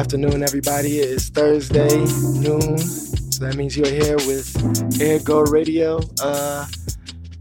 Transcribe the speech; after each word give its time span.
Afternoon, 0.00 0.42
everybody. 0.42 0.98
It 0.98 1.10
is 1.10 1.28
Thursday 1.28 1.94
noon, 1.94 2.78
so 2.78 3.44
that 3.44 3.54
means 3.56 3.76
you're 3.76 3.86
here 3.86 4.16
with 4.26 4.50
AirGo 4.94 5.52
Radio. 5.52 6.00
Uh, 6.22 6.66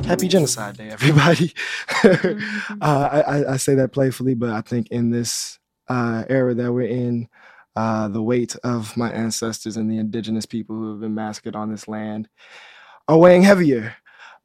happy 0.03 0.27
Genocide 0.27 0.75
Day, 0.75 0.89
everybody. 0.89 1.53
uh, 2.03 3.09
I, 3.25 3.53
I, 3.53 3.55
say 3.57 3.75
that 3.75 3.93
playfully, 3.93 4.33
but 4.33 4.49
I 4.49 4.59
think 4.59 4.89
in 4.89 5.09
this 5.09 5.57
uh, 5.88 6.25
era 6.27 6.53
that 6.53 6.73
we're 6.73 6.81
in, 6.81 7.30
uh, 7.77 8.09
the 8.09 8.21
weight 8.21 8.57
of 8.57 8.95
my 8.97 9.09
ancestors 9.09 9.77
and 9.77 9.89
the 9.89 9.97
indigenous 9.97 10.45
people 10.45 10.75
who 10.75 10.91
have 10.91 10.99
been 10.99 11.16
massacred 11.16 11.55
on 11.55 11.71
this 11.71 11.88
land 11.88 12.27
are 13.07 13.17
weighing 13.17 13.44
heavier. 13.44 13.95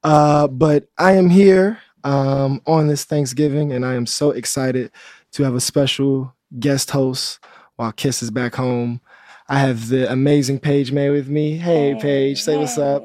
Uh, 0.05 0.47
but 0.47 0.87
I 0.99 1.15
am 1.15 1.31
here 1.31 1.81
um, 2.05 2.63
on 2.65 2.87
this 2.87 3.05
Thanksgiving, 3.05 3.73
and 3.73 3.85
I 3.85 3.95
am 3.95 4.07
so 4.07 4.31
excited 4.31 4.93
to 5.33 5.43
have 5.43 5.57
a 5.57 5.61
special 5.61 6.33
guest 6.61 6.93
host 6.93 7.41
while 7.77 7.93
Kiss 7.93 8.23
is 8.23 8.31
back 8.31 8.55
home. 8.55 9.01
I 9.49 9.59
have 9.59 9.89
the 9.89 10.11
amazing 10.11 10.61
Page 10.61 10.91
May 10.91 11.11
with 11.11 11.29
me. 11.29 11.57
Hey, 11.57 11.93
hey 11.93 12.01
Page, 12.01 12.43
say 12.43 12.53
hey. 12.53 12.59
what's 12.59 12.79
up. 12.79 13.05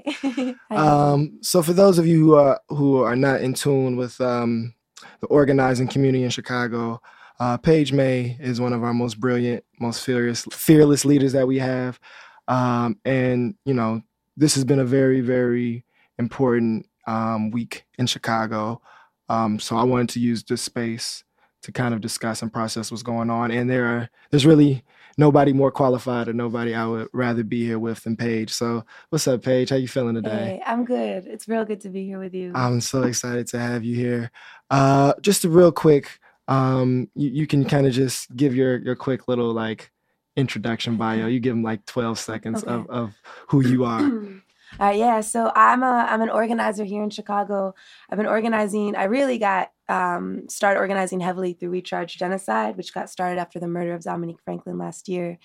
um, 0.71 1.39
so 1.41 1.61
for 1.61 1.73
those 1.73 1.97
of 1.97 2.07
you 2.07 2.19
who 2.19 2.35
are 2.35 2.59
who 2.69 3.01
are 3.01 3.15
not 3.15 3.41
in 3.41 3.53
tune 3.53 3.97
with 3.97 4.19
um, 4.21 4.73
the 5.19 5.27
organizing 5.27 5.87
community 5.87 6.23
in 6.23 6.29
Chicago, 6.29 7.01
uh, 7.39 7.57
Page 7.57 7.91
May 7.91 8.37
is 8.39 8.61
one 8.61 8.73
of 8.73 8.83
our 8.83 8.93
most 8.93 9.19
brilliant, 9.19 9.65
most 9.79 10.05
fearless, 10.05 10.45
fearless 10.51 11.03
leaders 11.03 11.33
that 11.33 11.47
we 11.47 11.59
have. 11.59 11.99
Um, 12.47 12.99
and 13.03 13.55
you 13.65 13.73
know, 13.73 14.01
this 14.37 14.55
has 14.55 14.63
been 14.63 14.79
a 14.79 14.85
very, 14.85 15.19
very 15.19 15.83
important 16.17 16.87
um, 17.05 17.51
week 17.51 17.85
in 17.97 18.07
Chicago. 18.07 18.81
Um, 19.27 19.59
so 19.59 19.75
I 19.75 19.83
wanted 19.83 20.09
to 20.09 20.19
use 20.19 20.43
this 20.43 20.61
space 20.61 21.23
to 21.63 21.71
kind 21.71 21.93
of 21.93 22.01
discuss 22.01 22.41
and 22.41 22.51
process 22.51 22.91
what's 22.91 23.03
going 23.03 23.29
on. 23.29 23.51
And 23.51 23.69
there 23.69 23.85
are 23.85 24.09
there's 24.31 24.45
really 24.45 24.83
nobody 25.17 25.51
more 25.51 25.71
qualified 25.71 26.27
or 26.27 26.33
nobody 26.33 26.73
I 26.73 26.85
would 26.85 27.09
rather 27.13 27.43
be 27.43 27.65
here 27.65 27.79
with 27.79 28.03
than 28.03 28.15
Page. 28.15 28.51
So 28.51 28.85
what's 29.09 29.27
up, 29.27 29.43
Page? 29.43 29.69
How 29.69 29.75
you 29.75 29.87
feeling 29.87 30.15
today? 30.15 30.29
Hey, 30.29 30.63
I'm 30.65 30.85
good. 30.85 31.27
It's 31.27 31.47
real 31.47 31.65
good 31.65 31.81
to 31.81 31.89
be 31.89 32.05
here 32.05 32.19
with 32.19 32.33
you. 32.33 32.53
I'm 32.55 32.81
so 32.81 33.03
excited 33.03 33.47
to 33.47 33.59
have 33.59 33.83
you 33.83 33.95
here. 33.95 34.31
Uh, 34.69 35.13
just 35.21 35.43
a 35.43 35.49
real 35.49 35.71
quick, 35.71 36.19
um, 36.47 37.09
you, 37.15 37.29
you 37.29 37.47
can 37.47 37.65
kind 37.65 37.85
of 37.85 37.93
just 37.93 38.35
give 38.35 38.55
your 38.55 38.77
your 38.77 38.95
quick 38.95 39.27
little 39.27 39.53
like 39.53 39.91
introduction 40.37 40.95
bio. 40.95 41.27
You 41.27 41.39
give 41.39 41.53
them 41.53 41.63
like 41.63 41.85
12 41.85 42.17
seconds 42.17 42.63
okay. 42.63 42.73
of, 42.73 42.89
of 42.89 43.13
who 43.49 43.65
you 43.65 43.83
are. 43.85 44.09
Uh, 44.79 44.93
yeah, 44.95 45.19
so 45.19 45.51
I'm 45.55 45.81
a 45.81 46.07
I'm 46.07 46.21
an 46.21 46.29
organizer 46.29 46.83
here 46.83 47.01
in 47.01 47.09
Chicago. 47.09 47.73
I've 48.07 48.17
been 48.17 48.27
organizing. 48.27 48.95
I 48.95 49.05
really 49.05 49.39
got 49.39 49.71
um, 49.89 50.47
started 50.47 50.79
organizing 50.79 51.19
heavily 51.19 51.53
through 51.53 51.71
We 51.71 51.81
Charge 51.81 52.17
Genocide, 52.17 52.77
which 52.77 52.93
got 52.93 53.09
started 53.09 53.39
after 53.39 53.59
the 53.59 53.67
murder 53.67 53.93
of 53.93 54.03
Dominique 54.03 54.41
Franklin 54.43 54.77
last 54.77 55.09
year. 55.09 55.37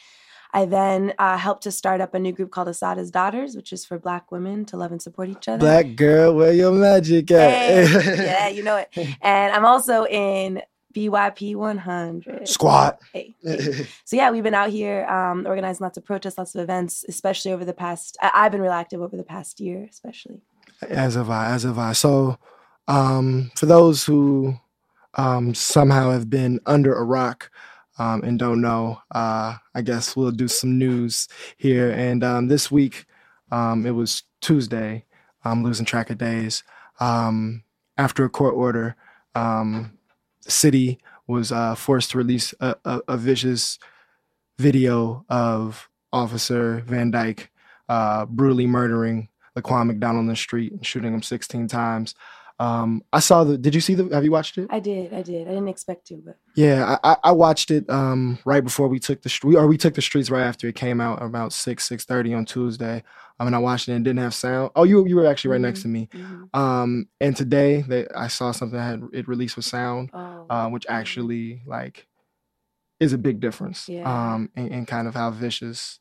I 0.52 0.66
then 0.66 1.14
uh, 1.18 1.36
helped 1.36 1.64
to 1.64 1.72
start 1.72 2.00
up 2.00 2.14
a 2.14 2.18
new 2.20 2.30
group 2.30 2.52
called 2.52 2.68
Assata's 2.68 3.10
Daughters, 3.10 3.56
which 3.56 3.72
is 3.72 3.84
for 3.84 3.98
Black 3.98 4.30
women 4.30 4.64
to 4.66 4.76
love 4.76 4.92
and 4.92 5.02
support 5.02 5.28
each 5.28 5.48
other. 5.48 5.58
Black 5.58 5.96
girl, 5.96 6.32
where 6.32 6.52
your 6.52 6.70
magic 6.70 7.28
at? 7.32 7.50
Hey, 7.50 8.16
yeah, 8.24 8.48
you 8.48 8.62
know 8.62 8.76
it. 8.76 8.88
And 9.20 9.52
I'm 9.52 9.64
also 9.64 10.06
in 10.06 10.62
BYP 10.94 11.56
100. 11.56 12.48
Squat. 12.48 13.00
Hey, 13.12 13.34
hey. 13.42 13.86
so 14.04 14.14
yeah, 14.16 14.30
we've 14.30 14.44
been 14.44 14.54
out 14.54 14.70
here 14.70 15.04
um, 15.06 15.44
organizing 15.44 15.83
lots 15.83 15.98
of 15.98 16.04
protests, 16.04 16.38
lots 16.38 16.54
of 16.54 16.60
events, 16.60 17.04
especially 17.08 17.52
over 17.52 17.64
the 17.64 17.72
past. 17.72 18.16
I- 18.22 18.44
have 18.44 18.52
been 18.52 18.60
real 18.60 18.70
active 18.70 19.02
over 19.02 19.16
the 19.16 19.24
past 19.24 19.58
year, 19.58 19.88
especially. 19.90 20.40
As 20.88 21.16
of 21.16 21.30
I, 21.30 21.46
as 21.50 21.64
of 21.64 21.78
I. 21.78 21.92
So, 21.94 22.38
um, 22.89 23.50
for 23.56 23.67
those 23.67 24.05
who 24.05 24.55
um, 25.14 25.55
somehow 25.55 26.11
have 26.11 26.28
been 26.28 26.61
under 26.67 26.95
a 26.95 27.05
rock 27.05 27.50
um, 27.98 28.22
and 28.24 28.39
don't 28.39 28.61
know, 28.61 29.00
uh, 29.12 29.56
I 29.74 29.83
guess 29.83 30.17
we'll 30.17 30.33
do 30.33 30.48
some 30.48 30.78
news 30.78 31.28
here. 31.56 31.90
And 31.90 32.24
um, 32.24 32.48
this 32.48 32.70
week, 32.70 33.06
um, 33.52 33.86
it 33.86 33.92
was 33.92 34.24
Tuesday. 34.40 35.05
I'm 35.45 35.62
losing 35.62 35.86
track 35.86 36.11
of 36.11 36.18
days. 36.18 36.64
after 37.00 38.24
a 38.24 38.28
court 38.28 38.55
order. 38.55 38.96
Um, 39.34 39.98
the 40.45 40.51
city 40.51 41.01
was 41.27 41.52
uh, 41.52 41.74
forced 41.74 42.11
to 42.11 42.18
release 42.18 42.55
a, 42.61 42.77
a, 42.84 43.01
a, 43.08 43.16
vicious 43.16 43.78
video 44.58 45.24
of 45.28 45.89
Officer 46.12 46.83
Van 46.86 47.11
Dyke 47.11 47.51
uh, 47.89 48.27
brutally 48.27 48.66
murdering 48.66 49.28
Laquan 49.56 49.86
McDonald 49.86 50.24
in 50.24 50.28
the 50.28 50.36
street 50.36 50.72
and 50.72 50.84
shooting 50.84 51.14
him 51.14 51.22
16 51.22 51.66
times. 51.68 52.14
Um, 52.60 53.02
I 53.12 53.18
saw 53.18 53.42
the. 53.42 53.58
Did 53.58 53.74
you 53.74 53.80
see 53.80 53.94
the? 53.94 54.14
Have 54.14 54.24
you 54.24 54.30
watched 54.30 54.58
it? 54.58 54.68
I 54.70 54.78
did. 54.78 55.12
I 55.12 55.22
did. 55.22 55.48
I 55.48 55.50
didn't 55.50 55.68
expect 55.68 56.06
to, 56.08 56.22
but 56.24 56.36
yeah, 56.54 56.98
I, 57.02 57.16
I 57.24 57.32
watched 57.32 57.70
it 57.72 57.88
um, 57.90 58.38
right 58.44 58.62
before 58.62 58.86
we 58.86 59.00
took 59.00 59.22
the 59.22 59.28
street, 59.28 59.56
or 59.56 59.66
we 59.66 59.76
took 59.76 59.94
the 59.94 60.02
streets 60.02 60.30
right 60.30 60.44
after 60.44 60.68
it 60.68 60.76
came 60.76 61.00
out 61.00 61.20
about 61.20 61.52
six 61.52 61.88
six 61.88 62.04
thirty 62.04 62.32
on 62.32 62.44
Tuesday. 62.44 63.02
I 63.40 63.44
mean, 63.44 63.54
I 63.54 63.58
watched 63.58 63.88
it 63.88 63.92
and 63.92 64.06
it 64.06 64.08
didn't 64.08 64.22
have 64.22 64.34
sound. 64.34 64.70
Oh, 64.76 64.84
you 64.84 65.04
you 65.06 65.16
were 65.16 65.26
actually 65.26 65.50
right 65.50 65.56
mm-hmm. 65.56 65.64
next 65.64 65.82
to 65.82 65.88
me. 65.88 66.08
Mm-hmm. 66.12 66.60
Um, 66.60 67.08
and 67.20 67.36
today 67.36 67.82
they, 67.82 68.06
I 68.14 68.28
saw 68.28 68.52
something 68.52 68.78
that 68.78 68.84
had 68.84 69.02
it 69.12 69.26
released 69.26 69.56
with 69.56 69.64
sound, 69.64 70.10
oh, 70.14 70.46
uh, 70.48 70.68
which 70.68 70.84
mm-hmm. 70.84 70.94
actually 70.94 71.62
like 71.66 72.06
is 73.00 73.12
a 73.12 73.18
big 73.18 73.40
difference. 73.40 73.88
Yeah. 73.88 74.04
Um, 74.04 74.50
and, 74.54 74.70
and 74.70 74.86
kind 74.86 75.08
of 75.08 75.14
how 75.14 75.32
vicious, 75.32 75.98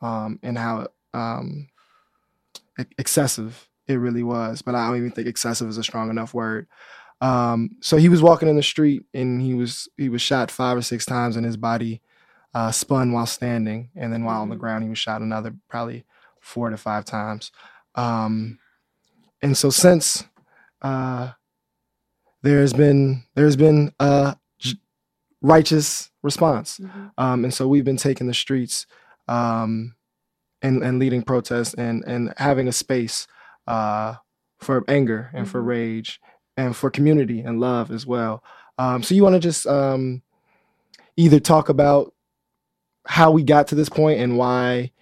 um, 0.00 0.38
and 0.44 0.56
how 0.56 0.86
um, 1.12 1.66
excessive 2.96 3.68
it 3.88 3.94
really 3.94 4.22
was. 4.22 4.62
But 4.62 4.74
I 4.74 4.86
don't 4.86 4.96
even 4.96 5.10
think 5.10 5.28
excessive 5.28 5.68
is 5.68 5.78
a 5.78 5.84
strong 5.84 6.10
enough 6.10 6.34
word. 6.34 6.66
Um, 7.20 7.70
so 7.80 7.96
he 7.96 8.08
was 8.08 8.22
walking 8.22 8.48
in 8.48 8.56
the 8.56 8.62
street 8.62 9.04
and 9.14 9.40
he 9.40 9.54
was 9.54 9.88
he 9.96 10.08
was 10.08 10.20
shot 10.20 10.50
five 10.50 10.76
or 10.76 10.82
six 10.82 11.06
times 11.06 11.36
and 11.36 11.46
his 11.46 11.56
body 11.56 12.02
uh, 12.54 12.70
spun 12.70 13.12
while 13.12 13.26
standing, 13.26 13.90
and 13.94 14.12
then 14.12 14.24
while 14.24 14.40
on 14.42 14.48
the 14.48 14.54
mm-hmm. 14.54 14.60
ground 14.60 14.84
he 14.84 14.90
was 14.90 14.98
shot 14.98 15.20
another 15.20 15.54
probably 15.68 16.04
four 16.40 16.70
to 16.70 16.76
five 16.76 17.04
times. 17.04 17.52
Um, 17.94 18.58
and 19.42 19.56
so 19.56 19.70
since 19.70 20.24
uh, 20.82 21.32
there's 22.42 22.72
been 22.72 23.24
there's 23.34 23.56
been 23.56 23.92
a 23.98 24.36
righteous 25.42 26.10
response, 26.22 26.78
mm-hmm. 26.78 27.08
um, 27.18 27.44
and 27.44 27.52
so 27.52 27.68
we've 27.68 27.84
been 27.84 27.96
taking 27.96 28.26
the 28.26 28.34
streets 28.34 28.86
um, 29.28 29.94
and 30.62 30.82
and 30.82 30.98
leading 30.98 31.22
protests 31.22 31.74
and 31.74 32.04
and 32.06 32.32
having 32.36 32.68
a 32.68 32.72
space 32.72 33.26
uh, 33.66 34.14
for 34.58 34.84
anger 34.88 35.30
and 35.32 35.44
mm-hmm. 35.44 35.52
for 35.52 35.62
rage 35.62 36.20
and 36.56 36.74
for 36.74 36.90
community 36.90 37.40
and 37.40 37.60
love 37.60 37.90
as 37.90 38.06
well. 38.06 38.42
Um, 38.78 39.02
so 39.02 39.14
you 39.14 39.22
want 39.22 39.34
to 39.34 39.40
just 39.40 39.66
um, 39.66 40.22
either 41.16 41.40
talk 41.40 41.68
about 41.68 42.14
how 43.06 43.30
we 43.30 43.42
got 43.42 43.68
to 43.68 43.74
this 43.74 43.88
point 43.88 44.20
and 44.20 44.36
why 44.36 44.92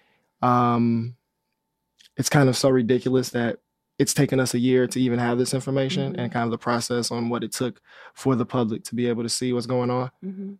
um, 0.41 1.15
it's 2.17 2.29
kind 2.29 2.49
of 2.49 2.55
so 2.55 2.69
ridiculous 2.69 3.29
that 3.29 3.59
it's 3.97 4.13
taken 4.13 4.39
us 4.39 4.53
a 4.53 4.59
year 4.59 4.87
to 4.87 4.99
even 4.99 5.19
have 5.19 5.37
this 5.37 5.53
information 5.53 6.11
mm-hmm. 6.11 6.19
and 6.19 6.31
kind 6.31 6.45
of 6.45 6.51
the 6.51 6.57
process 6.57 7.11
on 7.11 7.29
what 7.29 7.43
it 7.43 7.51
took 7.51 7.81
for 8.13 8.35
the 8.35 8.45
public 8.45 8.83
to 8.83 8.95
be 8.95 9.07
able 9.07 9.23
to 9.23 9.29
see 9.29 9.53
what's 9.53 9.65
going 9.65 9.89
on. 9.89 10.11
Mm-hmm. 10.23 10.53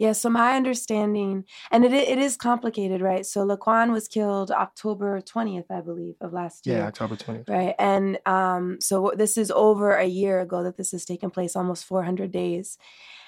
Yeah, 0.00 0.12
so 0.12 0.30
my 0.30 0.56
understanding, 0.56 1.44
and 1.70 1.84
it 1.84 1.92
it 1.92 2.16
is 2.16 2.34
complicated, 2.38 3.02
right? 3.02 3.26
So 3.26 3.46
Laquan 3.46 3.92
was 3.92 4.08
killed 4.08 4.50
October 4.50 5.20
20th, 5.20 5.70
I 5.70 5.82
believe, 5.82 6.14
of 6.22 6.32
last 6.32 6.66
year. 6.66 6.78
Yeah, 6.78 6.86
October 6.86 7.16
20th. 7.16 7.50
Right. 7.50 7.74
And 7.78 8.18
um, 8.24 8.78
so 8.80 9.12
this 9.14 9.36
is 9.36 9.50
over 9.50 9.94
a 9.94 10.06
year 10.06 10.40
ago 10.40 10.62
that 10.62 10.78
this 10.78 10.92
has 10.92 11.04
taken 11.04 11.28
place, 11.30 11.54
almost 11.54 11.84
400 11.84 12.30
days. 12.30 12.78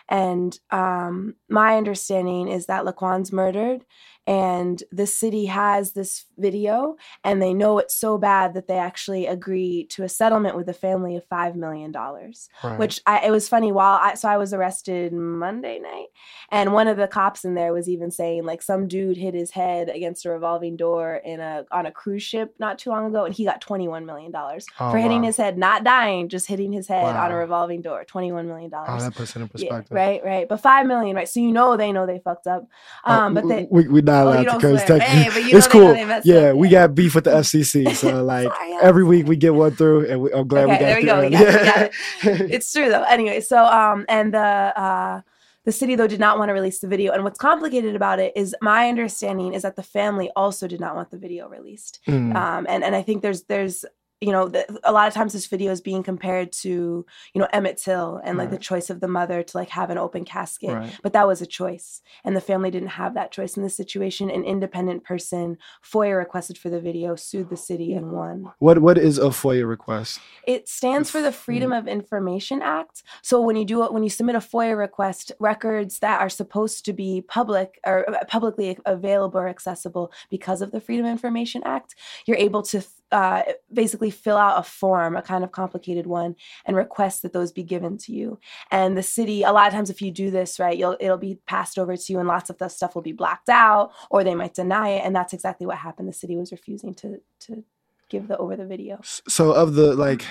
And 0.09 0.59
um, 0.71 1.35
my 1.51 1.77
understanding 1.77 2.49
is 2.49 2.65
that 2.67 2.87
Laquan's 2.87 3.33
murdered 3.33 3.85
and 4.27 4.85
the 4.93 5.07
city 5.07 5.47
has 5.47 5.93
this 5.93 6.27
video 6.39 6.97
and 7.25 7.43
they 7.43 7.53
know 7.53 7.79
it's 7.79 7.97
so 7.97 8.17
bad 8.17 8.55
that 8.55 8.69
they 8.69 8.79
actually 8.79 9.27
agree 9.27 9.85
to 9.91 10.05
a 10.05 10.09
settlement 10.09 10.57
with 10.57 10.69
a 10.69 10.73
family 10.73 11.17
of 11.17 11.25
five 11.25 11.57
million 11.57 11.91
dollars 11.91 12.49
right. 12.63 12.79
which 12.79 13.01
I, 13.05 13.27
it 13.27 13.31
was 13.33 13.49
funny 13.49 13.73
while 13.73 13.99
I 14.01 14.15
so 14.15 14.29
I 14.29 14.37
was 14.37 14.55
arrested 14.55 15.13
Monday 15.13 15.81
night 15.81 16.07
and 16.51 16.73
one 16.73 16.87
of 16.87 16.97
the 16.97 17.09
cops 17.09 17.45
in 17.45 17.55
there 17.55 17.73
was 17.73 17.89
even 17.89 18.13
saying 18.13 18.45
like 18.45 18.63
some 18.63 18.87
dude 18.87 19.17
hit 19.17 19.35
his 19.35 19.51
head 19.51 19.89
against 19.89 20.25
a 20.25 20.31
revolving 20.31 20.77
door 20.77 21.17
in 21.17 21.41
a 21.41 21.65
on 21.73 21.87
a 21.87 21.93
cruise 21.93 22.23
ship 22.23 22.55
not 22.61 22.79
too 22.79 22.91
long 22.91 23.07
ago 23.07 23.25
and 23.25 23.35
he 23.35 23.45
got 23.45 23.61
21 23.61 24.07
million 24.07 24.31
dollars 24.31 24.67
oh, 24.79 24.93
for 24.93 24.99
hitting 24.99 25.23
wow. 25.23 25.27
his 25.27 25.37
head 25.37 25.59
not 25.59 25.83
dying 25.83 26.29
just 26.29 26.47
hitting 26.47 26.73
his 26.73 26.87
head 26.87 27.03
wow. 27.03 27.25
on 27.25 27.33
a 27.33 27.37
revolving 27.37 27.83
door 27.83 28.05
21 28.05 28.47
million 28.47 28.71
dollars 28.71 29.03
oh 29.03 29.05
that 29.05 29.15
puts 29.17 29.35
it 29.35 29.43
in 29.43 29.49
perspective 29.49 29.97
yeah, 29.97 30.07
right 30.07 30.25
right 30.25 30.49
but 30.49 30.61
five 30.61 30.87
million 30.87 31.17
right 31.17 31.29
so 31.29 31.41
you 31.41 31.51
know 31.51 31.77
they 31.77 31.91
know 31.91 32.07
they 32.07 32.21
fucked 32.21 32.47
up 32.47 32.69
uh, 33.05 33.11
um 33.11 33.37
uh, 33.37 33.41
but 33.41 33.49
they 33.49 33.67
we, 33.69 33.89
we 33.89 34.01
not 34.12 34.26
allowed 34.26 34.47
oh, 34.47 34.53
to 34.55 34.61
curse. 34.61 34.85
Technically, 34.85 35.43
it's 35.53 35.67
cool. 35.67 35.94
Yeah, 36.25 36.53
we 36.53 36.69
got 36.69 36.94
beef 36.94 37.14
with 37.14 37.25
the 37.25 37.31
FCC, 37.43 37.94
so 37.94 38.23
like 38.23 38.53
Sorry, 38.53 38.76
every 38.82 39.05
week 39.05 39.26
we 39.26 39.37
get 39.37 39.55
one 39.55 39.73
through, 39.73 40.11
and 40.11 40.20
we, 40.20 40.32
I'm 40.32 40.47
glad 40.47 40.64
okay, 40.70 40.73
we 40.73 40.79
got 40.79 40.81
there. 40.81 40.97
We 40.97 41.05
go. 41.05 41.20
We 41.20 41.31
got, 41.31 41.41
yeah. 41.41 41.82
It, 41.82 41.93
it. 42.41 42.50
it's 42.53 42.73
true 42.73 42.88
though. 42.88 43.05
Anyway, 43.05 43.41
so 43.41 43.64
um, 43.64 44.05
and 44.09 44.35
the 44.35 44.38
uh, 44.38 45.20
the 45.64 45.73
city 45.73 45.94
though 45.94 46.06
did 46.06 46.20
not 46.20 46.38
want 46.38 46.49
to 46.49 46.53
release 46.53 46.81
the 46.81 46.88
video, 46.88 47.12
and 47.12 47.25
what's 47.25 47.38
complicated 47.38 47.94
about 47.94 48.19
it 48.19 48.32
is 48.37 48.55
my 48.61 48.88
understanding 48.88 49.55
is 49.55 49.62
that 49.62 49.76
the 49.76 49.82
family 49.82 50.31
also 50.35 50.67
did 50.67 50.81
not 50.81 50.94
want 50.94 51.11
the 51.11 51.19
video 51.19 51.49
released, 51.49 52.00
mm. 52.06 52.35
um, 52.35 52.67
and 52.69 52.85
and 52.85 52.94
I 52.94 53.03
think 53.03 53.23
there's 53.23 53.44
there's 53.44 53.85
you 54.23 54.31
know, 54.31 54.49
the, 54.49 54.65
a 54.85 54.93
lot 54.93 55.09
of 55.09 55.15
times 55.15 55.33
this 55.33 55.47
video 55.47 55.73
is 55.73 55.81
being 55.81 56.03
compared 56.03 56.53
to, 56.53 57.05
you 57.35 57.41
know, 57.41 57.49
Emmett 57.53 57.77
Till 57.77 58.21
and 58.25 58.39
like 58.39 58.51
Right. 58.51 58.59
the 58.59 58.65
choice 58.65 58.89
of 58.89 59.01
the 59.01 59.09
mother 59.09 59.43
to 59.43 59.57
like 59.57 59.71
have 59.71 59.91
an 59.91 59.99
open 59.99 60.25
casket. 60.25 60.71
Right. 60.71 60.99
But 61.03 61.13
that 61.13 61.27
was 61.27 61.43
a 61.43 61.47
choice. 61.47 62.03
And 62.25 62.37
the 62.37 62.41
family 62.41 62.71
didn't 62.71 62.89
have 62.91 63.15
that 63.15 63.33
choice 63.33 63.57
in 63.57 63.63
this 63.63 63.77
situation. 63.77 64.31
An 64.31 64.45
independent 64.45 65.03
person, 65.05 65.59
FOIA 65.85 66.17
requested 66.17 66.57
for 66.57 66.71
the 66.71 66.81
video, 66.81 67.17
sued 67.17 67.51
the 67.51 67.57
city 67.57 67.93
and 67.95 68.13
won. 68.13 68.53
What 68.61 68.79
what 68.81 68.97
is 68.99 69.19
a 69.19 69.31
FOIA 69.31 69.69
request? 69.69 70.21
It 70.47 70.69
stands 70.69 71.11
for 71.11 71.21
the 71.21 71.33
Freedom 71.33 71.73
of 71.73 71.89
Information 71.89 72.63
Act. 72.63 73.03
So 73.23 73.41
when 73.41 73.57
you 73.57 73.65
do 73.65 73.85
it, 73.85 73.93
when 73.93 74.03
you 74.05 74.11
submit 74.11 74.37
a 74.37 74.41
FOIA 74.41 74.79
request, 74.79 75.33
records 75.41 75.99
that 75.99 76.21
are 76.21 76.29
supposed 76.31 76.85
to 76.85 76.93
be 76.93 77.23
public 77.23 77.81
or 77.85 78.09
uh, 78.09 78.25
publicly 78.27 78.79
available 78.87 79.41
or 79.41 79.49
accessible 79.49 80.13
because 80.31 80.63
of 80.63 80.71
the 80.71 80.81
Freedom 80.81 81.07
of 81.07 81.11
Information 81.13 81.63
Act, 81.65 81.95
you're 82.27 82.37
able 82.37 82.63
to 82.63 82.83
uh, 83.12 83.43
basically 83.73 84.11
fill 84.11 84.37
out 84.37 84.59
a 84.59 84.62
form, 84.62 85.17
a 85.17 85.23
kind 85.23 85.44
of 85.44 85.53
complicated 85.53 86.06
one, 86.06 86.35
and 86.64 86.76
request 86.76 87.23
that 87.23 87.32
those 87.32 87.53
be 87.53 87.62
given 87.62 87.99
to 87.99 88.12
you. 88.12 88.38
And 88.70 88.97
the 88.97 89.03
city, 89.03 89.43
a 89.43 89.53
lot 89.53 89.69
of 89.69 89.73
times, 89.75 89.91
if 89.91 90.03
you 90.03 90.11
do 90.11 90.31
this, 90.31 90.59
right, 90.59 90.76
you'll 90.76 90.97
it'll 90.99 91.19
be 91.19 91.38
passed 91.47 91.79
over 91.79 91.97
to 91.97 92.12
you, 92.12 92.19
and 92.19 92.26
lots 92.26 92.50
of 92.50 92.59
the 92.59 92.69
stuff 92.69 92.94
will 92.94 93.03
be 93.03 93.12
blacked 93.12 93.49
out, 93.49 93.93
or 94.11 94.25
they 94.25 94.35
might 94.35 94.55
deny 94.55 94.88
it. 94.91 95.03
And 95.05 95.14
that's 95.14 95.32
exactly 95.32 95.67
what 95.67 95.79
happened. 95.79 96.09
The 96.09 96.12
city 96.12 96.37
was 96.37 96.50
refusing 96.50 96.94
to 96.94 97.20
to 97.41 97.64
give 98.09 98.29
the 98.29 98.37
over 98.38 98.56
the 98.56 98.67
video. 98.67 99.00
So 99.03 99.53
of 99.53 99.75
the 99.75 99.94
like 99.94 100.25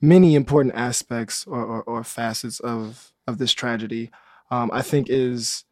many 0.00 0.34
important 0.34 0.74
aspects 0.74 1.46
or, 1.46 1.62
or, 1.62 1.82
or 1.82 2.04
facets 2.04 2.60
of 2.60 3.12
of 3.26 3.38
this 3.38 3.52
tragedy, 3.52 4.10
um, 4.50 4.70
I 4.72 4.82
think 4.82 5.08
is 5.08 5.64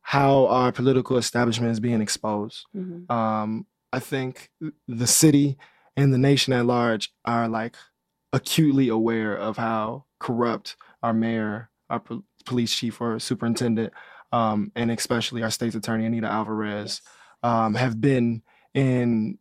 how 0.00 0.46
our 0.46 0.72
political 0.72 1.18
establishment 1.18 1.70
is 1.70 1.80
being 1.80 2.00
exposed. 2.00 2.64
Mhm. 2.74 3.10
Um, 3.10 3.66
I 3.92 3.98
think 4.00 4.50
the 4.86 5.06
city 5.06 5.56
and 5.96 6.12
the 6.12 6.18
nation 6.18 6.52
at 6.52 6.66
large 6.66 7.12
are 7.24 7.48
like 7.48 7.76
acutely 8.32 8.88
aware 8.88 9.36
of 9.36 9.56
how 9.56 10.04
corrupt 10.20 10.76
our 11.02 11.12
mayor, 11.12 11.70
our 11.88 12.00
po- 12.00 12.24
police 12.44 12.74
chief 12.74 13.00
or 13.00 13.18
superintendent, 13.18 13.92
um, 14.32 14.72
and 14.76 14.90
especially 14.90 15.42
our 15.42 15.50
state's 15.50 15.74
attorney 15.74 16.06
Anita 16.06 16.28
Alvarez 16.28 17.00
um, 17.42 17.74
have 17.74 18.00
been 18.00 18.42
in, 18.74 19.38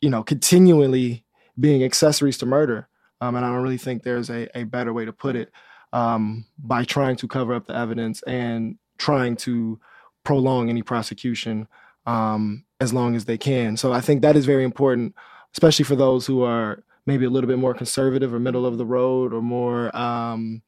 you 0.00 0.10
know, 0.10 0.22
continually 0.22 1.24
being 1.58 1.82
accessories 1.82 2.38
to 2.38 2.46
murder. 2.46 2.88
Um, 3.20 3.34
and 3.34 3.44
I 3.44 3.48
don't 3.48 3.62
really 3.62 3.78
think 3.78 4.02
there's 4.02 4.30
a, 4.30 4.48
a 4.56 4.64
better 4.64 4.92
way 4.92 5.04
to 5.04 5.12
put 5.12 5.34
it 5.34 5.50
um, 5.92 6.44
by 6.58 6.84
trying 6.84 7.16
to 7.16 7.28
cover 7.28 7.54
up 7.54 7.66
the 7.66 7.74
evidence 7.74 8.22
and 8.22 8.78
trying 8.98 9.36
to 9.36 9.80
prolong 10.24 10.68
any 10.68 10.82
prosecution 10.82 11.66
um, 12.06 12.64
as 12.80 12.92
long 12.92 13.16
as 13.16 13.24
they 13.24 13.38
can. 13.38 13.76
So 13.76 13.92
I 13.92 14.00
think 14.00 14.22
that 14.22 14.36
is 14.36 14.46
very 14.46 14.64
important, 14.64 15.14
especially 15.52 15.84
for 15.84 15.96
those 15.96 16.26
who 16.26 16.42
are 16.42 16.84
maybe 17.06 17.24
a 17.24 17.30
little 17.30 17.48
bit 17.48 17.58
more 17.58 17.74
conservative 17.74 18.32
or 18.32 18.38
middle 18.38 18.66
of 18.66 18.78
the 18.78 18.86
road 18.86 19.32
or 19.32 19.42
more 19.42 19.94
um, 19.96 20.62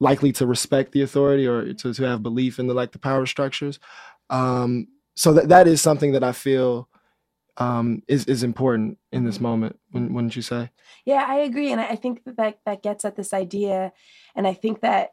likely 0.00 0.32
to 0.32 0.46
respect 0.46 0.92
the 0.92 1.02
authority 1.02 1.46
or 1.46 1.74
to, 1.74 1.92
to 1.92 2.02
have 2.04 2.22
belief 2.22 2.58
in 2.58 2.66
the 2.66 2.74
like 2.74 2.92
the 2.92 2.98
power 2.98 3.26
structures. 3.26 3.78
Um, 4.30 4.88
so 5.14 5.32
that 5.34 5.48
that 5.48 5.68
is 5.68 5.82
something 5.82 6.12
that 6.12 6.24
I 6.24 6.32
feel 6.32 6.88
um, 7.58 8.02
is 8.08 8.24
is 8.26 8.42
important 8.42 8.98
in 9.10 9.24
this 9.24 9.40
moment. 9.40 9.78
Wouldn't, 9.92 10.12
wouldn't 10.12 10.36
you 10.36 10.42
say? 10.42 10.70
Yeah, 11.04 11.24
I 11.26 11.36
agree, 11.36 11.70
and 11.70 11.80
I 11.80 11.96
think 11.96 12.22
that 12.24 12.58
that 12.64 12.82
gets 12.82 13.04
at 13.04 13.16
this 13.16 13.34
idea, 13.34 13.92
and 14.34 14.46
I 14.46 14.54
think 14.54 14.80
that 14.80 15.12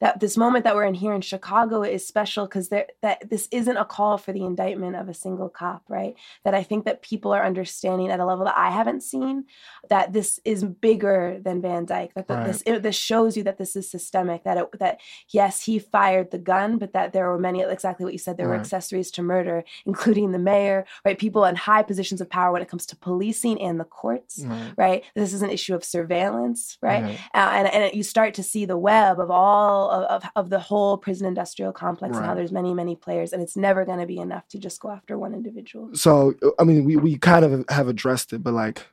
that 0.00 0.20
this 0.20 0.36
moment 0.36 0.64
that 0.64 0.74
we're 0.74 0.84
in 0.84 0.94
here 0.94 1.12
in 1.14 1.20
Chicago 1.20 1.82
is 1.82 2.06
special 2.06 2.46
because 2.46 2.68
that 2.70 2.92
this 3.28 3.48
isn't 3.50 3.76
a 3.76 3.84
call 3.84 4.16
for 4.18 4.32
the 4.32 4.44
indictment 4.44 4.96
of 4.96 5.08
a 5.08 5.14
single 5.14 5.48
cop, 5.48 5.82
right? 5.88 6.14
That 6.44 6.54
I 6.54 6.62
think 6.62 6.84
that 6.86 7.02
people 7.02 7.32
are 7.32 7.44
understanding 7.44 8.10
at 8.10 8.20
a 8.20 8.24
level 8.24 8.44
that 8.46 8.56
I 8.56 8.70
haven't 8.70 9.02
seen 9.02 9.44
that 9.88 10.12
this 10.12 10.40
is 10.44 10.64
bigger 10.64 11.38
than 11.42 11.60
Van 11.60 11.84
Dyke. 11.84 12.14
That 12.14 12.28
the, 12.28 12.34
Right. 12.34 12.46
this 12.46 12.62
it, 12.64 12.82
this 12.82 12.96
shows 12.96 13.36
you 13.36 13.42
that 13.44 13.58
this 13.58 13.76
is 13.76 13.90
systemic. 13.90 14.44
That 14.44 14.56
it, 14.56 14.78
that 14.78 15.00
yes, 15.28 15.64
he 15.64 15.78
fired 15.78 16.30
the 16.30 16.38
gun, 16.38 16.78
but 16.78 16.92
that 16.94 17.12
there 17.12 17.28
were 17.28 17.38
many 17.38 17.60
exactly 17.62 18.04
what 18.04 18.12
you 18.14 18.18
said. 18.18 18.36
There 18.36 18.48
were 18.48 18.54
accessories 18.56 19.10
to 19.12 19.22
murder, 19.22 19.64
including 19.84 20.32
the 20.32 20.38
mayor, 20.38 20.86
right? 21.04 21.18
People 21.18 21.44
in 21.44 21.56
high 21.56 21.82
positions 21.82 22.20
of 22.20 22.30
power 22.30 22.52
when 22.52 22.62
it 22.62 22.68
comes 22.68 22.86
to 22.86 22.96
policing 22.96 23.60
and 23.60 23.78
the 23.78 23.84
courts 23.84 24.42
Right. 24.44 24.72
right? 24.76 25.04
This 25.14 25.32
is 25.34 25.42
an 25.42 25.50
issue 25.50 25.74
of 25.74 25.84
surveillance, 25.84 26.78
right? 26.80 27.02
Right. 27.02 27.20
Uh, 27.34 27.50
and 27.52 27.68
and 27.68 27.94
you 27.94 28.02
start 28.02 28.34
to 28.34 28.42
see 28.42 28.64
the 28.64 28.78
web 28.78 29.20
of 29.20 29.30
all 29.30 29.89
of, 29.90 30.04
of, 30.04 30.30
of 30.36 30.50
the 30.50 30.58
whole 30.60 30.96
prison 30.96 31.26
industrial 31.26 31.72
complex 31.72 32.16
and 32.16 32.24
how 32.26 32.34
there's 32.34 32.52
many 32.52 32.72
many 32.74 32.96
players, 32.96 33.32
and 33.32 33.42
it's 33.42 33.56
never 33.56 33.84
going 33.84 33.98
to 33.98 34.06
be 34.06 34.18
enough 34.18 34.46
to 34.48 34.58
just 34.58 34.80
go 34.80 34.90
after 34.90 35.18
one 35.18 35.34
individual. 35.34 35.90
So 35.94 36.34
I 36.58 36.64
mean, 36.64 36.84
we 36.84 36.96
we 36.96 37.16
kind 37.18 37.44
of 37.44 37.64
have 37.68 37.88
addressed 37.88 38.32
it, 38.32 38.42
but 38.42 38.54
like 38.54 38.86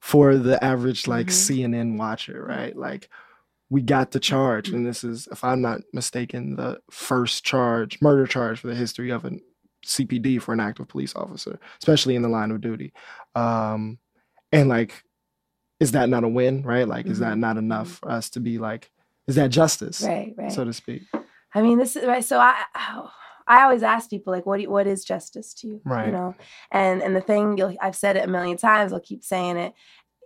for 0.00 0.36
the 0.36 0.62
average 0.62 1.06
like 1.08 1.26
Mhm. 1.28 1.30
CNN 1.30 1.98
watcher, 1.98 2.44
right? 2.46 2.76
Like 2.76 3.08
we 3.70 3.82
got 3.82 4.10
the 4.12 4.20
charge, 4.20 4.68
and 4.68 4.86
this 4.86 5.02
is, 5.02 5.26
if 5.32 5.42
I'm 5.42 5.60
not 5.62 5.80
mistaken, 5.92 6.54
the 6.56 6.80
first 6.90 7.44
charge, 7.44 8.00
murder 8.02 8.26
charge 8.26 8.60
for 8.60 8.68
the 8.68 8.74
history 8.74 9.10
of 9.10 9.24
a 9.24 9.32
CPD 9.86 10.40
for 10.40 10.52
an 10.52 10.60
active 10.60 10.86
police 10.88 11.16
officer, 11.16 11.58
especially 11.82 12.14
in 12.14 12.22
the 12.22 12.28
line 12.28 12.50
of 12.50 12.60
duty. 12.60 12.92
Um, 13.34 13.98
and 14.52 14.68
like, 14.68 15.02
is 15.80 15.92
that 15.92 16.08
not 16.08 16.24
a 16.24 16.28
win, 16.28 16.62
right? 16.62 16.86
Like, 16.86 17.06
is 17.06 17.18
that 17.18 17.34
Mhm. 17.36 17.40
not 17.40 17.56
enough 17.56 17.88
for 17.88 18.10
us 18.10 18.30
to 18.30 18.40
be 18.40 18.58
like, 18.58 18.90
is 19.26 19.36
that 19.36 19.50
justice, 19.50 20.02
Right, 20.02 20.34
right. 20.36 20.52
so 20.52 20.64
to 20.64 20.72
speak? 20.72 21.02
I 21.54 21.62
mean, 21.62 21.78
this 21.78 21.96
is 21.96 22.04
right. 22.04 22.24
So 22.24 22.38
I, 22.38 22.54
I 23.46 23.62
always 23.62 23.82
ask 23.82 24.10
people 24.10 24.32
like, 24.32 24.46
what 24.46 24.56
do 24.56 24.62
you, 24.64 24.70
what 24.70 24.86
is 24.86 25.04
justice 25.04 25.54
to 25.54 25.68
you? 25.68 25.80
Right. 25.84 26.06
You 26.06 26.12
know, 26.12 26.34
and 26.70 27.02
and 27.02 27.14
the 27.14 27.20
thing 27.20 27.56
you'll, 27.58 27.76
I've 27.80 27.96
said 27.96 28.16
it 28.16 28.24
a 28.24 28.28
million 28.30 28.56
times. 28.56 28.92
I'll 28.92 29.00
keep 29.00 29.22
saying 29.24 29.56
it. 29.56 29.74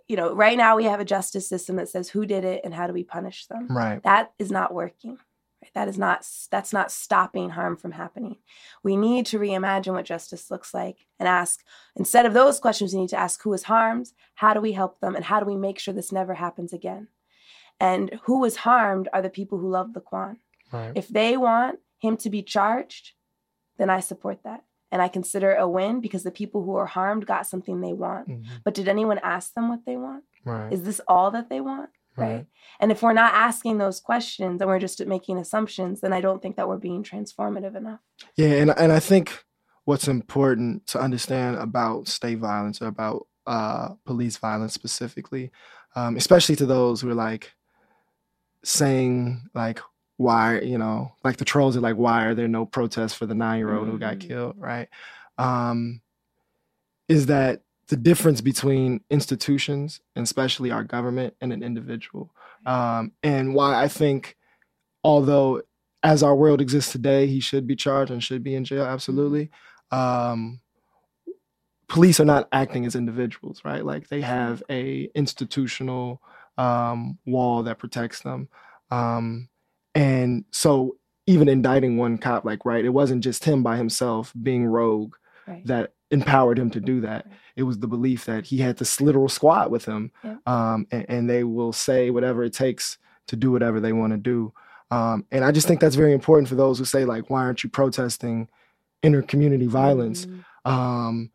You 0.07 0.15
know, 0.15 0.33
right 0.33 0.57
now 0.57 0.75
we 0.75 0.85
have 0.85 0.99
a 0.99 1.05
justice 1.05 1.47
system 1.47 1.75
that 1.75 1.87
says 1.89 2.09
who 2.09 2.25
did 2.25 2.43
it 2.43 2.61
and 2.63 2.73
how 2.73 2.87
do 2.87 2.93
we 2.93 3.03
punish 3.03 3.45
them. 3.45 3.67
Right. 3.69 4.01
that 4.03 4.31
is 4.39 4.49
not 4.51 4.73
working 4.73 5.19
right? 5.61 5.71
that 5.75 5.87
is 5.87 5.99
not 5.99 6.25
that's 6.49 6.73
not 6.73 6.91
stopping 6.91 7.51
harm 7.51 7.77
from 7.77 7.91
happening 7.91 8.37
we 8.83 8.95
need 8.95 9.25
to 9.27 9.37
reimagine 9.37 9.93
what 9.93 10.05
justice 10.05 10.49
looks 10.49 10.73
like 10.73 11.05
and 11.19 11.27
ask 11.27 11.63
instead 11.95 12.25
of 12.25 12.33
those 12.33 12.59
questions 12.59 12.93
we 12.93 13.01
need 13.01 13.09
to 13.09 13.19
ask 13.19 13.43
who 13.43 13.53
is 13.53 13.63
harmed 13.63 14.11
how 14.35 14.53
do 14.53 14.61
we 14.61 14.71
help 14.71 14.99
them 14.99 15.15
and 15.15 15.25
how 15.25 15.39
do 15.39 15.45
we 15.45 15.57
make 15.57 15.77
sure 15.77 15.93
this 15.93 16.11
never 16.11 16.33
happens 16.35 16.73
again 16.73 17.07
and 17.79 18.19
who 18.23 18.39
was 18.39 18.57
harmed 18.57 19.07
are 19.13 19.21
the 19.21 19.29
people 19.29 19.57
who 19.59 19.69
love 19.69 19.89
Laquan. 19.93 20.37
Right. 20.71 20.91
If 20.95 21.07
they 21.07 21.37
want 21.37 21.79
him 21.99 22.17
to 22.17 22.29
be 22.29 22.41
charged, 22.43 23.13
then 23.77 23.89
I 23.89 23.99
support 23.99 24.43
that. 24.43 24.63
And 24.91 25.01
I 25.01 25.07
consider 25.07 25.51
it 25.51 25.61
a 25.61 25.67
win 25.67 26.01
because 26.01 26.23
the 26.23 26.31
people 26.31 26.63
who 26.63 26.75
are 26.75 26.87
harmed 26.87 27.25
got 27.25 27.45
something 27.47 27.79
they 27.81 27.93
want. 27.93 28.27
Mhm. 28.27 28.45
But 28.63 28.73
did 28.73 28.87
anyone 28.87 29.19
ask 29.19 29.53
them 29.53 29.69
what 29.69 29.85
they 29.85 29.97
want? 29.97 30.23
Right. 30.43 30.71
Is 30.73 30.83
this 30.83 30.99
all 31.07 31.31
that 31.31 31.49
they 31.49 31.61
want? 31.61 31.89
Right. 32.17 32.27
Right. 32.35 32.45
And 32.79 32.91
if 32.91 33.01
we're 33.01 33.13
not 33.13 33.33
asking 33.33 33.77
those 33.77 33.99
questions 33.99 34.59
and 34.61 34.67
we're 34.69 34.79
just 34.79 35.05
making 35.05 35.37
assumptions, 35.37 36.01
then 36.01 36.11
I 36.11 36.21
don't 36.21 36.41
think 36.41 36.55
that 36.57 36.67
we're 36.67 36.77
being 36.77 37.03
transformative 37.03 37.75
enough. 37.75 37.99
Yeah, 38.35 38.53
and 38.61 38.71
and 38.77 38.91
I 38.91 38.99
think 38.99 39.45
what's 39.85 40.07
important 40.07 40.85
to 40.87 40.99
understand 40.99 41.57
about 41.57 42.07
state 42.07 42.39
violence 42.39 42.81
or 42.81 42.87
about 42.87 43.27
uh, 43.47 43.89
police 44.05 44.37
violence 44.37 44.73
specifically, 44.73 45.51
um, 45.95 46.17
especially 46.17 46.55
to 46.57 46.65
those 46.65 47.01
who 47.01 47.09
are 47.09 47.15
like 47.15 47.53
saying 48.63 49.41
like 49.53 49.79
why 50.17 50.59
you 50.59 50.77
know 50.77 51.11
like 51.23 51.37
the 51.37 51.45
trolls 51.45 51.77
are 51.77 51.81
like 51.81 51.95
why 51.95 52.25
are 52.25 52.35
there 52.35 52.47
no 52.47 52.65
protests 52.65 53.13
for 53.13 53.25
the 53.25 53.35
nine 53.35 53.57
year 53.59 53.73
old 53.75 53.87
who 53.87 53.97
got 53.97 54.15
Mhm. 54.17 54.27
killed 54.27 54.55
right 54.57 54.89
um, 55.37 56.01
is 57.07 57.27
that 57.27 57.61
the 57.87 57.95
difference 57.95 58.41
between 58.41 59.01
institutions 59.09 60.01
and 60.15 60.23
especially 60.23 60.69
our 60.71 60.83
government 60.83 61.33
and 61.41 61.51
an 61.53 61.63
individual 61.63 62.31
um, 62.65 63.13
and 63.23 63.55
why 63.55 63.81
I 63.81 63.87
think 63.87 64.35
although 65.03 65.61
as 66.03 66.23
our 66.23 66.35
world 66.35 66.61
exists 66.61 66.91
today, 66.91 67.27
he 67.27 67.39
should 67.39 67.67
be 67.67 67.75
charged 67.75 68.11
and 68.11 68.23
should 68.23 68.43
be 68.43 68.55
in 68.55 68.63
jail. 68.63 68.85
Absolutely. 68.85 69.49
Um, 69.91 70.61
police 71.87 72.19
are 72.19 72.25
not 72.25 72.47
acting 72.51 72.85
as 72.85 72.95
individuals, 72.95 73.61
right? 73.65 73.83
Like 73.83 74.07
they 74.07 74.21
have 74.21 74.63
a 74.69 75.09
institutional 75.15 76.21
um, 76.59 77.17
wall 77.25 77.63
that 77.63 77.79
protects 77.79 78.21
them, 78.21 78.49
um, 78.91 79.49
and 79.95 80.45
so 80.51 80.97
even 81.25 81.47
indicting 81.47 81.97
one 81.97 82.17
cop, 82.17 82.43
like 82.45 82.65
right, 82.65 82.83
it 82.85 82.89
wasn't 82.89 83.23
just 83.23 83.43
him 83.45 83.63
by 83.63 83.77
himself 83.77 84.33
being 84.41 84.65
rogue 84.65 85.15
Right. 85.47 85.65
that 85.65 85.93
empowered 86.11 86.59
him 86.59 86.69
to 86.71 86.79
do 86.79 87.01
that. 87.01 87.25
Right. 87.25 87.35
It 87.55 87.63
was 87.63 87.79
the 87.79 87.87
belief 87.87 88.25
that 88.25 88.45
he 88.45 88.57
had 88.59 88.77
this 88.77 88.99
literal 89.01 89.29
squad 89.29 89.71
with 89.71 89.85
him, 89.85 90.11
Yeah. 90.23 90.37
um, 90.45 90.85
and, 90.91 91.05
and 91.09 91.29
they 91.29 91.43
will 91.43 91.73
say 91.73 92.09
whatever 92.11 92.43
it 92.43 92.53
takes 92.53 92.97
to 93.27 93.35
do 93.35 93.51
whatever 93.51 93.79
they 93.79 93.93
want 93.93 94.11
to 94.13 94.17
do. 94.17 94.53
Um, 94.91 95.25
and 95.31 95.43
I 95.45 95.51
just 95.51 95.67
think 95.67 95.79
that's 95.81 95.95
very 95.95 96.13
important 96.13 96.47
for 96.49 96.55
those 96.55 96.77
who 96.79 96.85
say 96.85 97.05
like, 97.05 97.29
why 97.29 97.41
aren't 97.43 97.63
you 97.63 97.69
protesting 97.69 98.47
inter-community 99.03 99.67
violence? 99.67 100.25
Mhm. 100.25 100.71
Um, 100.71 101.31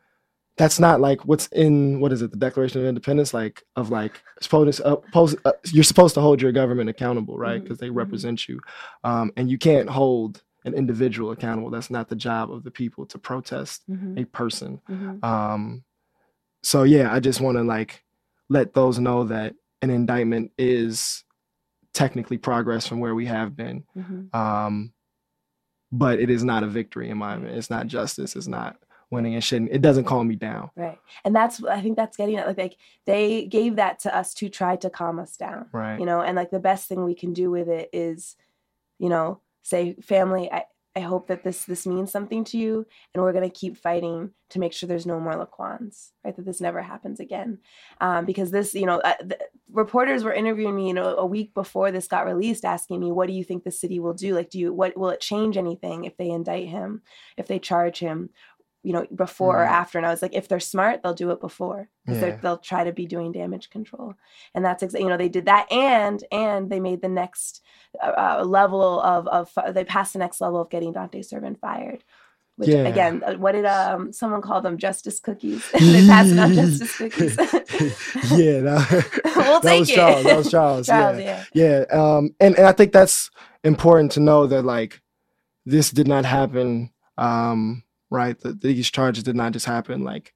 that's 0.56 0.78
not 0.78 1.00
like 1.00 1.25
what's 1.25 1.46
in 1.49 1.99
what 2.00 2.12
is 2.12 2.23
it 2.23 2.30
the 2.30 2.37
Declaration 2.37 2.80
of 2.80 2.87
Independence 2.87 3.34
like 3.34 3.64
of 3.76 3.90
like 3.90 4.23
supposed 4.40 4.80
uh, 4.82 4.96
supposed- 5.06 5.38
uh, 5.44 5.52
you're 5.73 5.84
supposed 5.84 6.14
to 6.14 6.20
hold 6.20 6.40
your 6.40 6.52
government 6.52 6.88
accountable, 6.90 7.37
right? 7.37 7.62
Because 7.62 7.78
they 7.78 7.88
mhm. 7.88 7.96
represent 7.96 8.49
you, 8.49 8.61
um, 9.02 9.32
and 9.37 9.50
you 9.50 9.58
can't 9.58 9.88
hold 9.88 10.42
an 10.64 10.75
individual 10.75 11.32
accountable. 11.32 11.70
That's 11.70 11.90
not 11.90 12.08
the 12.08 12.16
job 12.16 12.52
of 12.52 12.62
the 12.62 12.70
people 12.70 13.04
to 13.06 13.18
protest 13.18 13.82
Mhm. 13.90 14.20
a 14.20 14.25
person. 14.26 14.80
Mhm. 14.88 15.25
Um, 15.25 15.84
so 16.62 16.84
yeah, 16.84 17.12
I 17.12 17.20
just 17.20 17.40
want 17.40 17.58
to 17.58 17.64
like 17.64 18.02
let 18.49 18.75
those 18.75 18.99
know 18.99 19.25
that 19.25 19.54
an 19.82 19.90
indictment 19.90 20.52
is 20.56 21.25
technically 21.92 22.38
progress 22.38 22.87
from 22.87 23.00
where 23.00 23.14
we 23.14 23.26
have 23.26 23.54
been. 23.56 23.84
Mm-hmm. 23.96 24.37
Um, 24.37 24.92
but 25.92 26.18
it 26.18 26.28
is 26.28 26.42
not 26.42 26.62
a 26.64 26.66
victory 26.66 27.08
in 27.11 27.18
my 27.18 27.34
opinion. 27.34 27.56
It's 27.56 27.70
not 27.70 27.87
justice. 27.87 28.34
It's 28.34 28.49
not 28.49 28.76
winning 29.11 29.34
and 29.34 29.44
shouldn't. 29.44 29.73
It 29.73 29.82
doesn't 29.82 30.04
calm 30.04 30.28
me 30.28 30.37
down. 30.37 30.70
Right. 30.76 30.99
And 31.25 31.34
that's 31.34 31.62
I 31.64 31.80
think 31.80 31.96
that's 31.96 32.16
getting 32.16 32.37
at 32.37 32.46
like, 32.46 32.58
like 32.58 32.76
they 33.06 33.46
gave 33.46 33.76
that 33.76 33.99
to 34.00 34.16
us 34.16 34.34
to 34.34 34.49
try 34.49 34.76
to 34.76 34.90
calm 34.90 35.18
us 35.18 35.37
down. 35.37 35.66
Right. 35.73 35.99
You 35.99 36.06
know, 36.06 36.20
and 36.20 36.37
like 36.37 36.50
the 36.50 36.61
best 36.61 36.88
thing 36.88 37.04
we 37.04 37.14
can 37.14 37.32
do 37.32 37.50
with 37.50 37.68
it 37.68 37.90
is, 37.92 38.37
you 38.99 39.08
know, 39.08 39.40
say 39.62 39.94
family, 40.02 40.50
I, 40.52 40.64
I 40.96 41.00
hope 41.00 41.26
that 41.26 41.42
this 41.42 41.64
this 41.64 41.87
means 41.87 42.12
something 42.12 42.44
to 42.44 42.58
you, 42.58 42.87
and 43.12 43.23
we're 43.23 43.32
gonna 43.32 43.50
keep 43.50 43.76
fighting 43.76 44.30
to 44.50 44.61
make 44.61 44.73
sure 44.73 44.87
there's 44.87 45.06
no 45.06 45.18
more 45.18 45.32
Laquans, 45.32 46.11
right? 46.25 46.37
That 46.37 46.44
this 46.44 46.61
never 46.61 46.80
happens 46.82 47.18
again, 47.18 47.58
um, 48.00 48.25
because 48.25 48.52
this, 48.52 48.75
you 48.75 48.87
know, 48.87 49.00
uh, 49.00 49.14
reporters 49.73 50.23
were 50.23 50.32
interviewing 50.32 50.76
me, 50.76 50.87
you 50.87 50.94
know, 50.94 51.16
a 51.16 51.26
week 51.26 51.52
before 51.52 51.90
this 51.90 52.06
got 52.06 52.26
released, 52.26 52.64
asking 52.64 53.00
me, 53.00 53.11
"What 53.11 53.26
do 53.26 53.32
you 53.32 53.42
think 53.42 53.64
the 53.64 53.73
city 53.73 53.99
will 53.99 54.14
do? 54.14 54.37
Like, 54.37 54.50
do 54.50 54.61
you 54.61 54.73
what 54.73 54.96
will 54.96 55.11
it 55.11 55.20
change 55.20 55.56
anything 55.56 56.04
if 56.04 56.16
they 56.16 56.30
indict 56.30 56.68
him, 56.68 57.02
if 57.37 57.49
they 57.49 57.58
charge 57.58 57.99
him, 57.99 58.30
you 58.85 58.93
know, 58.93 59.07
before 59.14 59.57
mm. 59.57 59.61
or 59.61 59.64
after. 59.64 59.99
And 59.99 60.07
I 60.07 60.11
was 60.11 60.23
like, 60.23 60.35
if 60.35 60.47
they're 60.47 60.61
smart, 60.61 61.03
they'll 61.03 61.14
do 61.14 61.31
it 61.31 61.41
before. 61.41 61.88
Yeah. 62.07 62.37
They'll 62.41 62.59
try 62.59 62.85
to 62.85 62.93
be 62.93 63.07
doing 63.07 63.33
damage 63.33 63.71
control. 63.71 64.14
And 64.55 64.64
that's 64.64 64.83
exactly, 64.83 65.05
you 65.05 65.09
know, 65.09 65.17
they 65.17 65.31
did 65.31 65.47
that. 65.47 65.73
And, 65.73 66.23
and 66.31 66.71
they 66.71 66.81
made 66.81 67.00
the 67.00 67.09
next 67.09 67.62
uh, 68.00 68.12
uh 68.41 68.45
level 68.45 69.00
of, 69.00 69.26
of, 69.26 69.75
they 69.75 69.85
passed 69.85 70.12
the 70.12 70.19
next 70.19 70.41
level 70.41 70.61
of 70.61 70.71
getting 70.71 70.93
Dante 70.93 71.23
Servin 71.23 71.57
fired. 71.57 72.05
Which 72.57 72.69
yeah. 72.69 72.83
again, 72.87 73.23
uh, 73.26 73.35
what 73.35 73.53
did 73.53 73.64
um 73.64 74.12
someone 74.12 74.41
call 74.41 74.61
them? 74.61 74.79
Justice 74.79 75.19
cookies. 75.19 75.69
they 75.73 75.81
passed 76.07 76.37
out 76.37 76.53
justice 76.53 76.97
cookies. 76.97 77.37
yeah, 78.31 78.61
that, 78.61 79.33
we'll 79.35 79.61
that 79.61 79.81
was 79.81 79.91
it. 79.91 79.95
Charles. 79.97 80.25
That 80.25 80.37
was 80.37 80.50
Charles. 80.53 80.87
Charles 80.87 81.19
yeah, 81.19 81.45
yeah. 81.53 81.85
yeah. 81.91 82.00
Um, 82.17 82.33
and 82.38 82.57
and 82.57 82.64
I 82.64 82.71
think 82.71 82.93
that's 82.93 83.29
important 83.64 84.12
to 84.12 84.21
know 84.21 84.47
that 84.47 84.62
like 84.62 85.03
this 85.67 85.91
did 85.91 86.07
not 86.07 86.25
happen 86.25 86.93
um 87.19 87.83
right? 88.14 88.38
The, 88.38 88.52
these 88.52 88.90
charges 88.90 89.25
did 89.25 89.37
not 89.37 89.52
just 89.52 89.66
happen 89.66 90.04
like 90.04 90.33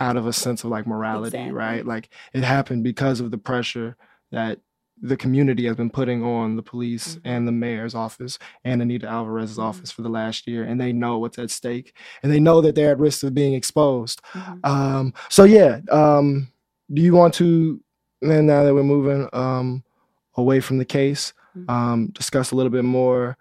out 0.00 0.16
of 0.16 0.26
a 0.26 0.32
sense 0.32 0.64
of 0.64 0.70
like 0.70 0.86
morality, 0.86 1.36
exactly. 1.36 1.52
right? 1.52 1.86
Like 1.86 2.10
it 2.32 2.42
happened 2.42 2.82
because 2.82 3.20
of 3.20 3.30
the 3.30 3.38
pressure 3.38 3.96
that 4.32 4.58
the 5.00 5.16
community 5.16 5.66
has 5.66 5.76
been 5.76 5.90
putting 5.90 6.22
on 6.22 6.56
the 6.56 6.62
police 6.62 7.16
mm-hmm. 7.16 7.28
and 7.28 7.46
the 7.46 7.52
mayor's 7.52 7.94
office 7.94 8.38
and 8.64 8.80
Anita 8.80 9.06
Alvarez's 9.06 9.52
mm-hmm. 9.52 9.66
office 9.66 9.90
for 9.90 10.02
the 10.02 10.08
last 10.08 10.46
year, 10.46 10.64
and 10.64 10.80
they 10.80 10.92
know 10.92 11.18
what's 11.18 11.38
at 11.38 11.50
stake, 11.50 11.94
and 12.22 12.32
they 12.32 12.40
know 12.40 12.60
that 12.60 12.74
they're 12.74 12.92
at 12.92 12.98
risk 12.98 13.22
of 13.22 13.34
being 13.34 13.54
exposed. 13.54 14.20
Mm-hmm. 14.32 14.58
Um, 14.64 15.14
so 15.28 15.44
yeah, 15.44 15.80
um, 15.90 16.48
do 16.92 17.02
you 17.02 17.14
want 17.14 17.34
to? 17.34 17.80
then 18.20 18.46
now 18.46 18.62
that 18.62 18.72
we're 18.72 18.84
moving 18.84 19.28
um, 19.32 19.82
away 20.36 20.60
from 20.60 20.78
the 20.78 20.84
case, 20.84 21.32
mm-hmm. 21.56 21.68
um, 21.68 22.06
discuss 22.08 22.52
a 22.52 22.56
little 22.56 22.70
bit 22.70 22.84
more 22.84 23.36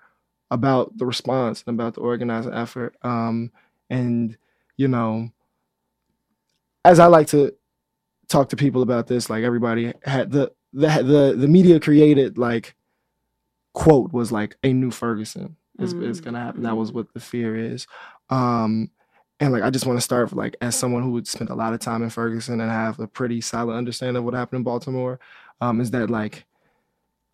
about 0.51 0.95
the 0.97 1.05
response 1.05 1.63
and 1.65 1.79
about 1.79 1.95
the 1.95 2.01
organizing 2.01 2.53
effort. 2.53 2.95
Um, 3.01 3.51
and 3.89 4.37
you 4.77 4.87
know, 4.87 5.31
as 6.85 6.99
I 6.99 7.07
like 7.07 7.27
to 7.27 7.55
talk 8.27 8.49
to 8.49 8.55
people 8.55 8.83
about 8.83 9.07
this, 9.07 9.29
like 9.29 9.43
everybody 9.43 9.93
had 10.03 10.31
the 10.31 10.51
the 10.73 10.87
the 10.87 11.35
the 11.37 11.47
media 11.47 11.79
created 11.79 12.37
like 12.37 12.75
quote 13.73 14.11
was 14.11 14.31
like 14.31 14.57
a 14.63 14.73
new 14.73 14.91
Ferguson 14.91 15.55
is, 15.79 15.93
is 15.93 16.21
gonna 16.21 16.39
happen. 16.39 16.63
That 16.63 16.77
was 16.77 16.89
mm-hmm. 16.89 16.99
what 16.99 17.13
the 17.13 17.19
fear 17.19 17.55
is. 17.55 17.87
Um, 18.29 18.91
and 19.39 19.51
like 19.51 19.63
I 19.63 19.69
just 19.69 19.85
want 19.85 19.97
to 19.97 20.01
start 20.01 20.33
like 20.33 20.55
as 20.61 20.75
someone 20.75 21.01
who 21.01 21.11
would 21.11 21.27
spend 21.27 21.49
a 21.49 21.55
lot 21.55 21.73
of 21.73 21.79
time 21.79 22.03
in 22.03 22.09
Ferguson 22.09 22.61
and 22.61 22.69
have 22.69 22.99
a 22.99 23.07
pretty 23.07 23.41
solid 23.41 23.75
understanding 23.75 24.17
of 24.17 24.23
what 24.23 24.33
happened 24.33 24.59
in 24.59 24.63
Baltimore, 24.63 25.19
um, 25.61 25.81
is 25.81 25.91
that 25.91 26.09
like 26.09 26.45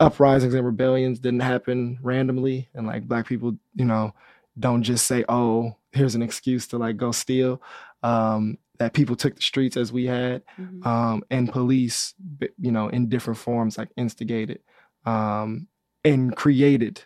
uprisings 0.00 0.54
and 0.54 0.64
rebellions 0.64 1.18
didn't 1.18 1.40
happen 1.40 1.98
randomly 2.02 2.68
and 2.74 2.86
like 2.86 3.08
black 3.08 3.26
people 3.26 3.56
you 3.74 3.84
know 3.84 4.14
don't 4.58 4.82
just 4.82 5.06
say 5.06 5.24
oh 5.28 5.74
here's 5.92 6.14
an 6.14 6.22
excuse 6.22 6.66
to 6.66 6.78
like 6.78 6.96
go 6.96 7.10
steal 7.10 7.60
um, 8.02 8.58
that 8.78 8.92
people 8.92 9.16
took 9.16 9.34
the 9.34 9.42
streets 9.42 9.76
as 9.76 9.92
we 9.92 10.06
had 10.06 10.42
mm-hmm. 10.58 10.86
um, 10.86 11.22
and 11.30 11.50
police 11.50 12.14
you 12.58 12.70
know 12.70 12.88
in 12.88 13.08
different 13.08 13.38
forms 13.38 13.76
like 13.76 13.88
instigated 13.96 14.60
um, 15.04 15.66
and 16.04 16.36
created 16.36 17.02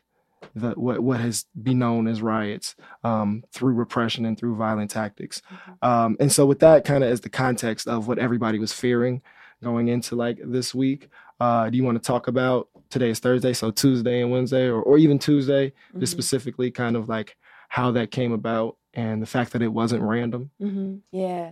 the 0.54 0.70
what 0.72 1.00
what 1.00 1.20
has 1.20 1.46
been 1.62 1.78
known 1.78 2.06
as 2.06 2.20
riots 2.20 2.74
um, 3.04 3.42
through 3.52 3.72
repression 3.72 4.26
and 4.26 4.38
through 4.38 4.56
violent 4.56 4.90
tactics 4.90 5.40
mm-hmm. 5.50 5.88
Um, 5.88 6.16
and 6.20 6.30
so 6.30 6.44
with 6.44 6.58
that 6.60 6.84
kind 6.84 7.02
of 7.02 7.10
as 7.10 7.22
the 7.22 7.30
context 7.30 7.88
of 7.88 8.06
what 8.06 8.18
everybody 8.18 8.58
was 8.58 8.72
fearing 8.72 9.22
going 9.62 9.88
into 9.88 10.16
like 10.16 10.38
this 10.44 10.74
week 10.74 11.08
uh, 11.42 11.68
do 11.68 11.76
you 11.76 11.82
want 11.82 12.00
to 12.00 12.06
talk 12.06 12.28
about 12.28 12.68
today 12.88 13.10
is 13.10 13.18
Thursday, 13.18 13.52
so 13.52 13.72
Tuesday 13.72 14.20
and 14.22 14.30
Wednesday, 14.30 14.66
or, 14.66 14.80
or 14.80 14.96
even 14.96 15.18
Tuesday, 15.18 15.70
mm-hmm. 15.70 15.98
just 15.98 16.12
specifically 16.12 16.70
kind 16.70 16.94
of 16.94 17.08
like 17.08 17.36
how 17.68 17.90
that 17.90 18.12
came 18.12 18.30
about 18.30 18.76
and 18.94 19.20
the 19.20 19.26
fact 19.26 19.52
that 19.52 19.60
it 19.60 19.72
wasn't 19.72 20.04
random. 20.04 20.50
Mm-hmm. 20.60 20.98
Yeah, 21.10 21.50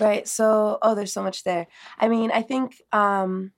right. 0.00 0.28
So, 0.28 0.78
oh, 0.82 0.94
there's 0.94 1.12
so 1.12 1.22
much 1.24 1.42
there. 1.42 1.66
I 1.98 2.06
mean, 2.06 2.30
I 2.30 2.42
think, 2.42 2.80
um, 2.92 3.50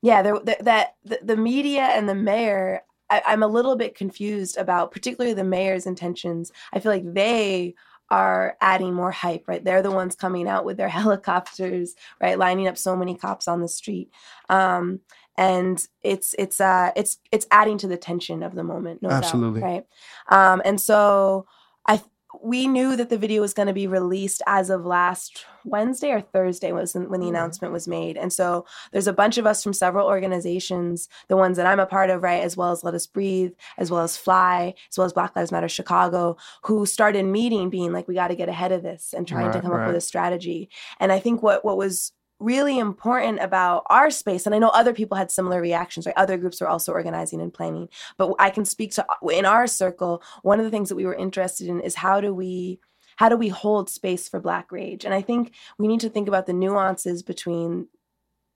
yeah, 0.00 0.22
there, 0.22 0.38
that 0.60 0.94
the, 1.04 1.18
the 1.22 1.36
media 1.36 1.82
and 1.82 2.08
the 2.08 2.14
mayor. 2.14 2.80
I, 3.10 3.20
I'm 3.26 3.42
a 3.42 3.48
little 3.48 3.76
bit 3.76 3.94
confused 3.94 4.56
about, 4.56 4.90
particularly 4.90 5.34
the 5.34 5.44
mayor's 5.44 5.84
intentions. 5.84 6.50
I 6.72 6.80
feel 6.80 6.92
like 6.92 7.12
they 7.12 7.74
are 8.12 8.58
adding 8.60 8.92
more 8.92 9.10
hype, 9.10 9.48
right? 9.48 9.64
They're 9.64 9.80
the 9.80 9.90
ones 9.90 10.14
coming 10.14 10.46
out 10.46 10.66
with 10.66 10.76
their 10.76 10.88
helicopters, 11.00 11.94
right? 12.20 12.38
Lining 12.38 12.68
up 12.68 12.76
so 12.76 12.94
many 12.94 13.16
cops 13.16 13.48
on 13.48 13.62
the 13.62 13.68
street. 13.68 14.10
Um, 14.50 15.00
and 15.38 15.86
it's 16.02 16.34
it's 16.38 16.60
uh 16.60 16.90
it's 16.94 17.18
it's 17.32 17.46
adding 17.50 17.78
to 17.78 17.86
the 17.88 17.96
tension 17.96 18.42
of 18.42 18.54
the 18.54 18.62
moment 18.62 19.00
no 19.00 19.08
absolutely 19.08 19.62
doubt, 19.62 19.66
right 19.66 19.86
um 20.28 20.60
and 20.62 20.78
so 20.78 21.46
i 21.86 22.02
we 22.40 22.66
knew 22.66 22.96
that 22.96 23.10
the 23.10 23.18
video 23.18 23.42
was 23.42 23.54
going 23.54 23.68
to 23.68 23.74
be 23.74 23.86
released 23.86 24.42
as 24.46 24.70
of 24.70 24.86
last 24.86 25.44
Wednesday 25.64 26.10
or 26.10 26.20
Thursday 26.20 26.72
was 26.72 26.94
when 26.94 27.04
the 27.04 27.10
mm-hmm. 27.10 27.28
announcement 27.28 27.72
was 27.72 27.86
made. 27.86 28.16
And 28.16 28.32
so 28.32 28.64
there's 28.92 29.06
a 29.06 29.12
bunch 29.12 29.38
of 29.38 29.46
us 29.46 29.62
from 29.62 29.72
several 29.72 30.06
organizations, 30.06 31.08
the 31.28 31.36
ones 31.36 31.56
that 31.56 31.66
I'm 31.66 31.80
a 31.80 31.86
part 31.86 32.10
of, 32.10 32.22
right, 32.22 32.42
as 32.42 32.56
well 32.56 32.72
as 32.72 32.82
Let 32.82 32.94
Us 32.94 33.06
Breathe, 33.06 33.52
as 33.78 33.90
well 33.90 34.02
as 34.02 34.16
Fly, 34.16 34.74
as 34.90 34.98
well 34.98 35.04
as 35.04 35.12
Black 35.12 35.36
Lives 35.36 35.52
Matter 35.52 35.68
Chicago, 35.68 36.36
who 36.62 36.86
started 36.86 37.24
meeting 37.24 37.70
being 37.70 37.92
like, 37.92 38.08
we 38.08 38.14
got 38.14 38.28
to 38.28 38.36
get 38.36 38.48
ahead 38.48 38.72
of 38.72 38.82
this 38.82 39.14
and 39.16 39.28
trying 39.28 39.46
right, 39.46 39.52
to 39.52 39.60
come 39.60 39.72
right. 39.72 39.82
up 39.82 39.86
with 39.88 39.96
a 39.96 40.00
strategy. 40.00 40.68
And 41.00 41.12
I 41.12 41.18
think 41.18 41.42
what 41.42 41.64
what 41.64 41.76
was 41.76 42.12
really 42.42 42.78
important 42.78 43.40
about 43.40 43.84
our 43.86 44.10
space. 44.10 44.46
And 44.46 44.54
i 44.54 44.58
know 44.58 44.68
other 44.68 44.92
people 44.92 45.16
had 45.16 45.30
similar 45.30 45.60
reactions 45.60 46.06
right? 46.06 46.16
Other 46.16 46.36
groups 46.36 46.60
were 46.60 46.68
also 46.68 46.92
organizing 46.92 47.40
and 47.40 47.52
planning. 47.52 47.88
But 48.16 48.34
i 48.38 48.50
can 48.50 48.64
speak 48.64 48.92
to 48.92 49.06
in 49.30 49.46
our 49.46 49.66
circle 49.66 50.22
one 50.42 50.58
of 50.58 50.64
the 50.64 50.70
things 50.70 50.88
that 50.88 50.96
we 50.96 51.06
were 51.06 51.14
interested 51.14 51.68
in 51.68 51.80
is 51.80 51.94
how 51.94 52.20
do 52.20 52.34
we 52.34 52.80
how 53.16 53.28
do 53.28 53.36
we 53.36 53.48
hold 53.48 53.90
space 53.90 54.28
for 54.28 54.40
black 54.40 54.72
rage? 54.72 55.04
And 55.04 55.14
i 55.14 55.22
think 55.22 55.52
we 55.78 55.88
need 55.88 56.00
to 56.00 56.10
think 56.10 56.28
about 56.28 56.46
the 56.46 56.52
nuances 56.52 57.22
between 57.22 57.88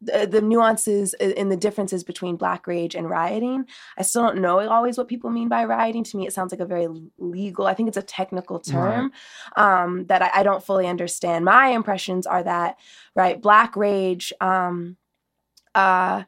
the, 0.07 0.27
the, 0.27 0.41
nuances 0.41 1.15
in 1.15 1.49
the 1.49 1.57
differences 1.57 2.03
between 2.03 2.37
black 2.37 2.67
rage 2.67 2.95
and 2.95 3.09
rioting. 3.09 3.67
I 3.99 4.03
still 4.03 4.23
don't 4.23 4.41
know 4.41 4.59
always 4.69 4.99
what 4.99 5.09
people 5.09 5.31
mean 5.31 5.49
by 5.49 5.65
rioting. 5.65 6.05
To 6.05 6.17
me, 6.17 6.27
it 6.27 6.33
sounds 6.33 6.53
like 6.53 6.61
a 6.61 6.67
very 6.67 6.89
legal. 7.19 7.67
I 7.67 7.75
think 7.75 7.89
it's 7.89 7.97
a 7.97 8.03
technical 8.03 8.59
term 8.59 9.13
right. 9.57 9.83
um, 9.83 10.07
that 10.07 10.23
I, 10.23 10.31
I, 10.37 10.43
don't 10.43 10.65
fully 10.65 10.87
understand. 10.87 11.45
My 11.45 11.69
impressions 11.69 12.27
are 12.27 12.43
that 12.43 12.79
right, 13.15 13.41
black 13.41 13.77
rage 13.77 14.33
um, 14.41 14.97
uh, 15.75 16.25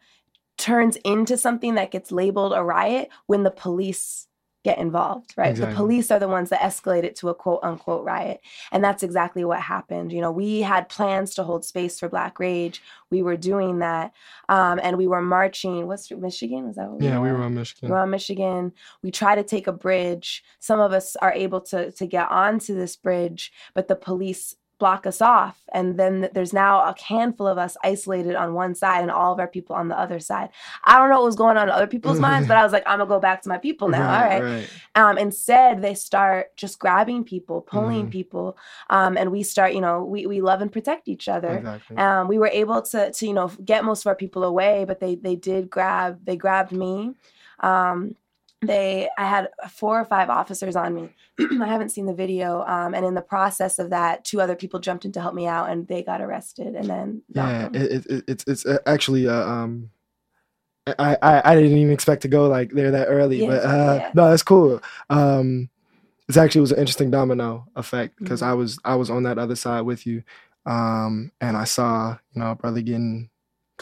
turns 0.56 0.96
into 0.96 1.36
something 1.36 1.74
that 1.76 1.90
gets 1.90 2.12
labeled 2.12 2.52
a 2.54 2.62
riot 2.62 3.08
when 3.26 3.42
the 3.42 3.50
police 3.50 4.27
get 4.64 4.78
involved, 4.78 5.34
right? 5.36 5.50
Exactly. 5.50 5.72
The 5.72 5.76
police 5.76 6.10
are 6.10 6.18
the 6.18 6.28
ones 6.28 6.50
that 6.50 6.60
escalate 6.60 7.04
it 7.04 7.16
to 7.16 7.28
a 7.28 7.34
quote 7.34 7.60
unquote 7.62 8.04
riot. 8.04 8.40
And 8.72 8.82
that's 8.82 9.02
exactly 9.02 9.44
what 9.44 9.60
happened. 9.60 10.12
You 10.12 10.20
know, 10.20 10.32
we 10.32 10.60
had 10.60 10.88
plans 10.88 11.34
to 11.34 11.44
hold 11.44 11.64
space 11.64 11.98
for 11.98 12.08
Black 12.08 12.40
Rage. 12.40 12.82
We 13.10 13.22
were 13.22 13.36
doing 13.36 13.78
that. 13.78 14.12
Um, 14.48 14.80
and 14.82 14.98
we 14.98 15.06
were 15.06 15.22
marching. 15.22 15.86
What's 15.86 16.10
Michigan? 16.10 16.66
Was 16.66 16.76
that 16.76 16.90
what 16.90 17.00
we 17.00 17.06
Yeah, 17.06 17.18
were? 17.18 17.26
we 17.26 17.32
were 17.32 17.44
on 17.44 17.54
Michigan. 17.54 17.88
We 17.88 17.92
were 17.92 18.00
on 18.00 18.10
Michigan. 18.10 18.72
We 19.02 19.10
try 19.10 19.34
to 19.34 19.44
take 19.44 19.66
a 19.66 19.72
bridge. 19.72 20.42
Some 20.58 20.80
of 20.80 20.92
us 20.92 21.14
are 21.16 21.32
able 21.32 21.60
to, 21.62 21.92
to 21.92 22.06
get 22.06 22.28
onto 22.30 22.74
this 22.74 22.96
bridge, 22.96 23.52
but 23.74 23.88
the 23.88 23.96
police 23.96 24.54
block 24.78 25.06
us 25.06 25.20
off. 25.20 25.58
And 25.72 25.98
then 25.98 26.30
there's 26.32 26.52
now 26.52 26.80
a 26.80 26.94
handful 26.98 27.46
of 27.46 27.58
us 27.58 27.76
isolated 27.82 28.34
on 28.34 28.54
one 28.54 28.74
side 28.74 29.02
and 29.02 29.10
all 29.10 29.32
of 29.32 29.40
our 29.40 29.46
people 29.46 29.76
on 29.76 29.88
the 29.88 29.98
other 29.98 30.18
side. 30.20 30.48
I 30.84 30.98
don't 30.98 31.10
know 31.10 31.16
what 31.16 31.26
was 31.26 31.36
going 31.36 31.56
on 31.56 31.68
in 31.68 31.74
other 31.74 31.86
people's 31.86 32.20
minds, 32.20 32.48
but 32.48 32.56
I 32.56 32.62
was 32.62 32.72
like, 32.72 32.84
I'm 32.86 32.98
gonna 32.98 33.08
go 33.08 33.20
back 33.20 33.42
to 33.42 33.48
my 33.48 33.58
people 33.58 33.88
now. 33.88 34.08
Right, 34.08 34.36
all 34.36 34.42
right. 34.42 34.50
right. 34.50 34.68
Um, 34.94 35.18
instead, 35.18 35.82
they 35.82 35.94
start 35.94 36.56
just 36.56 36.78
grabbing 36.78 37.24
people, 37.24 37.60
pulling 37.60 38.02
mm-hmm. 38.02 38.10
people, 38.10 38.56
um, 38.88 39.16
and 39.16 39.30
we 39.30 39.42
start, 39.42 39.74
you 39.74 39.80
know, 39.80 40.04
we, 40.04 40.26
we 40.26 40.40
love 40.40 40.62
and 40.62 40.72
protect 40.72 41.08
each 41.08 41.28
other. 41.28 41.58
Exactly. 41.58 41.96
Um, 41.96 42.28
we 42.28 42.38
were 42.38 42.48
able 42.48 42.80
to, 42.82 43.10
to, 43.10 43.26
you 43.26 43.34
know, 43.34 43.48
get 43.64 43.84
most 43.84 44.02
of 44.02 44.06
our 44.06 44.16
people 44.16 44.44
away, 44.44 44.84
but 44.86 45.00
they 45.00 45.16
they 45.16 45.36
did 45.36 45.68
grab, 45.68 46.24
they 46.24 46.36
grabbed 46.36 46.72
me. 46.72 47.14
Um, 47.60 48.14
they 48.60 49.08
I 49.16 49.28
had 49.28 49.48
four 49.70 50.00
or 50.00 50.04
five 50.04 50.30
officers 50.30 50.74
on 50.74 50.94
me. 50.94 51.14
I 51.60 51.66
haven't 51.66 51.90
seen 51.90 52.06
the 52.06 52.14
video, 52.14 52.64
um, 52.66 52.94
and 52.94 53.04
in 53.04 53.14
the 53.14 53.22
process 53.22 53.78
of 53.78 53.90
that, 53.90 54.24
two 54.24 54.40
other 54.40 54.56
people 54.56 54.80
jumped 54.80 55.04
in 55.04 55.12
to 55.12 55.20
help 55.20 55.34
me 55.34 55.46
out, 55.46 55.70
and 55.70 55.86
they 55.86 56.02
got 56.02 56.20
arrested. 56.20 56.74
And 56.74 56.88
then 56.88 57.22
yeah, 57.28 57.68
it, 57.72 58.06
it, 58.06 58.24
it's 58.26 58.44
it's 58.46 58.66
uh, 58.66 58.78
actually 58.86 59.28
uh, 59.28 59.46
um, 59.48 59.90
I, 60.98 61.16
I 61.22 61.52
I 61.52 61.54
didn't 61.54 61.76
even 61.76 61.92
expect 61.92 62.22
to 62.22 62.28
go 62.28 62.48
like 62.48 62.70
there 62.72 62.90
that 62.90 63.06
early, 63.06 63.42
yeah, 63.42 63.46
but 63.46 63.64
uh, 63.64 63.96
yeah. 64.00 64.10
no, 64.14 64.30
that's 64.30 64.42
cool. 64.42 64.82
Um, 65.08 65.68
it's 66.28 66.36
actually 66.36 66.60
it 66.60 66.62
was 66.62 66.72
an 66.72 66.78
interesting 66.78 67.10
domino 67.10 67.66
effect 67.76 68.18
because 68.18 68.40
mm-hmm. 68.40 68.50
I 68.50 68.54
was 68.54 68.78
I 68.84 68.94
was 68.96 69.10
on 69.10 69.22
that 69.22 69.38
other 69.38 69.56
side 69.56 69.82
with 69.82 70.06
you, 70.06 70.22
um, 70.66 71.30
and 71.40 71.56
I 71.56 71.64
saw 71.64 72.16
you 72.32 72.42
know 72.42 72.54
brother 72.54 72.80
getting 72.80 73.30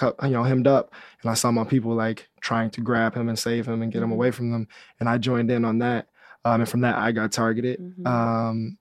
you 0.01 0.31
know 0.31 0.43
hemmed 0.43 0.67
up, 0.67 0.93
and 1.23 1.31
I 1.31 1.35
saw 1.35 1.51
my 1.51 1.65
people 1.65 1.95
like 1.95 2.29
trying 2.41 2.71
to 2.71 2.81
grab 2.81 3.15
him 3.15 3.29
and 3.29 3.39
save 3.39 3.67
him 3.67 3.83
and 3.83 3.93
get 3.93 4.03
him 4.03 4.09
mm-hmm. 4.09 4.15
away 4.15 4.31
from 4.31 4.51
them, 4.51 4.69
and 5.01 5.09
I 5.09 5.19
joined 5.19 5.51
in 5.51 5.65
on 5.65 5.79
that, 5.79 6.09
um, 6.45 6.61
and 6.61 6.71
from 6.71 6.81
that 6.83 6.97
I 6.97 7.13
got 7.13 7.33
targeted, 7.33 7.81
mm-hmm. 7.81 8.07
um, 8.07 8.79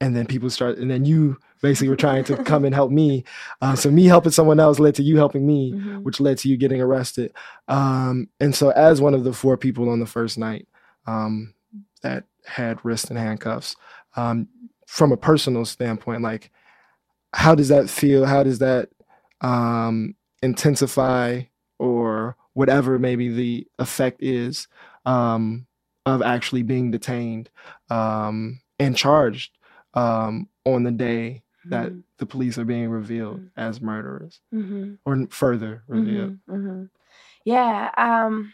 and 0.00 0.14
then 0.14 0.26
people 0.26 0.50
start, 0.50 0.78
and 0.78 0.90
then 0.90 1.04
you 1.04 1.36
basically 1.62 1.88
were 1.88 1.96
trying 1.96 2.24
to 2.24 2.42
come 2.44 2.64
and 2.64 2.74
help 2.74 2.90
me, 2.90 3.24
uh, 3.62 3.74
so 3.74 3.90
me 3.90 4.04
helping 4.04 4.32
someone 4.32 4.60
else 4.60 4.78
led 4.78 4.94
to 4.96 5.02
you 5.02 5.16
helping 5.16 5.46
me, 5.46 5.72
mm-hmm. 5.72 5.98
which 5.98 6.20
led 6.20 6.38
to 6.38 6.48
you 6.48 6.56
getting 6.56 6.80
arrested, 6.80 7.32
um, 7.68 8.28
and 8.40 8.54
so 8.54 8.70
as 8.70 9.00
one 9.00 9.14
of 9.14 9.24
the 9.24 9.32
four 9.32 9.56
people 9.56 9.88
on 9.88 10.00
the 10.00 10.06
first 10.06 10.38
night 10.38 10.66
um, 11.06 11.54
that 12.02 12.24
had 12.46 12.84
wrist 12.84 13.10
and 13.10 13.18
handcuffs. 13.18 13.76
Um, 14.16 14.48
from 14.86 15.10
a 15.10 15.16
personal 15.16 15.64
standpoint, 15.64 16.22
like 16.22 16.50
how 17.32 17.54
does 17.54 17.68
that 17.68 17.90
feel? 17.90 18.24
How 18.24 18.42
does 18.42 18.60
that 18.60 18.90
um, 19.40 20.14
intensify 20.44 21.42
or 21.78 22.36
whatever 22.52 22.98
maybe 22.98 23.28
the 23.28 23.66
effect 23.78 24.22
is 24.22 24.68
um, 25.06 25.66
of 26.06 26.22
actually 26.22 26.62
being 26.62 26.90
detained 26.90 27.50
um, 27.90 28.60
and 28.78 28.96
charged 28.96 29.56
um, 29.94 30.48
on 30.64 30.82
the 30.82 30.90
day 30.90 31.42
that 31.66 31.88
mm-hmm. 31.88 32.00
the 32.18 32.26
police 32.26 32.58
are 32.58 32.64
being 32.64 32.90
revealed 32.90 33.38
mm-hmm. 33.38 33.60
as 33.60 33.80
murderers 33.80 34.40
mm-hmm. 34.52 34.94
or 35.06 35.26
further 35.30 35.82
revealed? 35.88 36.38
Mm-hmm. 36.48 36.54
Mm-hmm. 36.54 36.84
Yeah. 37.44 37.90
Um, 37.96 38.52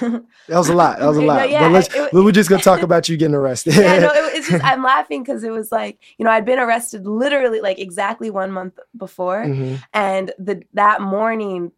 that 0.00 0.22
was 0.48 0.68
a 0.68 0.74
lot. 0.74 0.98
That 0.98 1.06
was 1.06 1.16
a 1.16 1.22
lot. 1.22 1.50
Yeah, 1.50 1.60
but 1.60 1.72
let's, 1.72 1.94
it, 1.94 2.12
we're 2.12 2.32
just 2.32 2.48
gonna 2.48 2.62
talk 2.62 2.82
about 2.82 3.08
you 3.08 3.16
getting 3.16 3.34
arrested. 3.34 3.74
yeah, 3.76 3.98
no, 3.98 4.08
it, 4.08 4.34
it's 4.36 4.48
just 4.48 4.64
I'm 4.64 4.82
laughing 4.82 5.22
because 5.22 5.44
it 5.44 5.50
was 5.50 5.70
like 5.72 5.98
you 6.18 6.24
know 6.24 6.30
I'd 6.30 6.44
been 6.44 6.58
arrested 6.58 7.06
literally 7.06 7.60
like 7.60 7.78
exactly 7.78 8.30
one 8.30 8.50
month 8.50 8.78
before, 8.96 9.44
mm-hmm. 9.44 9.76
and 9.92 10.32
the 10.38 10.62
that 10.74 11.00
morning, 11.00 11.72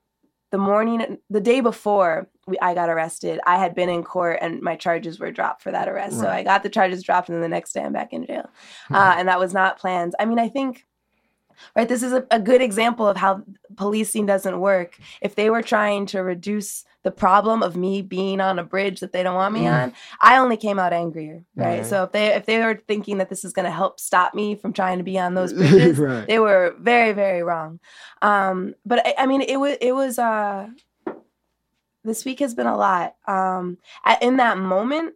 the 0.51 0.59
morning, 0.59 1.19
the 1.31 1.41
day 1.41 1.61
before 1.61 2.29
we, 2.47 2.59
I 2.61 2.75
got 2.75 2.89
arrested, 2.89 3.41
I 3.47 3.59
had 3.59 3.75
been 3.75 3.89
in 3.89 4.03
court 4.03 4.39
and 4.41 4.63
my 4.63 4.77
charges 4.77 5.19
were 5.19 5.31
dropped 5.31 5.63
for 5.63 5.71
that 5.71 5.89
arrest. 5.89 6.17
Right. 6.17 6.23
So 6.23 6.29
I 6.29 6.43
got 6.43 6.63
the 6.63 6.71
charges 6.71 7.03
dropped, 7.03 7.29
and 7.29 7.37
then 7.37 7.43
the 7.43 7.49
next 7.49 7.73
day 7.73 7.83
I'm 7.83 7.93
back 7.93 8.13
in 8.13 8.27
jail, 8.27 8.49
mm-hmm. 8.85 8.95
uh, 8.95 9.15
and 9.17 9.29
that 9.29 9.39
was 9.39 9.53
not 9.53 9.79
planned. 9.79 10.15
I 10.19 10.25
mean, 10.25 10.39
I 10.39 10.49
think 10.49 10.87
right 11.77 11.89
this 11.89 12.03
is 12.03 12.13
a, 12.13 12.27
a, 12.31 12.41
good 12.41 12.63
example 12.63 13.07
of 13.07 13.17
how 13.17 13.43
policing 13.77 14.27
doesn't 14.27 14.61
work 14.61 14.99
if 15.21 15.35
they 15.35 15.51
were 15.51 15.63
trying 15.63 16.07
to 16.07 16.21
reduce 16.21 16.85
the 17.05 17.11
problem 17.11 17.63
of 17.63 17.77
me 17.77 18.03
being 18.03 18.41
on 18.41 18.59
a 18.59 18.65
bridge 18.65 19.01
that 19.01 19.13
they 19.13 19.23
don't 19.23 19.35
want 19.35 19.55
me 19.55 19.61
mm. 19.61 19.73
on, 19.73 19.93
I 20.21 20.39
only 20.39 20.57
came 20.57 20.79
out 20.79 20.93
angrier, 20.93 21.45
right? 21.55 21.87
So 21.87 22.03
if 22.03 22.13
they 22.13 22.35
if 22.35 22.45
they 22.45 22.59
were 22.59 22.83
thinking 22.87 23.19
that 23.19 23.31
this 23.31 23.45
is 23.45 23.53
going 23.53 23.65
to 23.65 23.71
help 23.71 24.01
stop 24.01 24.35
me 24.35 24.57
from 24.57 24.73
trying 24.73 24.99
to 24.99 25.05
be 25.05 25.19
on 25.19 25.35
those 25.35 25.53
bridges, 25.55 25.99
right. 25.99 26.27
they 26.27 26.39
were 26.39 26.75
very 26.79 27.13
very 27.13 27.43
wrong. 27.43 27.81
Um, 28.21 28.75
but 28.85 29.07
I, 29.07 29.15
I, 29.19 29.27
mean, 29.27 29.43
it 29.43 29.57
was 29.57 29.77
it 29.81 29.93
was 29.93 30.19
uh, 30.19 30.69
this 32.05 32.25
week 32.25 32.41
has 32.41 32.55
been 32.55 32.67
a 32.67 32.77
lot. 32.77 33.15
Um, 33.27 33.79
at, 34.05 34.23
in 34.23 34.37
that 34.37 34.59
moment, 34.59 35.15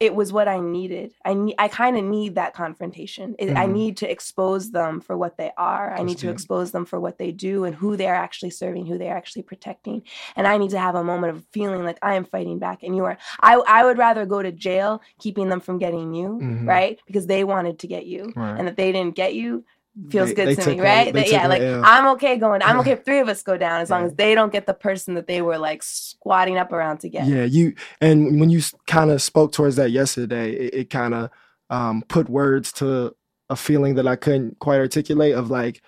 it 0.00 0.14
was 0.14 0.32
what 0.32 0.48
I 0.48 0.60
needed. 0.60 1.12
I 1.26 1.34
need, 1.34 1.54
I 1.58 1.68
kind 1.68 1.98
of 1.98 2.04
need 2.04 2.36
that 2.36 2.54
confrontation. 2.54 3.36
It, 3.38 3.48
mm-hmm. 3.48 3.56
I 3.58 3.66
need 3.66 3.98
to 3.98 4.10
expose 4.10 4.70
them 4.70 5.02
for 5.02 5.14
what 5.14 5.36
they 5.36 5.52
are. 5.58 5.92
I 5.92 6.02
need 6.02 6.16
to 6.18 6.30
expose 6.30 6.72
them 6.72 6.86
for 6.86 6.98
what 6.98 7.18
they 7.18 7.32
do 7.32 7.64
and 7.64 7.74
who 7.74 7.98
they're 7.98 8.14
actually 8.14 8.50
serving, 8.50 8.86
who 8.86 8.96
they're 8.96 9.14
actually 9.14 9.42
protecting. 9.42 10.02
And 10.36 10.46
I 10.46 10.56
need 10.56 10.70
to 10.70 10.78
have 10.78 10.94
a 10.94 11.04
moment 11.04 11.36
of 11.36 11.44
feeling 11.52 11.84
like 11.84 11.98
I 12.00 12.14
am 12.14 12.24
fighting 12.24 12.58
back 12.58 12.82
and 12.82 12.96
you 12.96 13.04
are. 13.04 13.18
I, 13.40 13.56
I 13.68 13.84
would 13.84 13.98
rather 13.98 14.24
go 14.24 14.42
to 14.42 14.50
jail 14.50 15.02
keeping 15.18 15.50
them 15.50 15.60
from 15.60 15.78
getting 15.78 16.14
you, 16.14 16.28
mm-hmm. 16.28 16.66
right? 16.66 16.98
Because 17.06 17.26
they 17.26 17.44
wanted 17.44 17.78
to 17.80 17.86
get 17.86 18.06
you 18.06 18.32
right. 18.34 18.58
and 18.58 18.66
that 18.66 18.76
they 18.76 18.92
didn't 18.92 19.16
get 19.16 19.34
you, 19.34 19.64
feels 20.08 20.28
they, 20.28 20.34
good 20.34 20.48
they 20.48 20.54
to 20.62 20.70
me, 20.70 20.80
right? 20.80 21.28
Yeah, 21.28 21.46
like 21.46 21.62
I'm 21.62 22.06
okay 22.14 22.36
going. 22.36 22.62
I'm 22.62 22.78
okay 22.80 22.92
if 22.92 23.04
three 23.04 23.20
of 23.20 23.28
us 23.28 23.42
go 23.42 23.56
down 23.56 23.80
as 23.80 23.90
long 23.90 24.04
as 24.04 24.14
they 24.14 24.34
don't 24.34 24.52
get 24.52 24.66
the 24.66 24.74
person 24.74 25.14
that 25.14 25.26
they 25.26 25.42
were 25.42 25.58
like 25.58 25.82
squatting 25.82 26.56
up 26.56 26.72
around 26.72 26.98
to 27.00 27.08
get. 27.08 27.26
Yeah, 27.26 27.44
you 27.44 27.74
and 28.00 28.40
when 28.40 28.50
you 28.50 28.62
kind 28.86 29.10
of 29.10 29.20
spoke 29.22 29.52
towards 29.52 29.76
that 29.76 29.90
yesterday, 29.90 30.52
it, 30.52 30.74
it 30.74 30.90
kind 30.90 31.14
of 31.14 31.30
um, 31.70 32.02
put 32.08 32.28
words 32.28 32.72
to 32.72 33.14
a 33.48 33.56
feeling 33.56 33.96
that 33.96 34.06
I 34.06 34.16
couldn't 34.16 34.58
quite 34.58 34.78
articulate 34.78 35.34
of 35.34 35.50
like 35.50 35.82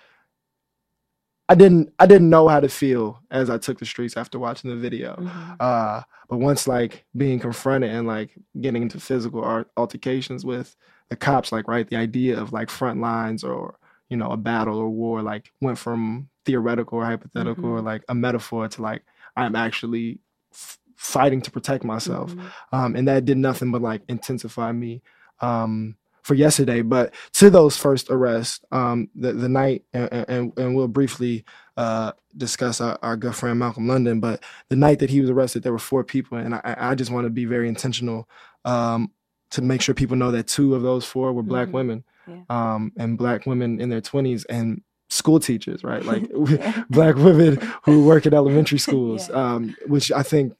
I 1.49 1.55
didn't 1.55 1.93
I 1.99 2.05
didn't 2.05 2.29
know 2.29 2.47
how 2.47 2.59
to 2.59 2.69
feel 2.69 3.21
as 3.29 3.49
I 3.49 3.57
took 3.57 3.79
the 3.79 3.85
streets 3.85 4.17
after 4.17 4.39
watching 4.39 4.69
the 4.69 4.75
video. 4.75 5.15
Mm-hmm. 5.15 5.53
Uh, 5.59 6.01
but 6.29 6.37
once 6.37 6.67
like 6.67 7.05
being 7.15 7.39
confronted 7.39 7.91
and 7.91 8.07
like 8.07 8.31
getting 8.59 8.81
into 8.81 8.99
physical 8.99 9.65
altercations 9.77 10.45
with 10.45 10.75
the 11.09 11.15
cops, 11.15 11.51
like 11.51 11.67
right, 11.67 11.87
the 11.87 11.97
idea 11.97 12.39
of 12.39 12.53
like 12.53 12.69
front 12.69 13.01
lines 13.01 13.43
or 13.43 13.75
you 14.13 14.17
know 14.17 14.29
a 14.29 14.37
battle 14.37 14.77
or 14.77 14.89
war 14.89 15.23
like 15.23 15.51
went 15.59 15.75
from 15.75 16.29
theoretical 16.45 16.99
or 16.99 17.05
hypothetical 17.05 17.63
mm-hmm. 17.63 17.79
or 17.79 17.81
like 17.81 18.03
a 18.09 18.13
metaphor 18.13 18.67
to 18.67 18.79
like 18.79 19.01
i'm 19.35 19.55
actually 19.55 20.19
f- 20.53 20.77
fighting 20.95 21.41
to 21.41 21.49
protect 21.49 21.83
myself 21.83 22.29
mm-hmm. 22.29 22.75
um, 22.75 22.95
and 22.95 23.07
that 23.07 23.25
did 23.25 23.37
nothing 23.37 23.71
but 23.71 23.81
like 23.81 24.03
intensify 24.07 24.71
me 24.71 25.01
um, 25.39 25.95
for 26.21 26.35
yesterday 26.35 26.83
but 26.83 27.11
to 27.31 27.49
those 27.49 27.75
first 27.75 28.11
arrests 28.11 28.63
um, 28.71 29.09
the, 29.15 29.33
the 29.33 29.49
night 29.49 29.83
and, 29.93 30.13
and, 30.29 30.57
and 30.59 30.75
we'll 30.75 30.87
briefly 30.87 31.43
uh, 31.75 32.11
discuss 32.37 32.79
our, 32.79 32.99
our, 33.01 33.17
good 33.17 33.35
friend 33.35 33.57
malcolm 33.57 33.87
london 33.87 34.19
but 34.19 34.43
the 34.69 34.75
night 34.75 34.99
that 34.99 35.09
he 35.09 35.21
was 35.21 35.31
arrested 35.31 35.63
there 35.63 35.71
were 35.71 35.79
four 35.79 36.03
people 36.03 36.37
and 36.37 36.53
i, 36.53 36.75
I 36.77 36.93
just 36.93 37.09
want 37.09 37.25
to 37.25 37.31
be 37.31 37.45
very 37.45 37.67
intentional 37.67 38.29
um, 38.63 39.11
to 39.49 39.63
make 39.63 39.81
sure 39.81 39.95
people 39.95 40.17
know 40.17 40.29
that 40.29 40.45
two 40.45 40.75
of 40.75 40.83
those 40.83 41.03
four 41.03 41.33
were 41.33 41.41
black 41.41 41.69
mm-hmm. 41.69 41.77
women 41.77 42.03
yeah. 42.27 42.41
um, 42.49 42.91
and 42.97 43.17
black 43.17 43.45
women 43.45 43.79
in 43.79 43.89
their 43.89 44.01
20s 44.01 44.45
and 44.49 44.81
school 45.09 45.39
teachers, 45.39 45.83
right? 45.83 46.03
Like 46.03 46.29
black 46.89 47.15
women 47.15 47.59
who 47.83 48.05
work 48.05 48.25
at 48.25 48.33
elementary 48.33 48.79
schools, 48.87 49.29
yeah. 49.29 49.35
um, 49.35 49.75
which 49.87 50.11
I 50.11 50.23
think 50.23 50.53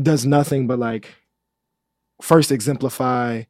does 0.00 0.26
nothing 0.26 0.66
but 0.66 0.78
like 0.78 1.14
first 2.20 2.50
exemplify 2.50 3.42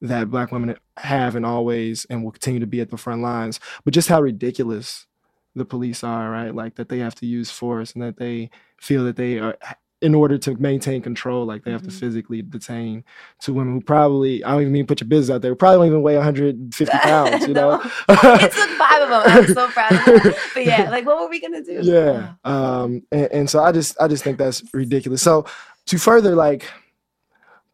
that 0.00 0.30
black 0.30 0.50
women 0.50 0.76
have 0.96 1.36
and 1.36 1.46
always 1.46 2.04
and 2.06 2.24
will 2.24 2.32
continue 2.32 2.60
to 2.60 2.66
be 2.66 2.80
at 2.80 2.90
the 2.90 2.96
front 2.96 3.22
lines, 3.22 3.60
but 3.84 3.94
just 3.94 4.08
how 4.08 4.20
ridiculous 4.20 5.06
the 5.54 5.64
police 5.64 6.02
are, 6.02 6.30
right? 6.30 6.54
Like 6.54 6.74
that 6.76 6.88
they 6.88 6.98
have 6.98 7.14
to 7.16 7.26
use 7.26 7.50
force 7.50 7.92
and 7.92 8.02
that 8.02 8.16
they 8.16 8.50
feel 8.80 9.04
that 9.04 9.16
they 9.16 9.38
are 9.38 9.56
in 10.02 10.16
order 10.16 10.36
to 10.36 10.54
maintain 10.56 11.00
control, 11.00 11.46
like 11.46 11.62
they 11.62 11.70
have 11.70 11.82
mm-hmm. 11.82 11.90
to 11.90 11.96
physically 11.96 12.42
detain 12.42 13.04
two 13.40 13.54
women 13.54 13.74
who 13.74 13.80
probably, 13.80 14.42
I 14.42 14.50
don't 14.50 14.62
even 14.62 14.72
mean 14.72 14.86
put 14.86 15.00
your 15.00 15.08
business 15.08 15.34
out 15.34 15.42
there, 15.42 15.54
probably 15.54 15.78
don't 15.78 15.86
even 15.86 16.02
weigh 16.02 16.16
150 16.16 16.98
pounds, 17.02 17.46
you 17.46 17.54
know? 17.54 17.80
it 18.08 18.52
took 18.52 18.70
five 18.70 19.02
of 19.02 19.08
them. 19.08 19.22
I'm 19.24 19.46
so 19.46 19.68
proud 19.68 19.92
of 19.92 20.22
them. 20.22 20.34
But 20.54 20.66
yeah, 20.66 20.90
like 20.90 21.06
what 21.06 21.20
were 21.20 21.28
we 21.28 21.40
to 21.40 21.62
do? 21.62 21.80
Yeah. 21.82 22.34
Um, 22.44 23.04
and, 23.12 23.28
and 23.32 23.50
so 23.50 23.62
I 23.62 23.70
just, 23.70 23.96
I 24.00 24.08
just 24.08 24.24
think 24.24 24.38
that's 24.38 24.62
ridiculous. 24.74 25.22
So 25.22 25.46
to 25.86 25.98
further 25.98 26.34
like 26.34 26.68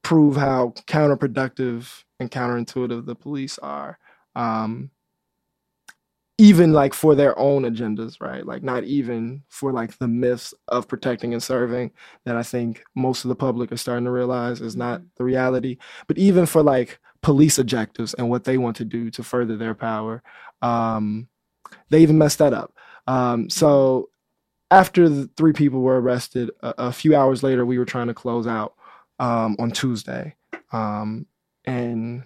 prove 0.03 0.37
how 0.37 0.75
counterproductive 0.87 2.05
and 2.21 2.31
counterintuitive 2.31 3.07
the 3.07 3.15
police 3.15 3.59
are, 3.59 3.99
um, 4.37 4.91
even 6.41 6.73
like 6.73 6.95
for 6.95 7.17
their 7.17 7.37
own 7.37 7.65
agendas, 7.65 8.21
right? 8.21 8.47
Like 8.47 8.63
not 8.63 8.85
even 8.85 9.43
for 9.49 9.73
like 9.73 9.99
the 9.99 10.07
myths 10.07 10.55
of 10.69 10.87
protecting 10.87 11.33
and 11.33 11.43
serving 11.43 11.91
that 12.25 12.37
I 12.37 12.45
think 12.45 12.85
most 12.95 13.25
of 13.25 13.29
the 13.29 13.35
public 13.35 13.73
are 13.73 13.77
starting 13.77 14.05
to 14.05 14.13
realize 14.13 14.61
is 14.61 14.77
not 14.77 15.01
mm-hmm. 15.01 15.09
the 15.17 15.25
reality, 15.25 15.79
but 16.07 16.17
even 16.17 16.47
for 16.47 16.63
like 16.63 17.01
police 17.23 17.59
objectives 17.59 18.15
and 18.15 18.31
what 18.31 18.45
they 18.45 18.57
want 18.57 18.77
to 18.77 18.85
do 18.85 19.11
to 19.11 19.25
further 19.25 19.57
their 19.57 19.75
power, 19.75 20.23
um, 20.63 21.27
they 21.91 22.01
even 22.01 22.19
messed 22.19 22.39
that 22.39 22.55
up. 22.55 22.73
Um, 23.09 23.51
so 23.51 24.11
after 24.71 25.09
the 25.09 25.29
three 25.37 25.53
people 25.53 25.81
were 25.81 26.01
arrested, 26.01 26.51
a, 26.61 26.75
a, 26.79 26.93
few 26.93 27.17
hours 27.17 27.43
later, 27.43 27.67
we 27.67 27.79
were 27.79 27.85
trying 27.85 28.07
to 28.09 28.15
close 28.15 28.47
out 28.47 28.75
um, 29.19 29.57
on 29.59 29.73
Tuesday, 29.73 30.37
um, 30.73 31.27
and 31.65 32.25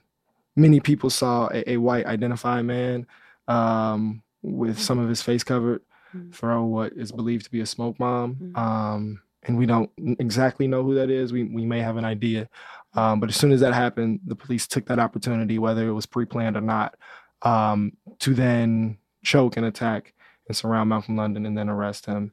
many 0.56 0.80
people 0.80 1.08
saw 1.08 1.48
a, 1.52 1.72
a 1.72 1.76
white 1.78 2.06
identified 2.06 2.64
man 2.64 3.06
um, 3.52 4.22
with 4.42 4.78
some 4.78 4.98
of 4.98 5.08
his 5.08 5.22
face 5.22 5.44
covered, 5.44 5.82
mm-hmm. 6.14 6.30
throw 6.30 6.64
what 6.64 6.92
is 6.94 7.12
believed 7.12 7.44
to 7.44 7.50
be 7.50 7.60
a 7.60 7.66
smoke 7.66 7.98
bomb. 7.98 8.34
Mm-hmm. 8.34 8.56
Um, 8.56 9.22
and 9.44 9.58
we 9.58 9.66
don't 9.66 9.90
exactly 10.18 10.68
know 10.68 10.82
who 10.84 10.94
that 10.94 11.10
is. 11.10 11.32
We 11.32 11.44
we 11.44 11.64
may 11.66 11.80
have 11.80 11.96
an 11.96 12.04
idea, 12.04 12.48
um, 12.94 13.20
but 13.20 13.28
as 13.28 13.36
soon 13.36 13.52
as 13.52 13.60
that 13.60 13.74
happened, 13.74 14.20
the 14.24 14.36
police 14.36 14.66
took 14.66 14.86
that 14.86 15.00
opportunity, 15.00 15.58
whether 15.58 15.88
it 15.88 15.92
was 15.92 16.06
pre-planned 16.06 16.56
or 16.56 16.60
not, 16.60 16.96
um, 17.42 17.92
to 18.20 18.34
then 18.34 18.98
choke 19.24 19.56
and 19.56 19.66
attack 19.66 20.14
and 20.46 20.56
surround 20.56 20.88
Malcolm 20.88 21.16
London 21.16 21.46
and 21.46 21.56
then 21.56 21.68
arrest 21.68 22.06
him. 22.06 22.32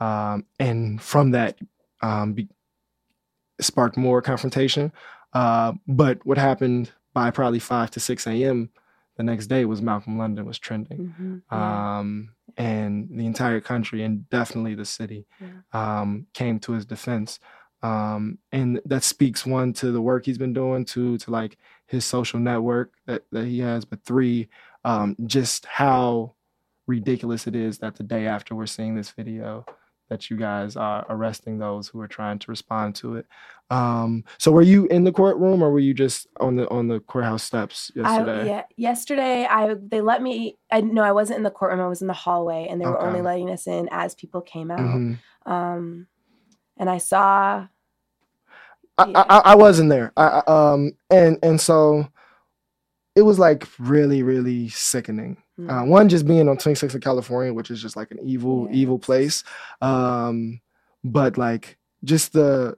Um, 0.00 0.44
and 0.58 1.00
from 1.00 1.30
that, 1.32 1.58
um, 2.02 2.32
be, 2.34 2.48
sparked 3.60 3.96
more 3.96 4.22
confrontation. 4.22 4.92
Uh, 5.32 5.72
but 5.86 6.24
what 6.26 6.38
happened 6.38 6.92
by 7.14 7.30
probably 7.30 7.58
five 7.58 7.90
to 7.92 8.00
six 8.00 8.26
a.m. 8.26 8.70
the 9.20 9.24
next 9.24 9.48
day 9.48 9.66
was 9.66 9.82
Malcolm 9.82 10.16
London 10.16 10.46
was 10.46 10.58
trending, 10.58 11.14
mm-hmm. 11.20 11.54
um, 11.54 12.30
and 12.56 13.06
the 13.12 13.26
entire 13.26 13.60
country 13.60 14.02
and 14.02 14.26
definitely 14.30 14.74
the 14.74 14.86
city 14.86 15.26
yeah. 15.38 16.00
um, 16.00 16.26
came 16.32 16.58
to 16.60 16.72
his 16.72 16.86
defense. 16.86 17.38
Um, 17.82 18.38
and 18.50 18.80
that 18.86 19.02
speaks 19.02 19.44
one 19.44 19.74
to 19.74 19.92
the 19.92 20.00
work 20.00 20.24
he's 20.24 20.38
been 20.38 20.54
doing, 20.54 20.86
two 20.86 21.18
to 21.18 21.30
like 21.30 21.58
his 21.86 22.06
social 22.06 22.40
network 22.40 22.94
that, 23.04 23.24
that 23.30 23.44
he 23.44 23.58
has, 23.58 23.84
but 23.84 24.02
three, 24.06 24.48
um, 24.86 25.16
just 25.26 25.66
how 25.66 26.32
ridiculous 26.86 27.46
it 27.46 27.54
is 27.54 27.76
that 27.80 27.96
the 27.96 28.02
day 28.02 28.26
after 28.26 28.54
we're 28.54 28.64
seeing 28.64 28.94
this 28.94 29.10
video, 29.10 29.66
that 30.10 30.28
you 30.28 30.36
guys 30.36 30.76
are 30.76 31.06
arresting 31.08 31.58
those 31.58 31.88
who 31.88 32.00
are 32.00 32.08
trying 32.08 32.38
to 32.40 32.50
respond 32.50 32.96
to 32.96 33.14
it. 33.14 33.26
Um, 33.70 34.24
so 34.38 34.50
were 34.50 34.60
you 34.60 34.86
in 34.86 35.04
the 35.04 35.12
courtroom 35.12 35.62
or 35.62 35.70
were 35.70 35.78
you 35.78 35.94
just 35.94 36.26
on 36.40 36.56
the 36.56 36.68
on 36.68 36.88
the 36.88 37.00
courthouse 37.00 37.44
steps 37.44 37.90
yesterday? 37.94 38.42
I, 38.42 38.44
yeah, 38.44 38.62
yesterday 38.76 39.46
I 39.46 39.74
they 39.80 40.00
let 40.00 40.20
me. 40.20 40.58
I 40.70 40.80
no, 40.82 41.02
I 41.02 41.12
wasn't 41.12 41.38
in 41.38 41.44
the 41.44 41.50
courtroom. 41.50 41.80
I 41.80 41.86
was 41.86 42.02
in 42.02 42.08
the 42.08 42.12
hallway, 42.12 42.66
and 42.68 42.80
they 42.80 42.86
were 42.86 43.00
only 43.00 43.22
letting 43.22 43.48
us 43.50 43.66
in 43.66 43.88
as 43.92 44.14
people 44.14 44.42
came 44.42 44.70
out. 44.70 44.80
Mm-hmm. 44.80 45.50
Um, 45.50 46.08
and 46.76 46.90
I 46.90 46.98
saw. 46.98 47.66
I, 48.98 49.04
I, 49.14 49.38
I 49.38 49.54
wasn't 49.54 49.88
there. 49.88 50.12
I, 50.16 50.42
um, 50.46 50.92
and 51.08 51.38
and 51.42 51.60
so 51.60 52.08
it 53.14 53.22
was 53.22 53.38
like 53.38 53.66
really 53.78 54.22
really 54.22 54.68
sickening 54.68 55.38
mm-hmm. 55.60 55.70
uh, 55.70 55.84
one 55.84 56.08
just 56.08 56.26
being 56.26 56.48
on 56.48 56.56
26 56.56 56.94
of 56.94 57.00
california 57.00 57.52
which 57.52 57.70
is 57.70 57.80
just 57.80 57.96
like 57.96 58.10
an 58.10 58.18
evil 58.22 58.66
yeah. 58.70 58.76
evil 58.76 58.98
place 58.98 59.44
um, 59.80 60.60
but 61.04 61.38
like 61.38 61.78
just 62.04 62.32
the 62.32 62.76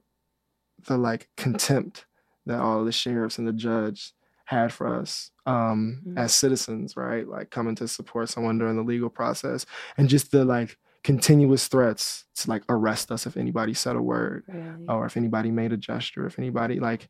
the 0.87 0.97
like 0.97 1.29
contempt 1.37 2.07
that 2.47 2.61
all 2.61 2.85
the 2.85 2.93
sheriffs 2.93 3.39
and 3.39 3.47
the 3.47 3.53
judge 3.53 4.13
had 4.45 4.73
for 4.73 4.95
us 4.95 5.31
um, 5.47 6.01
mm-hmm. 6.07 6.19
as 6.19 6.35
citizens 6.35 6.97
right 6.97 7.29
like 7.29 7.51
coming 7.51 7.75
to 7.75 7.89
support 7.89 8.29
someone 8.29 8.59
during 8.59 8.77
the 8.77 8.83
legal 8.83 9.09
process 9.09 9.65
and 9.97 10.09
just 10.09 10.31
the 10.31 10.45
like 10.45 10.77
continuous 11.05 11.67
threats 11.69 12.27
to 12.35 12.49
like 12.49 12.63
arrest 12.69 13.11
us 13.11 13.27
if 13.27 13.37
anybody 13.37 13.75
said 13.75 13.97
a 13.97 14.03
word 14.03 14.45
really? 14.47 14.87
or 14.89 15.05
if 15.07 15.17
anybody 15.17 15.51
made 15.51 15.73
a 15.73 15.77
gesture 15.77 16.27
if 16.27 16.39
anybody 16.39 16.79
like 16.79 17.09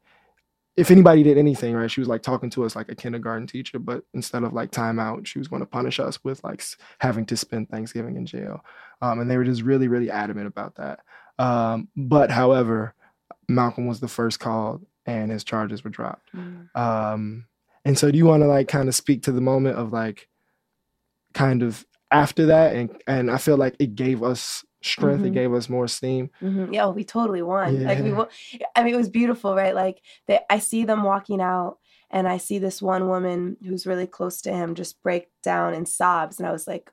if 0.77 0.91
anybody 0.91 1.23
did 1.23 1.37
anything, 1.37 1.75
right, 1.75 1.91
she 1.91 2.01
was 2.01 2.09
like 2.09 2.23
talking 2.23 2.49
to 2.51 2.65
us 2.65 2.75
like 2.75 2.89
a 2.91 2.95
kindergarten 2.95 3.47
teacher, 3.47 3.79
but 3.79 4.05
instead 4.15 4.43
of 4.43 4.55
like 4.55 4.71
timeout, 4.71 5.27
she 5.27 5.39
was 5.39 5.49
going 5.49 5.61
to 5.61 5.67
punish 5.67 6.01
us 6.01 6.19
with 6.25 6.43
like 6.43 6.65
having 6.99 7.27
to 7.27 7.37
spend 7.37 7.69
Thanksgiving 7.69 8.17
in 8.17 8.25
jail. 8.25 8.65
Um, 9.03 9.21
and 9.21 9.31
they 9.31 9.37
were 9.37 9.45
just 9.45 9.63
really, 9.63 9.89
really 9.89 10.11
adamant 10.11 10.47
about 10.47 10.77
that. 10.77 11.01
Um, 11.39 11.89
but 11.95 12.31
however, 12.31 12.95
Malcolm 13.49 13.87
was 13.87 14.01
the 14.01 14.09
first 14.09 14.41
called 14.41 14.87
and 15.05 15.31
his 15.31 15.45
charges 15.45 15.85
were 15.85 15.91
dropped. 15.91 16.35
Mm. 16.35 16.75
Um, 16.75 17.47
and 17.85 17.99
so 17.99 18.11
do 18.11 18.17
you 18.17 18.25
want 18.25 18.43
to 18.43 18.47
like 18.47 18.69
kind 18.69 18.89
of 18.89 18.95
speak 18.95 19.25
to 19.25 19.33
the 19.33 19.41
moment 19.41 19.77
of 19.77 19.93
like 19.93 20.29
kind 21.35 21.63
of 21.63 21.85
after 22.11 22.47
that? 22.47 22.75
And, 22.75 23.03
and 23.07 23.31
I 23.31 23.37
feel 23.37 23.59
like 23.59 23.77
it 23.79 23.95
gave 23.95 24.23
us 24.23 24.65
strength. 24.83 25.18
Mm-hmm. 25.18 25.27
It 25.27 25.35
gave 25.35 25.53
us 25.55 25.68
more 25.68 25.88
steam. 25.88 26.31
Mm-hmm. 26.42 26.73
Yeah, 26.75 26.88
we 26.88 27.05
totally 27.05 27.42
won. 27.42 27.81
Yeah. 27.81 27.88
Like 27.88 27.99
we, 28.01 28.61
I 28.75 28.85
mean, 28.85 28.95
it 28.95 28.99
was 28.99 29.09
beautiful, 29.09 29.55
right? 29.55 29.75
Like 29.75 30.01
they, 30.27 30.40
I 30.51 30.59
see 30.59 30.85
them 30.85 31.03
walking 31.03 31.40
out, 31.40 31.79
and 32.11 32.29
I 32.29 32.38
see 32.38 32.59
this 32.59 32.83
one 32.83 33.09
woman 33.09 33.57
who's 33.66 33.87
really 33.87 34.07
close 34.07 34.40
to 34.42 34.53
him 34.53 34.75
just 34.75 35.03
break 35.03 35.29
down 35.42 35.75
and 35.75 35.88
sobs, 35.88 36.38
and 36.38 36.47
I 36.47 36.53
was 36.53 36.66
like, 36.66 36.90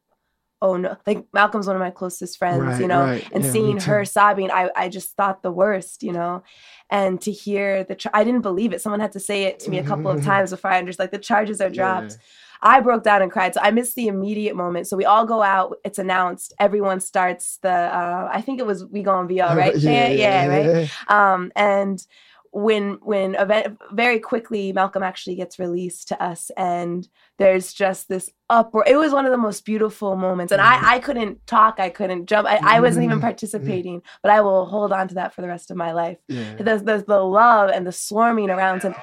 oh 0.62 0.76
no 0.76 0.98
like 1.08 1.26
malcolm's 1.34 1.68
one 1.68 1.76
of 1.76 1.82
my 1.82 1.90
closest 1.90 2.38
friends 2.38 2.62
right, 2.62 2.82
you 2.82 2.88
know 2.88 3.04
right. 3.04 3.28
and 3.32 3.44
yeah, 3.44 3.52
seeing 3.52 3.80
her 3.80 4.04
sobbing 4.04 4.52
I, 4.52 4.70
I 4.76 4.90
just 4.90 5.16
thought 5.16 5.42
the 5.42 5.52
worst 5.52 6.04
you 6.04 6.12
know 6.12 6.44
and 6.90 7.20
to 7.22 7.32
hear 7.32 7.84
the 7.84 7.98
i 8.14 8.24
didn't 8.24 8.42
believe 8.42 8.74
it 8.74 8.82
someone 8.82 9.00
had 9.00 9.14
to 9.14 9.20
say 9.20 9.44
it 9.44 9.60
to 9.62 9.70
me 9.70 9.78
a 9.80 9.84
couple 9.84 10.10
of 10.12 10.24
times 10.26 10.52
before 10.52 10.72
i 10.72 10.80
understood 10.80 11.06
like 11.06 11.12
the 11.12 11.18
charges 11.18 11.62
are 11.62 11.70
dropped 11.70 12.12
yeah. 12.12 12.18
I 12.62 12.80
broke 12.82 13.04
down 13.04 13.22
and 13.22 13.32
cried. 13.32 13.54
So 13.54 13.62
I 13.62 13.72
missed 13.72 13.96
the 13.96 14.08
immediate 14.08 14.56
moment. 14.56 14.88
So 14.88 14.98
we 14.98 15.06
all 15.06 15.26
go 15.26 15.42
out. 15.42 15.78
It's 15.84 16.00
announced. 16.00 16.54
Everyone 16.60 17.00
starts 17.00 17.58
the. 17.62 17.72
Uh, 17.72 18.30
I 18.32 18.42
think 18.42 18.60
it 18.60 18.66
was 18.66 18.86
we 18.86 19.04
go 19.04 19.14
on 19.14 19.28
VR, 19.28 19.56
right? 19.56 19.76
yeah, 19.78 20.08
yeah, 20.10 20.46
yeah, 20.46 20.48
right. 20.48 20.92
Um, 21.08 21.52
and 21.56 22.06
when 22.52 22.98
when 23.02 23.36
event 23.36 23.78
very 23.92 24.20
quickly 24.20 24.74
Malcolm 24.74 25.04
actually 25.04 25.36
gets 25.36 25.60
released 25.60 26.08
to 26.08 26.24
us 26.24 26.50
and 26.58 27.08
there's 27.38 27.74
just 27.74 28.10
this 28.10 28.30
uproar. 28.50 28.84
It 28.88 28.98
was 28.98 29.14
one 29.14 29.26
of 29.26 29.32
the 29.32 29.38
most 29.38 29.64
beautiful 29.66 30.16
moments. 30.16 30.52
And 30.52 30.62
I, 30.62 30.76
mm-hmm. 30.76 30.86
I 30.86 31.00
couldn't 31.00 31.48
talk, 31.48 31.80
I 31.80 31.90
couldn't 31.90 32.26
jump, 32.26 32.48
I, 32.48 32.60
I 32.62 32.80
wasn't 32.82 33.06
even 33.06 33.18
mm-hmm. 33.18 33.28
participating, 33.28 34.02
but 34.22 34.32
I 34.32 34.42
will 34.42 34.66
hold 34.66 34.92
on 34.92 35.08
to 35.10 35.16
that 35.16 35.34
for 35.34 35.42
the 35.42 35.48
rest 35.48 35.72
of 35.72 35.78
my 35.78 35.94
life. 35.94 36.18
Yeah. 36.28 36.56
There's, 36.60 36.84
there's 36.84 37.06
the 37.06 37.20
love 37.20 37.70
and 37.70 37.88
the 37.88 37.92
swarming 37.92 38.50
around 38.50 38.84
him 38.84 38.96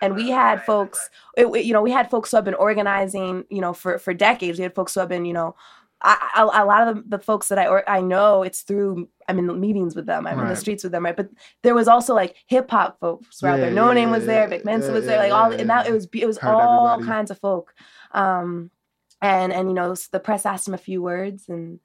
and 0.00 0.14
we 0.14 0.30
had 0.30 0.62
folks 0.64 1.10
it, 1.36 1.64
you 1.64 1.72
know 1.72 1.82
we 1.82 1.90
had 1.90 2.10
folks 2.10 2.30
who 2.30 2.36
have 2.36 2.44
been 2.44 2.54
organizing 2.54 3.44
you 3.50 3.60
know 3.60 3.72
for 3.72 3.98
for 3.98 4.14
decades 4.14 4.58
we 4.58 4.62
had 4.62 4.74
folks 4.74 4.94
who 4.94 5.00
have 5.00 5.08
been 5.08 5.24
you 5.24 5.32
know 5.32 5.54
I, 6.02 6.30
I, 6.34 6.62
a 6.62 6.66
lot 6.66 6.86
of 6.86 6.96
the, 6.96 7.16
the, 7.16 7.18
folks 7.18 7.48
that 7.48 7.58
I 7.58 7.66
or, 7.68 7.88
I 7.88 8.02
know, 8.02 8.42
it's 8.42 8.62
through 8.62 9.08
I'm 9.28 9.38
in 9.38 9.60
meetings 9.60 9.96
with 9.96 10.06
them. 10.06 10.26
I'm 10.26 10.36
right. 10.36 10.42
in 10.44 10.48
the 10.50 10.56
streets 10.56 10.82
with 10.82 10.92
them, 10.92 11.04
right? 11.04 11.16
But 11.16 11.30
there 11.62 11.74
was 11.74 11.88
also 11.88 12.14
like 12.14 12.36
hip 12.46 12.70
hop 12.70 13.00
folks, 13.00 13.42
right? 13.42 13.58
Yeah, 13.58 13.70
no 13.70 13.88
yeah, 13.88 13.94
name 13.94 14.08
yeah, 14.10 14.16
was 14.16 14.26
there, 14.26 14.46
Vic 14.46 14.64
Mensa 14.64 14.92
was 14.92 15.06
there, 15.06 15.18
like 15.18 15.32
all, 15.32 15.52
and 15.52 15.70
that 15.70 15.86
it 15.86 15.92
was 15.92 16.06
it 16.12 16.26
was 16.26 16.38
Heard 16.38 16.52
all 16.52 16.86
everybody. 16.86 17.08
kinds 17.08 17.30
of 17.30 17.38
folk. 17.38 17.72
Um, 18.12 18.70
and 19.22 19.52
and 19.52 19.68
you 19.68 19.74
know 19.74 19.94
the 20.12 20.20
press 20.20 20.44
asked 20.44 20.68
him 20.68 20.74
a 20.74 20.78
few 20.78 21.02
words, 21.02 21.48
and 21.48 21.80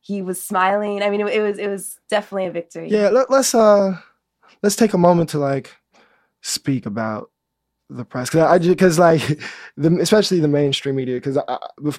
he 0.00 0.22
was 0.22 0.42
smiling. 0.42 1.02
I 1.02 1.10
mean, 1.10 1.20
it, 1.20 1.34
it 1.34 1.42
was 1.42 1.58
it 1.58 1.68
was 1.68 1.98
definitely 2.08 2.46
a 2.46 2.50
victory. 2.50 2.88
Yeah, 2.88 3.10
let, 3.10 3.30
let's 3.30 3.54
uh 3.54 3.98
let's 4.62 4.76
take 4.76 4.94
a 4.94 4.98
moment 4.98 5.28
to 5.30 5.38
like 5.38 5.76
speak 6.42 6.86
about 6.86 7.30
the 7.88 8.04
press 8.04 8.30
because 8.30 8.50
I 8.50 8.58
because 8.58 8.98
like 8.98 9.40
the 9.76 9.98
especially 10.00 10.40
the 10.40 10.48
mainstream 10.48 10.96
media 10.96 11.16
because 11.16 11.38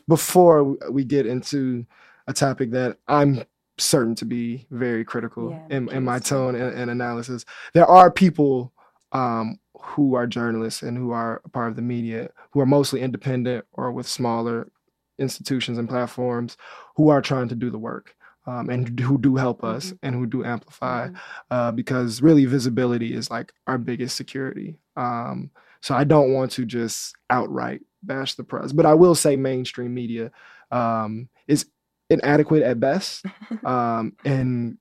before 0.08 0.76
we 0.90 1.04
get 1.04 1.26
into 1.26 1.86
a 2.28 2.34
topic 2.34 2.72
that 2.72 2.98
I'm 3.08 3.44
certain 3.78 4.16
to 4.16 4.26
be 4.26 4.66
very 4.72 5.04
critical 5.04 5.52
yeah, 5.52 5.78
in, 5.78 5.90
in 5.92 6.04
my 6.04 6.20
tone 6.20 6.56
and, 6.56 6.74
and, 6.78 6.92
analysis, 6.92 7.44
there 7.74 7.88
are 7.88 8.12
people 8.12 8.72
um, 9.12 9.60
who 9.82 10.16
are 10.16 10.28
journalists 10.28 10.84
and 10.84 10.98
who 10.98 11.12
are 11.12 11.42
part 11.52 11.70
of 11.70 11.76
the 11.76 11.82
media 11.82 12.30
who 12.52 12.60
are 12.60 12.66
mostly 12.66 13.02
independent 13.02 13.66
or 13.74 13.92
with 13.92 14.08
smaller 14.08 14.70
institutions 15.18 15.78
and 15.78 15.90
platforms 15.90 16.58
who 16.96 17.10
are 17.10 17.22
trying 17.22 17.48
to 17.48 17.56
do 17.56 17.70
the 17.70 17.80
work. 17.80 18.16
Um, 18.46 18.70
and 18.70 19.00
who 19.00 19.18
do 19.18 19.38
help 19.38 19.64
us 19.64 19.86
mm-hmm. 19.86 19.96
and 20.04 20.16
who 20.16 20.26
do 20.26 20.44
amplify 20.44 21.08
mm-hmm. 21.08 21.16
uh, 21.50 21.72
because 21.72 22.22
really 22.22 22.44
visibility 22.44 23.14
is 23.14 23.32
like 23.32 23.54
our 23.68 23.78
biggest 23.78 24.18
security 24.18 24.76
um, 24.98 25.50
so 25.84 25.94
I 25.94 26.06
don't 26.06 26.32
want 26.32 26.52
to 26.52 26.66
just 26.66 27.14
outright 27.30 27.82
bash 28.02 28.36
the 28.36 28.46
press, 28.46 28.72
but 28.72 28.86
I 28.86 28.94
will 28.94 29.16
say 29.16 29.36
mainstream 29.36 29.94
media 29.94 30.32
um, 30.72 31.28
is 31.46 31.66
inadequate 32.10 32.64
at 32.64 32.80
best 32.80 33.26
um, 33.66 34.16
and 34.24 34.78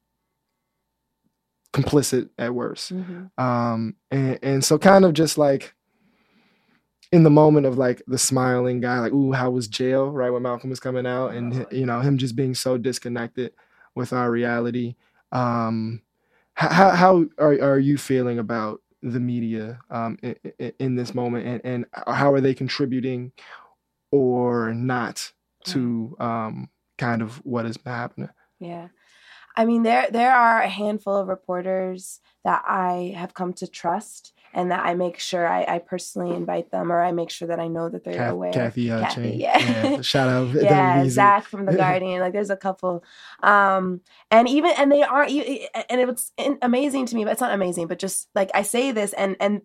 complicit 1.73 2.29
at 2.39 2.55
worst. 2.55 2.95
Mm-hmm. 2.95 3.45
Um, 3.45 3.97
and, 4.13 4.39
and 4.43 4.65
so 4.65 4.79
kind 4.79 5.05
of 5.05 5.13
just 5.13 5.39
like 5.39 5.75
in 7.13 7.23
the 7.23 7.31
moment 7.31 7.67
of 7.67 7.77
like 7.77 8.03
the 8.07 8.19
smiling 8.19 8.81
guy, 8.81 8.99
like, 8.99 9.13
ooh, 9.13 9.33
how 9.33 9.51
was 9.51 9.69
jail, 9.69 10.11
right? 10.11 10.31
When 10.31 10.43
Malcolm 10.43 10.71
was 10.71 10.81
coming 10.81 11.07
out 11.07 11.35
and, 11.35 11.67
you 11.71 11.85
know, 11.85 12.01
him 12.01 12.17
just 12.17 12.35
being 12.35 12.55
so 12.55 12.79
disconnected 12.79 13.53
with 13.95 14.15
our 14.15 14.31
reality. 14.31 14.97
Um, 15.31 16.01
how, 16.55 16.91
how 16.91 17.27
are, 17.39 17.53
are 17.61 17.79
you 17.79 17.99
feeling 17.99 18.39
about 18.39 18.81
the 19.03 19.21
media 19.21 19.79
um, 19.91 20.19
in, 20.23 20.37
in, 20.79 20.97
this 20.97 21.15
moment? 21.15 21.47
And, 21.47 21.61
and 21.65 21.87
how 22.07 22.33
are 22.33 22.41
they 22.41 22.55
contributing 22.55 23.33
or 24.11 24.73
not 24.73 25.33
to 25.65 26.17
um, 26.19 26.71
kind 26.97 27.21
of 27.21 27.37
what 27.45 27.67
is 27.67 27.79
happening? 27.85 28.31
Yeah. 28.59 28.89
I 29.55 29.67
mean 29.67 29.83
there 29.83 30.09
there 30.11 30.33
are 30.33 30.63
a 30.63 30.69
handful 30.69 31.15
of 31.15 31.29
reporters 31.29 32.21
that 32.43 32.63
i 32.67 33.13
have 33.15 33.35
come 33.35 33.53
to 33.53 33.67
trust 33.67 34.33
and 34.53 34.71
that 34.71 34.85
I 34.85 34.95
make 34.95 35.19
sure 35.19 35.47
I, 35.47 35.65
I, 35.65 35.79
personally 35.79 36.35
invite 36.35 36.71
them 36.71 36.93
or 36.93 37.03
I 37.03 37.13
make 37.13 37.31
sure 37.31 37.49
that 37.49 37.59
I 37.59 37.69
know 37.69 37.89
that 37.89 38.05
they're 38.05 38.17
Kath, 38.17 38.33
aware. 38.33 38.53
Kathy, 38.53 38.91
uh, 38.91 39.01
Kathy 39.01 39.31
yeah. 39.39 39.59
yeah. 39.59 40.01
Shout 40.03 40.29
out. 40.29 40.55
yeah, 40.55 41.09
Zach 41.09 41.45
from 41.45 41.67
The 41.67 41.73
Guardian. 41.77 42.21
like 42.21 42.33
there's 42.33 42.51
a 42.51 42.57
couple. 42.57 43.05
Um, 43.43 44.01
and 44.31 44.49
even, 44.49 44.73
and 44.77 44.93
they 44.93 45.03
are, 45.03 45.23
and 45.25 46.01
it 46.01 46.07
was 46.07 46.33
amazing 46.61 47.07
to 47.07 47.15
me, 47.15 47.25
but 47.25 47.33
it's 47.33 47.41
not 47.41 47.55
amazing, 47.55 47.87
but 47.87 47.99
just 47.99 48.29
like 48.35 48.51
I 48.55 48.63
say 48.63 48.93
this 48.93 49.13
and, 49.15 49.37
and 49.41 49.63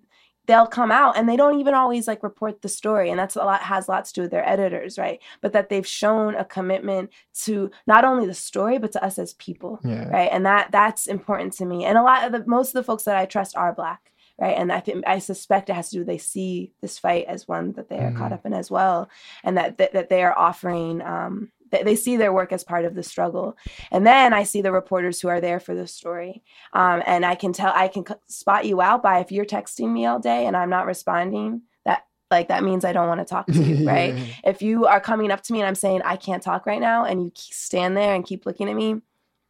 they'll 0.47 0.65
come 0.65 0.91
out 0.91 1.17
and 1.17 1.29
they 1.29 1.35
don't 1.35 1.59
even 1.59 1.73
always 1.73 2.07
like 2.07 2.23
report 2.23 2.61
the 2.61 2.69
story 2.69 3.09
and 3.09 3.19
that's 3.19 3.35
a 3.35 3.43
lot 3.43 3.61
has 3.61 3.87
lots 3.87 4.11
to 4.11 4.19
do 4.19 4.21
with 4.23 4.31
their 4.31 4.47
editors 4.47 4.97
right 4.97 5.19
but 5.41 5.53
that 5.53 5.69
they've 5.69 5.85
shown 5.85 6.35
a 6.35 6.45
commitment 6.45 7.09
to 7.33 7.69
not 7.85 8.03
only 8.03 8.25
the 8.25 8.33
story 8.33 8.77
but 8.77 8.91
to 8.91 9.03
us 9.03 9.19
as 9.19 9.33
people 9.35 9.79
yeah. 9.83 10.07
right 10.07 10.29
and 10.31 10.45
that 10.45 10.71
that's 10.71 11.05
important 11.05 11.53
to 11.53 11.65
me 11.65 11.85
and 11.85 11.97
a 11.97 12.01
lot 12.01 12.23
of 12.23 12.31
the 12.31 12.47
most 12.47 12.69
of 12.69 12.73
the 12.73 12.83
folks 12.83 13.03
that 13.03 13.17
i 13.17 13.25
trust 13.25 13.55
are 13.55 13.73
black 13.73 14.11
right? 14.39 14.57
And 14.57 14.71
I 14.71 14.79
think 14.79 15.03
I 15.07 15.19
suspect 15.19 15.69
it 15.69 15.73
has 15.73 15.89
to 15.89 15.97
do 15.97 16.03
they 16.03 16.17
see 16.17 16.71
this 16.81 16.99
fight 16.99 17.25
as 17.27 17.47
one 17.47 17.73
that 17.73 17.89
they 17.89 17.97
are 17.97 18.09
mm-hmm. 18.09 18.17
caught 18.17 18.33
up 18.33 18.45
in 18.45 18.53
as 18.53 18.69
well, 18.69 19.09
and 19.43 19.57
that 19.57 19.77
that, 19.77 19.93
that 19.93 20.09
they 20.09 20.23
are 20.23 20.37
offering 20.37 21.01
um, 21.01 21.51
they, 21.71 21.83
they, 21.83 21.95
see 21.95 22.17
their 22.17 22.33
work 22.33 22.51
as 22.51 22.63
part 22.63 22.85
of 22.85 22.95
the 22.95 23.03
struggle. 23.03 23.57
And 23.91 24.05
then 24.05 24.33
I 24.33 24.43
see 24.43 24.61
the 24.61 24.71
reporters 24.71 25.19
who 25.19 25.27
are 25.27 25.41
there 25.41 25.59
for 25.59 25.75
the 25.75 25.87
story. 25.87 26.43
Um, 26.73 27.03
and 27.05 27.25
I 27.25 27.35
can 27.35 27.53
tell, 27.53 27.71
I 27.75 27.87
can 27.87 28.05
spot 28.27 28.65
you 28.65 28.81
out 28.81 29.03
by 29.03 29.19
if 29.19 29.31
you're 29.31 29.45
texting 29.45 29.91
me 29.91 30.05
all 30.05 30.19
day 30.19 30.45
and 30.45 30.55
I'm 30.55 30.69
not 30.69 30.85
responding, 30.85 31.63
that 31.85 32.05
like 32.31 32.49
that 32.49 32.63
means 32.63 32.85
I 32.85 32.93
don't 32.93 33.07
want 33.07 33.19
to 33.19 33.25
talk 33.25 33.47
to 33.47 33.63
you, 33.63 33.87
right? 33.87 34.15
yeah. 34.15 34.25
If 34.45 34.61
you 34.61 34.85
are 34.85 35.01
coming 35.01 35.31
up 35.31 35.41
to 35.43 35.53
me 35.53 35.59
and 35.59 35.67
I'm 35.67 35.75
saying 35.75 36.01
I 36.03 36.15
can't 36.15 36.43
talk 36.43 36.65
right 36.65 36.81
now, 36.81 37.05
and 37.05 37.23
you 37.23 37.31
stand 37.35 37.95
there 37.95 38.13
and 38.13 38.25
keep 38.25 38.45
looking 38.45 38.69
at 38.69 38.75
me, 38.75 39.01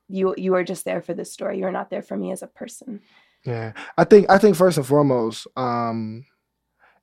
you 0.09 0.33
you 0.37 0.55
are 0.55 0.63
just 0.63 0.85
there 0.85 1.01
for 1.01 1.13
this 1.13 1.31
story. 1.31 1.59
You're 1.59 1.71
not 1.71 1.89
there 1.89 2.01
for 2.01 2.15
me 2.15 2.31
as 2.31 2.41
a 2.41 2.47
person. 2.47 3.01
Yeah, 3.47 3.71
I 3.97 4.03
think 4.03 4.29
I 4.29 4.37
think 4.37 4.57
first 4.57 4.77
and 4.77 4.85
foremost, 4.85 5.47
um, 5.55 6.25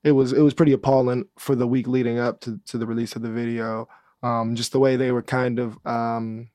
it 0.02 0.12
was 0.12 0.34
it 0.34 0.42
was 0.42 0.52
pretty 0.52 0.72
appalling 0.72 1.24
for 1.38 1.56
the 1.56 1.66
week 1.66 1.88
leading 1.88 2.18
up 2.18 2.40
to 2.42 2.60
to 2.66 2.76
the 2.76 2.86
release 2.86 3.16
of 3.16 3.22
the 3.22 3.30
video. 3.30 3.88
Um, 4.22 4.54
just 4.54 4.72
the 4.72 4.78
way 4.78 4.96
they 4.96 5.10
were 5.10 5.22
kind 5.22 5.58
of 5.58 5.78
um, 5.86 6.50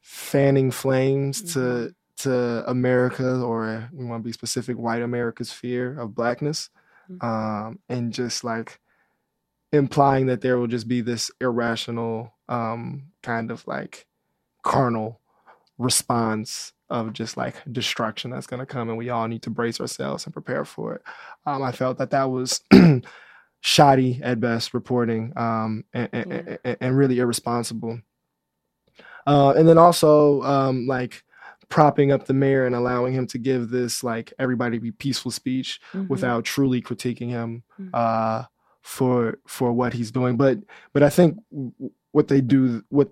fanning 0.00 0.72
flames 0.72 1.40
mm-hmm. 1.40 1.86
to 1.86 1.94
to 2.24 2.68
America, 2.68 3.42
or 3.42 3.88
we 3.92 4.04
want 4.04 4.24
to 4.24 4.26
be 4.26 4.32
specific, 4.32 4.76
white 4.76 5.02
America's 5.02 5.52
fear 5.52 5.96
of 6.00 6.16
blackness, 6.16 6.68
mm-hmm. 7.08 7.24
um, 7.24 7.78
and 7.88 8.12
just 8.12 8.42
like 8.42 8.80
implying 9.72 10.26
that 10.26 10.40
there 10.40 10.58
will 10.58 10.66
just 10.66 10.88
be 10.88 11.00
this 11.00 11.30
irrational 11.40 12.34
um, 12.48 13.12
kind 13.22 13.52
of 13.52 13.64
like 13.68 14.08
carnal 14.64 15.20
response 15.78 16.72
of 16.88 17.12
just 17.12 17.36
like 17.36 17.56
destruction 17.72 18.30
that's 18.30 18.46
going 18.46 18.60
to 18.60 18.66
come 18.66 18.88
and 18.88 18.98
we 18.98 19.10
all 19.10 19.26
need 19.26 19.42
to 19.42 19.50
brace 19.50 19.80
ourselves 19.80 20.24
and 20.24 20.32
prepare 20.32 20.64
for 20.64 20.94
it 20.94 21.02
um, 21.46 21.62
i 21.62 21.72
felt 21.72 21.98
that 21.98 22.10
that 22.10 22.30
was 22.30 22.60
shoddy 23.60 24.20
at 24.22 24.40
best 24.40 24.74
reporting 24.74 25.32
um, 25.36 25.84
and, 25.92 26.08
and, 26.12 26.58
and, 26.64 26.76
and, 26.80 26.96
really 26.96 27.18
irresponsible 27.18 27.98
uh, 29.26 29.52
and 29.56 29.68
then 29.68 29.78
also 29.78 30.40
um, 30.42 30.86
like 30.86 31.24
propping 31.68 32.12
up 32.12 32.26
the 32.26 32.34
mayor 32.34 32.66
and 32.66 32.76
allowing 32.76 33.12
him 33.12 33.26
to 33.26 33.38
give 33.38 33.70
this 33.70 34.04
like 34.04 34.32
everybody 34.38 34.78
be 34.78 34.92
peaceful 34.92 35.30
speech 35.30 35.80
mm-hmm. 35.92 36.06
without 36.06 36.44
truly 36.44 36.80
critiquing 36.80 37.28
him 37.28 37.64
mm-hmm. 37.80 37.90
uh, 37.92 38.44
for 38.82 39.38
for 39.48 39.72
what 39.72 39.92
he's 39.92 40.12
doing 40.12 40.36
but 40.36 40.58
but 40.92 41.02
i 41.02 41.10
think 41.10 41.36
what 42.12 42.28
they 42.28 42.40
do 42.40 42.84
what 42.88 43.10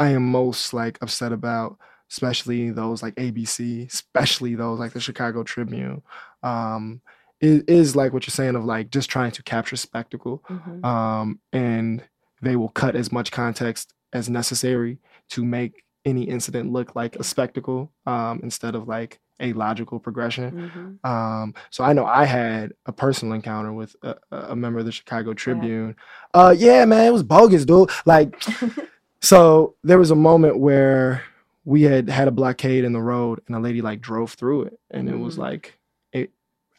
i 0.00 0.08
am 0.08 0.26
most 0.28 0.74
like 0.74 0.98
upset 1.00 1.30
about 1.30 1.78
especially 2.12 2.70
those 2.70 3.02
like 3.02 3.14
ABC, 3.14 3.88
especially 3.90 4.54
those 4.54 4.78
like 4.78 4.92
the 4.92 5.00
Chicago 5.00 5.42
Tribune, 5.42 6.02
um, 6.42 7.00
is 7.40 7.96
like 7.96 8.12
what 8.12 8.26
you're 8.26 8.32
saying 8.32 8.54
of 8.54 8.64
like 8.64 8.90
just 8.90 9.08
trying 9.08 9.32
to 9.32 9.42
capture 9.42 9.76
spectacle, 9.76 10.44
mm-hmm. 10.48 10.84
um, 10.84 11.40
and 11.54 12.04
they 12.42 12.54
will 12.54 12.68
cut 12.68 12.94
as 12.94 13.10
much 13.10 13.32
context 13.32 13.94
as 14.12 14.28
necessary 14.28 14.98
to 15.30 15.42
make 15.42 15.84
any 16.04 16.24
incident 16.24 16.70
look 16.70 16.94
like 16.94 17.16
a 17.16 17.24
spectacle 17.24 17.90
um, 18.06 18.40
instead 18.42 18.74
of 18.74 18.86
like 18.86 19.18
a 19.40 19.54
logical 19.54 19.98
progression. 19.98 20.52
Mm-hmm. 20.52 21.10
Um, 21.10 21.54
so 21.70 21.82
I 21.82 21.94
know 21.94 22.04
I 22.04 22.26
had 22.26 22.74
a 22.84 22.92
personal 22.92 23.34
encounter 23.34 23.72
with 23.72 23.96
a, 24.02 24.16
a 24.30 24.54
member 24.54 24.80
of 24.80 24.84
the 24.84 24.92
Chicago 24.92 25.32
Tribune. 25.32 25.96
Yeah. 26.34 26.40
Uh, 26.40 26.50
yeah, 26.50 26.84
man, 26.84 27.06
it 27.06 27.12
was 27.12 27.22
bogus, 27.22 27.64
dude. 27.64 27.90
Like, 28.04 28.40
so 29.22 29.76
there 29.82 29.98
was 29.98 30.10
a 30.10 30.16
moment 30.16 30.58
where 30.58 31.22
we 31.64 31.82
had 31.82 32.08
had 32.08 32.28
a 32.28 32.32
blockade 32.32 32.84
in 32.84 32.92
the 32.92 33.00
road 33.00 33.40
and 33.46 33.56
a 33.56 33.60
lady 33.60 33.82
like 33.82 34.00
drove 34.00 34.32
through 34.32 34.62
it 34.62 34.78
and 34.90 35.08
mm-hmm. 35.08 35.16
it 35.16 35.20
was 35.20 35.36
mm. 35.36 35.40
like 35.40 35.78
it 36.12 36.30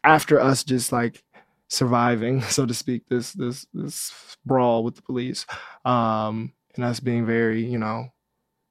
after 0.04 0.40
us 0.40 0.64
just 0.64 0.92
like 0.92 1.24
surviving 1.70 2.42
so 2.44 2.66
to 2.66 2.74
speak 2.74 3.08
this 3.08 3.34
this 3.34 3.66
this 3.74 4.38
brawl 4.46 4.84
with 4.84 4.96
the 4.96 5.02
police 5.02 5.46
um 5.86 6.52
and 6.76 6.84
us 6.84 7.00
being 7.00 7.26
very 7.26 7.64
you 7.64 7.78
know 7.78 8.08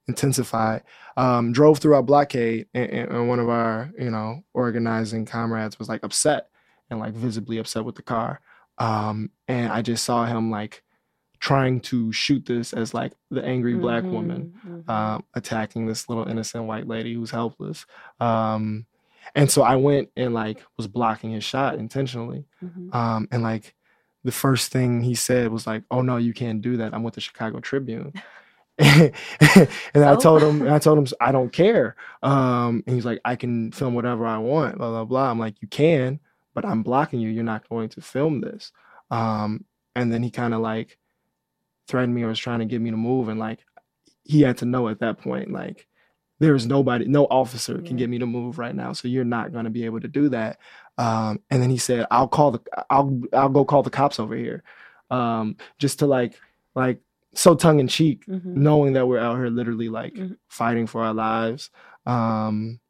intensified 0.08 0.82
um 1.16 1.52
drove 1.52 1.78
through 1.78 1.94
our 1.94 2.02
blockade 2.02 2.66
and, 2.74 2.90
and 2.90 3.28
one 3.28 3.38
of 3.38 3.48
our 3.48 3.90
you 3.98 4.10
know 4.10 4.42
organizing 4.52 5.24
comrades 5.24 5.78
was 5.78 5.88
like 5.88 6.02
upset 6.02 6.48
and 6.90 6.98
like 6.98 7.14
visibly 7.14 7.58
upset 7.58 7.84
with 7.84 7.94
the 7.94 8.02
car 8.02 8.40
um 8.78 9.30
and 9.46 9.72
i 9.72 9.80
just 9.80 10.04
saw 10.04 10.26
him 10.26 10.50
like 10.50 10.82
trying 11.42 11.80
to 11.80 12.12
shoot 12.12 12.46
this 12.46 12.72
as 12.72 12.94
like 12.94 13.12
the 13.32 13.44
angry 13.44 13.74
black 13.74 14.04
mm-hmm, 14.04 14.12
woman 14.12 14.54
mm-hmm. 14.64 14.88
Um, 14.88 15.24
attacking 15.34 15.86
this 15.86 16.08
little 16.08 16.28
innocent 16.28 16.64
white 16.66 16.86
lady 16.86 17.14
who's 17.14 17.32
helpless. 17.32 17.84
Um, 18.20 18.86
and 19.34 19.50
so 19.50 19.62
I 19.62 19.74
went 19.74 20.10
and 20.16 20.34
like 20.34 20.64
was 20.76 20.86
blocking 20.86 21.32
his 21.32 21.42
shot 21.42 21.74
intentionally. 21.74 22.44
Mm-hmm. 22.64 22.96
Um, 22.96 23.26
and 23.32 23.42
like 23.42 23.74
the 24.22 24.30
first 24.30 24.70
thing 24.70 25.02
he 25.02 25.16
said 25.16 25.50
was 25.50 25.66
like, 25.66 25.82
"Oh 25.90 26.00
no, 26.00 26.16
you 26.16 26.32
can't 26.32 26.62
do 26.62 26.76
that. 26.76 26.94
I'm 26.94 27.02
with 27.02 27.14
the 27.14 27.20
Chicago 27.20 27.58
Tribune." 27.58 28.12
and 28.78 29.12
so? 29.94 30.12
I 30.12 30.16
told 30.16 30.42
him, 30.42 30.72
I 30.72 30.78
told 30.78 30.98
him, 30.98 31.06
I 31.20 31.32
don't 31.32 31.52
care. 31.52 31.96
Um, 32.22 32.84
and 32.86 32.94
he's 32.94 33.04
like, 33.04 33.20
I 33.24 33.34
can 33.34 33.72
film 33.72 33.94
whatever 33.94 34.26
I 34.26 34.38
want, 34.38 34.78
blah 34.78 34.90
blah 34.90 35.04
blah. 35.04 35.28
I'm 35.28 35.40
like, 35.40 35.56
you 35.60 35.66
can, 35.66 36.20
but 36.54 36.64
I'm 36.64 36.84
blocking 36.84 37.18
you. 37.18 37.30
You're 37.30 37.42
not 37.42 37.68
going 37.68 37.88
to 37.90 38.00
film 38.00 38.40
this. 38.40 38.70
Um, 39.10 39.64
and 39.96 40.12
then 40.12 40.22
he 40.22 40.30
kind 40.30 40.54
of 40.54 40.60
like 40.60 40.98
threatened 41.88 42.14
me 42.14 42.22
or 42.22 42.28
was 42.28 42.38
trying 42.38 42.60
to 42.60 42.64
get 42.64 42.80
me 42.80 42.90
to 42.90 42.96
move 42.96 43.28
and 43.28 43.38
like 43.38 43.60
he 44.24 44.42
had 44.42 44.56
to 44.58 44.64
know 44.64 44.88
at 44.88 45.00
that 45.00 45.18
point 45.18 45.50
like 45.50 45.86
there's 46.38 46.66
nobody 46.66 47.06
no 47.06 47.24
officer 47.26 47.80
can 47.82 47.96
get 47.96 48.10
me 48.10 48.18
to 48.18 48.26
move 48.26 48.58
right 48.58 48.74
now 48.74 48.92
so 48.92 49.08
you're 49.08 49.24
not 49.24 49.52
going 49.52 49.64
to 49.64 49.70
be 49.70 49.84
able 49.84 50.00
to 50.00 50.08
do 50.08 50.28
that 50.28 50.58
um, 50.98 51.40
and 51.50 51.62
then 51.62 51.70
he 51.70 51.78
said 51.78 52.06
i'll 52.10 52.28
call 52.28 52.50
the 52.50 52.60
i'll 52.90 53.20
i'll 53.32 53.48
go 53.48 53.64
call 53.64 53.82
the 53.82 53.90
cops 53.90 54.18
over 54.18 54.34
here 54.34 54.62
um, 55.10 55.56
just 55.78 55.98
to 55.98 56.06
like 56.06 56.34
like 56.74 57.00
so 57.34 57.54
tongue 57.54 57.80
in 57.80 57.88
cheek 57.88 58.26
mm-hmm. 58.26 58.62
knowing 58.62 58.92
that 58.92 59.06
we're 59.06 59.18
out 59.18 59.36
here 59.36 59.48
literally 59.48 59.88
like 59.88 60.14
mm-hmm. 60.14 60.32
fighting 60.48 60.86
for 60.86 61.02
our 61.02 61.14
lives 61.14 61.70
um, 62.06 62.80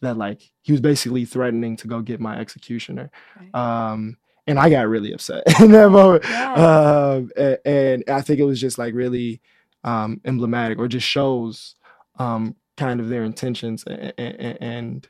that 0.00 0.16
like 0.16 0.50
he 0.62 0.72
was 0.72 0.80
basically 0.80 1.24
threatening 1.24 1.76
to 1.76 1.88
go 1.88 2.00
get 2.00 2.20
my 2.20 2.38
executioner 2.38 3.10
right. 3.38 3.54
um, 3.54 4.16
and 4.46 4.58
I 4.58 4.70
got 4.70 4.88
really 4.88 5.12
upset 5.12 5.42
in 5.60 5.72
that 5.72 5.90
moment. 5.90 6.24
Yeah. 6.24 6.52
Um, 6.54 7.30
and, 7.36 7.58
and, 7.64 8.04
I 8.08 8.20
think 8.20 8.40
it 8.40 8.44
was 8.44 8.60
just 8.60 8.78
like 8.78 8.94
really 8.94 9.40
um, 9.84 10.20
emblematic, 10.24 10.78
or 10.78 10.88
just 10.88 11.06
shows 11.06 11.76
um, 12.18 12.56
kind 12.76 13.00
of 13.00 13.08
their 13.08 13.24
intentions 13.24 13.84
and, 13.86 14.12
and, 14.18 14.62
and, 14.62 15.08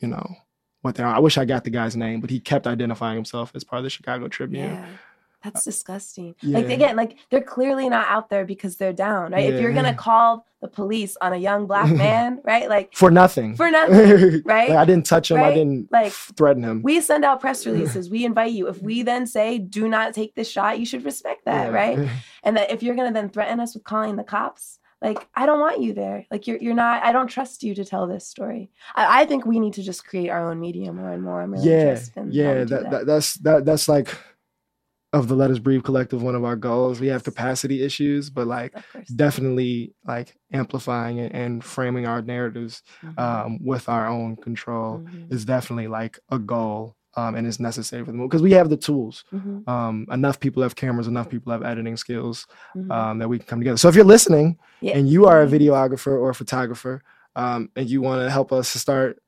you 0.00 0.08
know 0.08 0.32
what 0.82 0.94
they 0.94 1.02
are. 1.02 1.14
I 1.14 1.18
wish 1.18 1.38
I 1.38 1.44
got 1.44 1.64
the 1.64 1.70
guy's 1.70 1.96
name, 1.96 2.20
but 2.20 2.30
he 2.30 2.38
kept 2.38 2.66
identifying 2.66 3.16
himself 3.16 3.50
as 3.54 3.64
part 3.64 3.78
of 3.78 3.84
the 3.84 3.90
Chicago 3.90 4.28
Tribune. 4.28 4.74
Yeah. 4.74 4.86
That's 5.42 5.66
uh, 5.66 5.70
disgusting. 5.70 6.34
Yeah. 6.40 6.58
Like 6.58 6.70
again, 6.70 6.96
like 6.96 7.16
they're 7.30 7.40
clearly 7.40 7.88
not 7.88 8.08
out 8.08 8.28
there 8.28 8.44
because 8.44 8.76
they're 8.76 8.92
down, 8.92 9.32
right? 9.32 9.44
Yeah. 9.44 9.54
If 9.54 9.60
you're 9.60 9.72
gonna 9.72 9.94
call 9.94 10.46
the 10.60 10.68
police 10.68 11.16
on 11.20 11.32
a 11.32 11.36
young 11.36 11.66
black 11.68 11.90
man, 11.90 12.40
right? 12.44 12.68
Like 12.68 12.94
for 12.94 13.10
nothing. 13.10 13.54
For 13.56 13.70
nothing. 13.70 14.42
Right? 14.44 14.70
like, 14.70 14.78
I 14.78 14.84
didn't 14.84 15.06
touch 15.06 15.30
him, 15.30 15.36
right? 15.36 15.52
I 15.52 15.54
didn't 15.54 15.92
like 15.92 16.12
threaten 16.12 16.64
him. 16.64 16.82
We 16.82 17.00
send 17.00 17.24
out 17.24 17.40
press 17.40 17.66
releases, 17.66 18.10
we 18.10 18.24
invite 18.24 18.52
you. 18.52 18.68
If 18.68 18.82
we 18.82 19.02
then 19.02 19.26
say, 19.26 19.58
do 19.58 19.88
not 19.88 20.14
take 20.14 20.34
this 20.34 20.50
shot, 20.50 20.80
you 20.80 20.86
should 20.86 21.04
respect 21.04 21.44
that, 21.44 21.66
yeah. 21.66 21.76
right? 21.76 22.08
And 22.42 22.56
that 22.56 22.70
if 22.70 22.82
you're 22.82 22.96
gonna 22.96 23.12
then 23.12 23.30
threaten 23.30 23.60
us 23.60 23.74
with 23.74 23.84
calling 23.84 24.16
the 24.16 24.24
cops, 24.24 24.78
like 25.00 25.28
I 25.36 25.46
don't 25.46 25.60
want 25.60 25.80
you 25.80 25.92
there. 25.92 26.26
Like 26.32 26.48
you're 26.48 26.58
you're 26.58 26.74
not. 26.74 27.04
I 27.04 27.12
don't 27.12 27.28
trust 27.28 27.62
you 27.62 27.76
to 27.76 27.84
tell 27.84 28.08
this 28.08 28.26
story. 28.26 28.70
I, 28.96 29.22
I 29.22 29.24
think 29.26 29.46
we 29.46 29.60
need 29.60 29.74
to 29.74 29.82
just 29.84 30.04
create 30.04 30.28
our 30.30 30.50
own 30.50 30.58
media 30.58 30.92
more 30.92 31.12
and 31.12 31.22
more. 31.22 31.40
I'm 31.40 31.52
really 31.52 31.70
yeah, 31.70 32.00
yeah. 32.28 32.54
That, 32.54 32.68
that. 32.68 32.90
that 32.90 33.06
that's 33.06 33.34
that 33.34 33.64
that's 33.64 33.88
like 33.88 34.16
of 35.12 35.28
the 35.28 35.34
Let 35.34 35.50
Us 35.50 35.58
Breathe 35.58 35.84
Collective, 35.84 36.22
one 36.22 36.34
of 36.34 36.44
our 36.44 36.56
goals. 36.56 37.00
We 37.00 37.06
have 37.08 37.24
capacity 37.24 37.82
issues, 37.82 38.28
but 38.28 38.46
like 38.46 38.74
definitely 39.16 39.94
like 40.06 40.36
amplifying 40.52 41.18
it 41.18 41.32
and 41.32 41.64
framing 41.64 42.06
our 42.06 42.20
narratives 42.20 42.82
mm-hmm. 43.02 43.18
um, 43.18 43.58
with 43.64 43.88
our 43.88 44.06
own 44.06 44.36
control 44.36 44.98
mm-hmm. 44.98 45.32
is 45.32 45.44
definitely 45.44 45.88
like 45.88 46.18
a 46.30 46.38
goal. 46.38 46.94
Um, 47.16 47.34
and 47.34 47.46
it's 47.46 47.58
necessary 47.58 48.04
for 48.04 48.12
the 48.12 48.16
movie 48.16 48.28
because 48.28 48.42
we 48.42 48.52
have 48.52 48.68
the 48.68 48.76
tools. 48.76 49.24
Mm-hmm. 49.32 49.68
Um, 49.68 50.06
enough 50.10 50.38
people 50.38 50.62
have 50.62 50.76
cameras, 50.76 51.08
enough 51.08 51.28
people 51.28 51.52
have 51.52 51.64
editing 51.64 51.96
skills 51.96 52.46
mm-hmm. 52.76 52.92
um, 52.92 53.18
that 53.18 53.28
we 53.28 53.38
can 53.38 53.46
come 53.46 53.60
together. 53.60 53.78
So 53.78 53.88
if 53.88 53.96
you're 53.96 54.04
listening 54.04 54.58
yeah. 54.82 54.96
and 54.96 55.08
you 55.08 55.26
are 55.26 55.42
a 55.42 55.46
videographer 55.46 56.12
or 56.12 56.30
a 56.30 56.34
photographer 56.34 57.02
um, 57.34 57.70
and 57.74 57.88
you 57.88 58.02
want 58.02 58.22
to 58.22 58.30
help 58.30 58.52
us 58.52 58.72
to 58.72 58.78
start, 58.78 59.20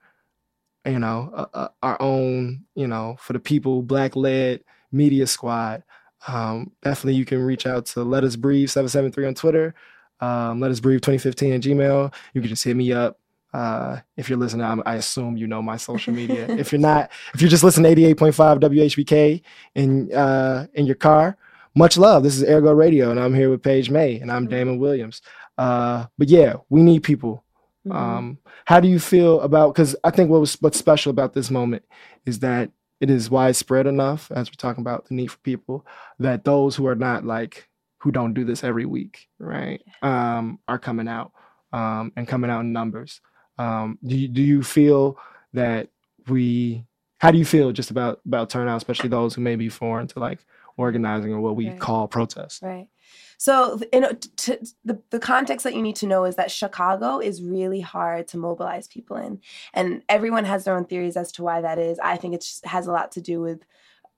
you 0.84 0.98
know, 0.98 1.30
uh, 1.34 1.46
uh, 1.52 1.68
our 1.82 2.00
own, 2.00 2.64
you 2.74 2.86
know, 2.86 3.16
for 3.18 3.32
the 3.32 3.40
people, 3.40 3.82
black 3.82 4.14
led 4.14 4.62
Media 4.92 5.26
Squad. 5.26 5.82
Um, 6.26 6.72
definitely 6.82 7.14
you 7.14 7.24
can 7.24 7.42
reach 7.42 7.66
out 7.66 7.86
to 7.86 8.02
Let 8.02 8.24
Us 8.24 8.36
Breathe 8.36 8.68
773 8.68 9.26
on 9.26 9.34
Twitter. 9.34 9.74
Um, 10.20 10.60
Let 10.60 10.70
Us 10.70 10.80
Breathe 10.80 11.00
2015 11.00 11.52
at 11.54 11.60
Gmail. 11.62 12.14
You 12.34 12.40
can 12.40 12.50
just 12.50 12.64
hit 12.64 12.76
me 12.76 12.92
up. 12.92 13.18
Uh, 13.52 13.98
if 14.16 14.28
you're 14.28 14.38
listening, 14.38 14.64
I'm, 14.64 14.82
i 14.86 14.94
assume 14.94 15.36
you 15.36 15.46
know 15.46 15.62
my 15.62 15.76
social 15.76 16.12
media. 16.12 16.46
if 16.48 16.72
you're 16.72 16.80
not, 16.80 17.10
if 17.34 17.40
you're 17.40 17.50
just 17.50 17.64
listening 17.64 17.94
to 17.94 18.14
88.5 18.14 18.60
WHPK 18.60 19.42
in 19.74 20.12
uh, 20.12 20.66
in 20.74 20.86
your 20.86 20.94
car, 20.94 21.36
much 21.74 21.96
love. 21.98 22.22
This 22.22 22.36
is 22.36 22.44
AirGo 22.44 22.76
Radio, 22.76 23.10
and 23.10 23.18
I'm 23.18 23.34
here 23.34 23.50
with 23.50 23.62
Page 23.62 23.90
May, 23.90 24.20
and 24.20 24.30
I'm 24.30 24.46
Damon 24.46 24.78
Williams. 24.78 25.22
Uh, 25.58 26.06
but 26.16 26.28
yeah, 26.28 26.54
we 26.68 26.82
need 26.82 27.02
people. 27.02 27.42
Mm-hmm. 27.86 27.96
Um, 27.96 28.38
how 28.66 28.78
do 28.78 28.88
you 28.88 29.00
feel 29.00 29.40
about? 29.40 29.74
Because 29.74 29.96
I 30.04 30.10
think 30.10 30.30
what 30.30 30.40
was 30.40 30.54
what's 30.60 30.78
special 30.78 31.10
about 31.10 31.34
this 31.34 31.50
moment 31.50 31.84
is 32.26 32.40
that 32.40 32.70
it 33.00 33.10
is 33.10 33.30
widespread 33.30 33.86
enough 33.86 34.30
as 34.30 34.48
we're 34.50 34.54
talking 34.56 34.82
about 34.82 35.06
the 35.06 35.14
need 35.14 35.30
for 35.30 35.38
people 35.38 35.86
that 36.18 36.44
those 36.44 36.76
who 36.76 36.86
are 36.86 36.94
not 36.94 37.24
like 37.24 37.68
who 37.98 38.10
don't 38.10 38.34
do 38.34 38.44
this 38.44 38.64
every 38.64 38.86
week, 38.86 39.28
right, 39.38 39.82
um, 40.02 40.58
are 40.68 40.78
coming 40.78 41.08
out 41.08 41.32
um, 41.72 42.12
and 42.16 42.26
coming 42.28 42.50
out 42.50 42.60
in 42.60 42.72
numbers. 42.72 43.20
Um, 43.58 43.98
do 44.04 44.16
you, 44.16 44.28
do 44.28 44.42
you 44.42 44.62
feel 44.62 45.18
that 45.52 45.88
we? 46.28 46.84
How 47.18 47.30
do 47.30 47.36
you 47.36 47.44
feel 47.44 47.72
just 47.72 47.90
about 47.90 48.20
about 48.26 48.48
turnout, 48.48 48.78
especially 48.78 49.10
those 49.10 49.34
who 49.34 49.42
may 49.42 49.56
be 49.56 49.68
foreign 49.68 50.06
to 50.08 50.18
like 50.18 50.44
organizing 50.78 51.32
or 51.34 51.40
what 51.40 51.56
we 51.56 51.68
Right. 51.68 51.78
call 51.80 52.08
protests? 52.08 52.60
Right. 52.62 52.88
So, 53.40 53.80
in, 53.90 54.04
t- 54.36 54.58
the 54.84 55.00
the 55.08 55.18
context 55.18 55.64
that 55.64 55.74
you 55.74 55.80
need 55.80 55.96
to 55.96 56.06
know 56.06 56.24
is 56.26 56.36
that 56.36 56.50
Chicago 56.50 57.20
is 57.20 57.42
really 57.42 57.80
hard 57.80 58.28
to 58.28 58.36
mobilize 58.36 58.86
people 58.86 59.16
in, 59.16 59.40
and 59.72 60.02
everyone 60.10 60.44
has 60.44 60.64
their 60.64 60.76
own 60.76 60.84
theories 60.84 61.16
as 61.16 61.32
to 61.32 61.42
why 61.42 61.62
that 61.62 61.78
is. 61.78 61.98
I 62.00 62.18
think 62.18 62.34
it 62.34 62.44
has 62.64 62.86
a 62.86 62.92
lot 62.92 63.12
to 63.12 63.22
do 63.22 63.40
with, 63.40 63.64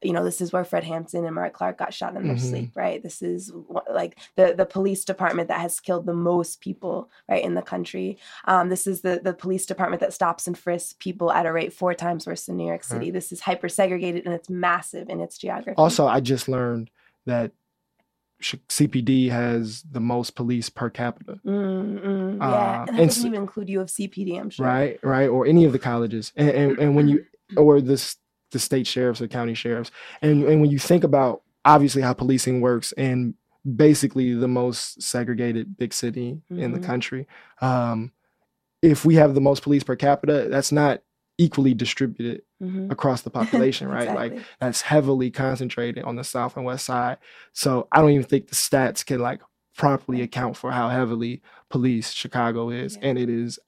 you 0.03 0.13
know, 0.13 0.25
this 0.25 0.41
is 0.41 0.53
where 0.53 0.65
Fred 0.65 0.83
Hampton 0.83 1.25
and 1.25 1.37
Mark 1.37 1.53
Clark 1.53 1.79
got 1.79 1.95
shot 1.95 2.17
in 2.17 2.27
their 2.27 2.35
Mhm. 2.35 2.41
sleep, 2.51 2.71
right? 2.75 3.01
This 3.01 3.23
is 3.23 3.53
like 3.89 4.19
the 4.35 4.55
the 4.57 4.67
police 4.67 5.05
department 5.05 5.47
that 5.47 5.61
has 5.61 5.79
killed 5.79 6.05
the 6.05 6.15
most 6.15 6.61
people, 6.61 7.09
right, 7.29 7.45
in 7.45 7.55
the 7.55 7.63
country. 7.63 8.19
Um, 8.47 8.71
this 8.71 8.89
is 8.89 9.03
the 9.03 9.21
the 9.23 9.35
police 9.35 9.67
department 9.67 10.01
that 10.01 10.13
stops 10.13 10.49
and 10.49 10.59
frisks 10.59 10.97
people 10.99 11.31
at 11.31 11.47
a 11.47 11.53
rate 11.53 11.73
four 11.73 11.95
times 11.95 12.27
worse 12.27 12.47
than 12.47 12.57
New 12.57 12.67
York 12.67 12.83
City. 12.83 13.13
This 13.13 13.31
is 13.31 13.43
hyper 13.43 13.69
segregated 13.69 14.25
and 14.27 14.35
it's 14.35 14.51
massive 14.51 15.09
in 15.09 15.21
its 15.21 15.39
geography. 15.39 15.77
Also, 15.79 16.09
I 16.09 16.19
just 16.19 16.49
learned 16.49 16.91
that 17.27 17.53
CPD 18.43 19.29
has 19.31 19.83
the 19.91 20.01
most 20.01 20.35
police 20.35 20.69
per 20.69 20.91
capita. 20.91 21.39
Mm, 21.47 22.01
mm, 22.01 22.43
Uh, 22.43 22.51
yeah, 22.51 22.81
and 22.81 22.89
that 22.89 22.89
and 22.89 23.09
doesn't 23.09 23.09
s- 23.09 23.25
even 23.25 23.41
include 23.41 23.69
U 23.69 23.81
of 23.81 23.89
CPD, 23.89 24.39
I'm 24.41 24.51
sure. 24.51 24.67
right 24.67 24.99
right 25.03 25.29
or 25.29 25.47
any 25.47 25.65
of 25.65 25.73
the 25.73 25.79
colleges 25.79 26.33
and 26.37 26.51
and, 26.51 26.79
and 26.79 26.97
when 26.97 27.09
you 27.09 27.25
or 27.57 27.81
the 27.81 28.15
the 28.51 28.59
state 28.59 28.87
sheriffs 28.87 29.21
or 29.23 29.29
county 29.29 29.55
sheriffs 29.55 29.91
and 30.21 30.45
and 30.45 30.61
when 30.61 30.71
you 30.71 30.79
think 30.79 31.05
about 31.05 31.43
obviously 31.65 32.03
how 32.03 32.13
policing 32.13 32.61
works 32.61 32.93
in 32.97 33.35
basically 33.77 34.35
the 34.35 34.49
most 34.49 35.01
segregated 35.01 35.77
big 35.79 35.95
city 35.95 36.41
in 36.51 36.73
the 36.73 36.79
Mhm. 36.81 36.83
country 36.85 37.27
um 37.61 38.13
if 38.83 39.05
we 39.05 39.15
have 39.15 39.35
the 39.35 39.41
most 39.41 39.63
police 39.63 39.85
per 39.85 39.95
capita 39.97 40.49
that's 40.51 40.73
not 40.73 41.01
equally 41.39 41.73
distributed 41.73 42.43
Mhm. 42.63 42.91
across 42.93 43.23
the 43.23 43.31
population 43.31 43.89
right? 43.99 44.15
Like 44.15 44.39
that's 44.61 44.83
heavily 44.83 45.31
concentrated 45.31 46.05
on 46.05 46.17
the 46.17 46.25
south 46.25 46.57
and 46.57 46.65
west 46.65 46.85
side. 46.87 47.19
So 47.53 47.89
i 47.93 48.01
don't 48.01 48.11
even 48.11 48.25
think 48.27 48.49
the 48.49 48.55
stats 48.55 49.05
can 49.05 49.19
like 49.21 49.41
properly 49.77 50.21
account 50.23 50.57
for 50.57 50.71
how 50.71 50.89
heavily 50.89 51.43
police 51.71 52.13
chicago 52.13 52.71
is. 52.71 52.97
Yeah. 52.97 53.09
and 53.09 53.19
it 53.19 53.29
is 53.29 53.59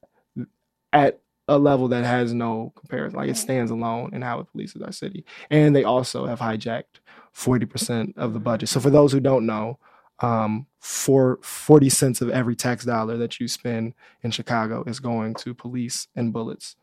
at 0.93 1.21
a 1.49 1.59
level 1.59 1.89
that 1.89 2.05
has 2.05 2.33
no 2.33 2.73
comparison 2.77 3.19
like 3.19 3.29
it 3.29 3.37
stands 3.37 3.71
alone 3.71 4.11
in 4.15 4.23
how 4.23 4.41
it 4.41 4.47
polices 4.55 4.85
our 4.85 4.93
city. 4.93 5.25
And 5.51 5.75
they 5.77 5.85
also 5.85 6.25
have 6.27 6.41
hijacked 6.41 7.01
40% 7.35 8.17
of 8.17 8.33
the 8.33 8.41
budget. 8.41 8.69
So 8.69 8.81
for 8.81 8.91
those 8.91 9.13
who 9.13 9.21
don't 9.21 9.45
know 9.45 9.79
um, 10.21 10.67
for 10.79 11.39
40 11.43 11.89
cents 11.91 12.21
of 12.23 12.31
every 12.31 12.55
tax 12.57 12.85
dollar 12.85 13.17
that 13.19 13.41
you 13.41 13.49
spend 13.49 13.95
in 14.23 14.31
chicago 14.31 14.85
is 14.87 15.01
going 15.01 15.35
to 15.35 15.53
police 15.53 16.07
and 16.15 16.33
bullets 16.33 16.77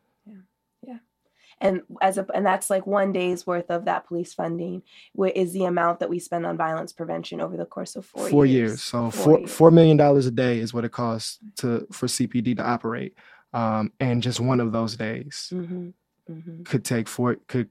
and 1.61 1.81
as 2.01 2.17
a 2.17 2.25
and 2.33 2.45
that's 2.45 2.69
like 2.69 2.85
one 2.87 3.11
day's 3.13 3.45
worth 3.47 3.69
of 3.69 3.85
that 3.85 4.05
police 4.07 4.33
funding 4.33 4.81
wh- 5.17 5.29
is 5.35 5.53
the 5.53 5.65
amount 5.65 5.99
that 5.99 6.09
we 6.09 6.19
spend 6.19 6.45
on 6.45 6.57
violence 6.57 6.91
prevention 6.91 7.39
over 7.39 7.55
the 7.55 7.65
course 7.65 7.95
of 7.95 8.05
four, 8.05 8.27
four 8.29 8.45
years. 8.45 8.69
years. 8.71 8.83
So 8.83 9.11
Four 9.11 9.23
four 9.23 9.39
years. 9.39 9.51
four 9.51 9.71
million 9.71 9.97
dollars 9.97 10.25
a 10.25 10.31
day 10.31 10.59
is 10.59 10.73
what 10.73 10.85
it 10.85 10.91
costs 10.91 11.39
to 11.57 11.87
for 11.91 12.07
CPD 12.07 12.57
to 12.57 12.63
operate. 12.63 13.13
Um, 13.53 13.91
and 13.99 14.23
just 14.23 14.39
one 14.39 14.59
of 14.59 14.71
those 14.71 14.95
days 14.95 15.51
Mhm, 15.53 15.93
mhm, 16.29 16.65
could 16.65 16.83
take 16.83 17.07
four 17.07 17.35
could 17.47 17.69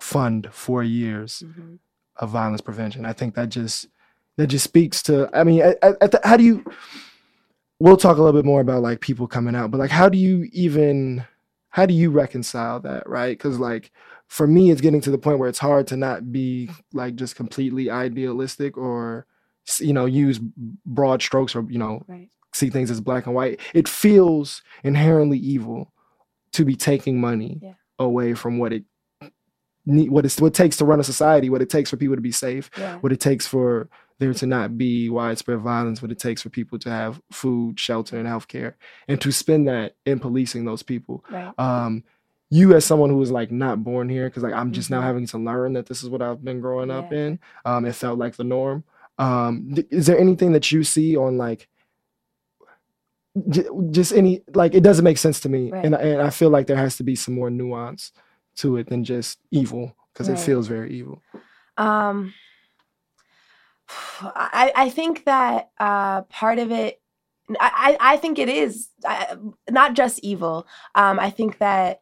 fund 0.00 0.48
four 0.52 0.82
years 0.82 1.42
mhm. 1.46 1.78
of 2.16 2.30
violence 2.30 2.60
prevention. 2.60 3.04
I 3.06 3.12
think 3.14 3.34
that 3.34 3.48
just 3.48 3.88
that 4.36 4.48
just 4.48 4.64
speaks 4.64 5.02
to. 5.04 5.30
I 5.32 5.44
mean, 5.44 5.62
at, 5.62 5.78
at 5.82 6.10
the, 6.10 6.20
how 6.24 6.36
do 6.36 6.44
you? 6.44 6.64
We'll 7.80 7.96
talk 7.96 8.16
a 8.18 8.22
little 8.22 8.38
bit 8.38 8.46
more 8.46 8.60
about 8.60 8.82
like 8.82 9.00
people 9.00 9.26
coming 9.26 9.54
out, 9.54 9.70
but 9.70 9.78
like, 9.78 9.90
how 9.90 10.08
do 10.08 10.16
you 10.18 10.48
even? 10.52 11.24
How 11.74 11.86
do 11.86 11.92
you 11.94 12.08
reconcile 12.12 12.78
that, 12.82 13.08
right? 13.08 13.36
Because 13.36 13.58
like 13.58 13.90
for 14.28 14.46
me, 14.46 14.70
it's 14.70 14.80
getting 14.80 15.00
to 15.00 15.10
the 15.10 15.18
point 15.18 15.40
where 15.40 15.48
it's 15.48 15.58
hard 15.58 15.88
to 15.88 15.96
not 15.96 16.30
be 16.30 16.70
like 16.92 17.16
just 17.16 17.34
completely 17.34 17.90
idealistic 17.90 18.76
or 18.78 19.26
you 19.80 19.92
know 19.92 20.04
use 20.06 20.38
broad 20.86 21.20
strokes 21.20 21.56
or 21.56 21.66
you 21.68 21.78
know 21.78 22.04
Right. 22.06 22.30
see 22.54 22.70
things 22.70 22.92
as 22.92 23.00
black 23.00 23.26
and 23.26 23.34
white. 23.34 23.58
It 23.74 23.88
feels 23.88 24.62
inherently 24.84 25.38
evil 25.38 25.92
to 26.52 26.64
be 26.64 26.76
taking 26.76 27.20
money 27.20 27.58
Yeah. 27.60 27.74
away 27.98 28.34
from 28.34 28.58
what 28.58 28.72
it 28.72 28.84
what 29.84 30.24
it's 30.24 30.40
what 30.40 30.46
it 30.48 30.54
takes 30.54 30.76
to 30.76 30.84
run 30.84 31.00
a 31.00 31.04
society, 31.04 31.50
what 31.50 31.60
it 31.60 31.70
takes 31.70 31.90
for 31.90 31.96
people 31.96 32.14
to 32.14 32.22
be 32.22 32.30
safe, 32.32 32.70
Yeah. 32.78 32.98
what 32.98 33.10
it 33.12 33.18
takes 33.18 33.48
for 33.48 33.88
there 34.20 34.32
to 34.34 34.46
not 34.46 34.78
be 34.78 35.08
widespread 35.10 35.58
violence, 35.60 36.00
what 36.00 36.10
it 36.12 36.18
takes 36.18 36.42
for 36.42 36.48
people 36.50 36.78
to 36.78 36.90
have 36.90 37.20
food, 37.32 37.78
shelter, 37.80 38.18
and 38.18 38.28
healthcare, 38.28 38.74
and 39.08 39.20
to 39.20 39.32
spend 39.32 39.66
that 39.68 39.96
in 40.06 40.20
policing 40.20 40.64
those 40.64 40.82
people. 40.82 41.24
Right. 41.30 41.52
Um, 41.58 42.04
you 42.50 42.74
as 42.74 42.84
someone 42.84 43.10
who 43.10 43.16
was 43.16 43.32
like 43.32 43.50
not 43.50 43.82
born 43.82 44.08
here, 44.08 44.28
because 44.28 44.42
like 44.44 44.52
I'm 44.54 44.70
just 44.72 44.88
now 44.90 45.00
Mhm. 45.00 45.04
having 45.04 45.26
to 45.26 45.38
learn 45.38 45.72
that 45.72 45.86
this 45.86 46.02
is 46.04 46.08
what 46.08 46.22
I've 46.22 46.44
been 46.44 46.60
growing 46.60 46.90
up 46.90 47.12
in. 47.12 47.40
Um, 47.64 47.84
it 47.84 47.94
felt 47.96 48.18
like 48.18 48.36
the 48.36 48.44
norm. 48.44 48.84
Um, 49.18 49.70
d- 49.74 49.86
is 49.90 50.06
there 50.06 50.18
anything 50.18 50.52
that 50.52 50.70
you 50.70 50.84
see 50.84 51.16
on 51.16 51.36
like 51.36 51.68
j- 53.48 53.66
just 53.90 54.12
any 54.12 54.42
like 54.54 54.74
it 54.74 54.82
doesn't 54.82 55.04
make 55.04 55.18
sense 55.18 55.40
to 55.40 55.48
me, 55.48 55.72
Right. 55.72 55.84
and 55.84 55.94
I- 55.96 56.00
and 56.00 56.22
I 56.22 56.30
feel 56.30 56.50
like 56.50 56.66
there 56.66 56.76
has 56.76 56.96
to 56.98 57.02
be 57.04 57.16
some 57.16 57.34
more 57.34 57.50
nuance 57.50 58.12
to 58.56 58.76
it 58.76 58.88
than 58.88 59.02
just 59.04 59.38
evil 59.50 59.96
because 60.12 60.28
it 60.28 60.38
feels 60.38 60.68
very 60.68 60.92
evil. 60.92 61.20
Um, 61.76 62.32
I, 64.22 64.72
I 64.74 64.90
think 64.90 65.24
that 65.24 65.70
uh, 65.78 66.22
part 66.22 66.58
of 66.58 66.70
it, 66.70 67.00
I, 67.60 67.96
I 68.00 68.14
I 68.14 68.16
think 68.16 68.38
it 68.38 68.48
is 68.48 68.88
uh, 69.04 69.36
not 69.70 69.94
just 69.94 70.20
evil. 70.20 70.66
Um, 70.94 71.18
I 71.20 71.30
think 71.30 71.58
that 71.58 72.00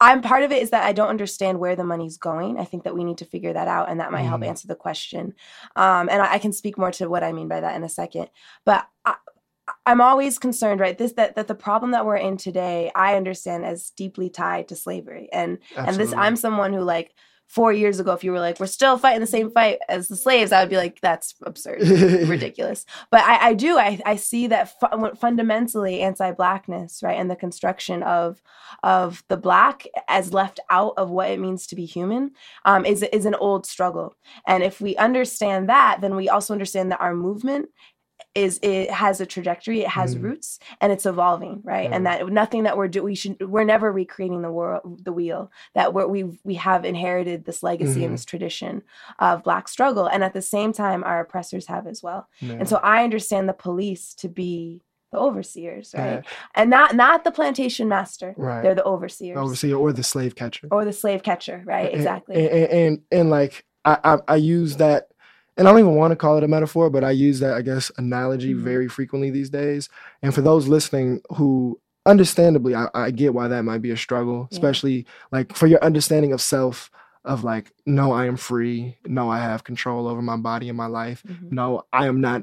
I'm 0.00 0.20
part 0.20 0.42
of 0.42 0.50
it 0.50 0.62
is 0.62 0.70
that 0.70 0.82
I 0.84 0.92
don't 0.92 1.08
understand 1.08 1.60
where 1.60 1.76
the 1.76 1.84
money's 1.84 2.18
going. 2.18 2.58
I 2.58 2.64
think 2.64 2.82
that 2.84 2.94
we 2.94 3.04
need 3.04 3.18
to 3.18 3.24
figure 3.24 3.52
that 3.52 3.68
out, 3.68 3.88
and 3.88 4.00
that 4.00 4.10
might 4.10 4.22
help 4.22 4.40
Mhm. 4.42 4.48
answer 4.48 4.66
the 4.66 4.74
question. 4.74 5.34
Um, 5.76 6.08
and 6.10 6.20
I, 6.20 6.34
I 6.34 6.38
can 6.38 6.52
speak 6.52 6.76
more 6.76 6.90
to 6.92 7.08
what 7.08 7.22
I 7.22 7.32
mean 7.32 7.48
by 7.48 7.60
that 7.60 7.76
in 7.76 7.84
a 7.84 7.88
second. 7.88 8.28
But 8.64 8.86
I, 9.04 9.14
I'm 9.86 10.00
always 10.00 10.40
concerned, 10.40 10.80
right? 10.80 10.98
This 10.98 11.12
that 11.12 11.36
that 11.36 11.46
the 11.46 11.54
problem 11.54 11.92
that 11.92 12.04
we're 12.04 12.16
in 12.16 12.36
today, 12.36 12.90
I 12.96 13.14
understand 13.16 13.64
as 13.64 13.90
deeply 13.90 14.28
tied 14.28 14.68
to 14.68 14.76
slavery, 14.76 15.28
and 15.32 15.58
and 15.76 15.96
this 15.96 16.12
i'm 16.18 16.36
someone 16.36 16.72
who 16.72 16.80
like 16.80 17.14
four 17.52 17.70
years 17.70 18.00
ago 18.00 18.12
if 18.12 18.24
you 18.24 18.32
were 18.32 18.40
like 18.40 18.58
we're 18.58 18.66
still 18.66 18.96
fighting 18.96 19.20
the 19.20 19.26
same 19.26 19.50
fight 19.50 19.78
as 19.90 20.08
the 20.08 20.16
slaves 20.16 20.52
i 20.52 20.62
would 20.62 20.70
be 20.70 20.76
like 20.78 20.98
that's 21.02 21.34
absurd. 21.42 21.82
Ridiculous. 22.28 22.86
But 23.10 23.20
i, 23.24 23.48
I 23.48 23.54
do 23.54 23.78
I, 23.78 24.00
I 24.06 24.16
see 24.16 24.46
that 24.46 24.80
fu- 24.80 25.14
fundamentally 25.16 26.00
anti-blackness 26.00 27.02
right 27.02 27.18
and 27.18 27.30
the 27.30 27.36
construction 27.36 28.02
of 28.04 28.40
of 28.82 29.22
the 29.28 29.36
black 29.36 29.84
as 30.08 30.32
left 30.32 30.60
out 30.70 30.94
of 30.96 31.10
what 31.10 31.30
it 31.30 31.38
means 31.38 31.66
to 31.66 31.76
be 31.76 31.84
human 31.84 32.30
um, 32.64 32.86
is, 32.86 33.02
is 33.12 33.26
an 33.26 33.34
old 33.34 33.66
struggle. 33.66 34.14
And 34.46 34.62
if 34.62 34.80
we 34.80 34.96
understand 34.96 35.68
that 35.68 36.00
then 36.00 36.16
we 36.16 36.30
also 36.30 36.54
understand 36.54 36.90
that 36.90 37.02
our 37.02 37.14
movement 37.14 37.68
is 38.34 38.58
it 38.62 38.90
has 38.90 39.20
a 39.20 39.26
trajectory 39.26 39.80
it 39.82 39.88
has 39.88 40.16
Mhm. 40.16 40.22
roots 40.22 40.58
and 40.80 40.90
it's 40.90 41.04
evolving 41.04 41.60
right 41.64 41.90
and 41.92 42.06
that 42.06 42.26
nothing 42.28 42.62
that 42.62 42.76
we're 42.78 42.88
doing 42.88 43.04
we 43.04 43.14
should 43.14 43.36
we're 43.46 43.64
never 43.64 43.92
recreating 43.92 44.40
the 44.42 44.50
world 44.50 45.04
the 45.04 45.12
wheel 45.12 45.50
that 45.74 45.92
we're, 45.92 46.06
we 46.06 46.24
we 46.42 46.54
have 46.54 46.84
inherited 46.84 47.44
this 47.44 47.62
legacy 47.62 48.00
Mhm. 48.00 48.04
and 48.06 48.14
this 48.14 48.24
tradition 48.24 48.82
of 49.18 49.42
black 49.42 49.68
struggle 49.68 50.06
and 50.06 50.24
at 50.24 50.32
the 50.32 50.40
same 50.42 50.72
time 50.72 51.04
our 51.04 51.20
oppressors 51.20 51.66
have 51.66 51.86
as 51.86 52.02
well 52.02 52.26
Yeah. 52.40 52.54
and 52.54 52.68
so 52.68 52.76
i 52.82 53.04
understand 53.04 53.48
the 53.48 53.52
police 53.54 54.14
to 54.14 54.28
be 54.28 54.80
the 55.10 55.18
overseers 55.18 55.94
right 55.94 56.22
Yeah. 56.24 56.30
and 56.54 56.70
not 56.70 56.96
not 56.96 57.24
the 57.24 57.30
plantation 57.32 57.86
master 57.86 58.34
Right. 58.38 58.62
they're 58.62 58.74
the 58.74 58.84
overseers 58.84 59.36
overseer 59.36 59.76
or 59.76 59.92
the 59.92 60.02
slave 60.02 60.34
catcher. 60.34 60.68
or 60.70 60.86
the 60.86 60.92
slave 60.94 61.22
catcher 61.22 61.62
right 61.66 61.86
And- 61.90 61.94
exactly 61.96 62.36
And 62.36 62.46
and, 62.48 62.72
and, 62.72 62.98
and, 63.12 63.30
like 63.30 63.66
I, 63.84 63.98
I 64.04 64.18
I 64.28 64.36
use 64.36 64.76
that, 64.76 65.08
and 65.56 65.66
I 65.68 65.70
don't 65.70 65.80
even 65.80 65.94
want 65.96 66.12
to 66.12 66.16
call 66.16 66.36
it 66.38 66.44
a 66.44 66.48
metaphor, 66.48 66.90
but 66.90 67.04
I 67.04 67.10
use 67.10 67.40
that 67.40 67.54
I 67.54 67.62
guess 67.62 67.90
analogy 67.98 68.54
Mhm. 68.54 68.60
very 68.62 68.88
frequently 68.88 69.30
these 69.30 69.50
days. 69.50 69.88
And 70.22 70.34
for 70.34 70.40
those 70.40 70.68
listening 70.68 71.20
who 71.36 71.78
understandably, 72.06 72.74
I, 72.74 72.88
I 72.94 73.10
get 73.10 73.34
why 73.34 73.48
that 73.48 73.62
might 73.64 73.82
be 73.82 73.90
a 73.90 73.96
struggle, 73.96 74.48
Yeah. 74.50 74.56
especially 74.56 75.06
like 75.30 75.54
for 75.56 75.66
your 75.66 75.82
understanding 75.84 76.32
of 76.32 76.40
self. 76.40 76.90
Of 77.24 77.44
like, 77.44 77.70
no, 77.86 78.10
I 78.10 78.26
am 78.26 78.36
free. 78.36 78.96
No, 79.06 79.30
I 79.30 79.38
have 79.38 79.62
control 79.62 80.08
over 80.08 80.20
my 80.20 80.36
body 80.36 80.68
and 80.68 80.76
my 80.76 80.86
life. 80.86 81.22
Mhm. 81.22 81.52
No, 81.52 81.84
I 81.92 82.08
am 82.08 82.20
not 82.20 82.42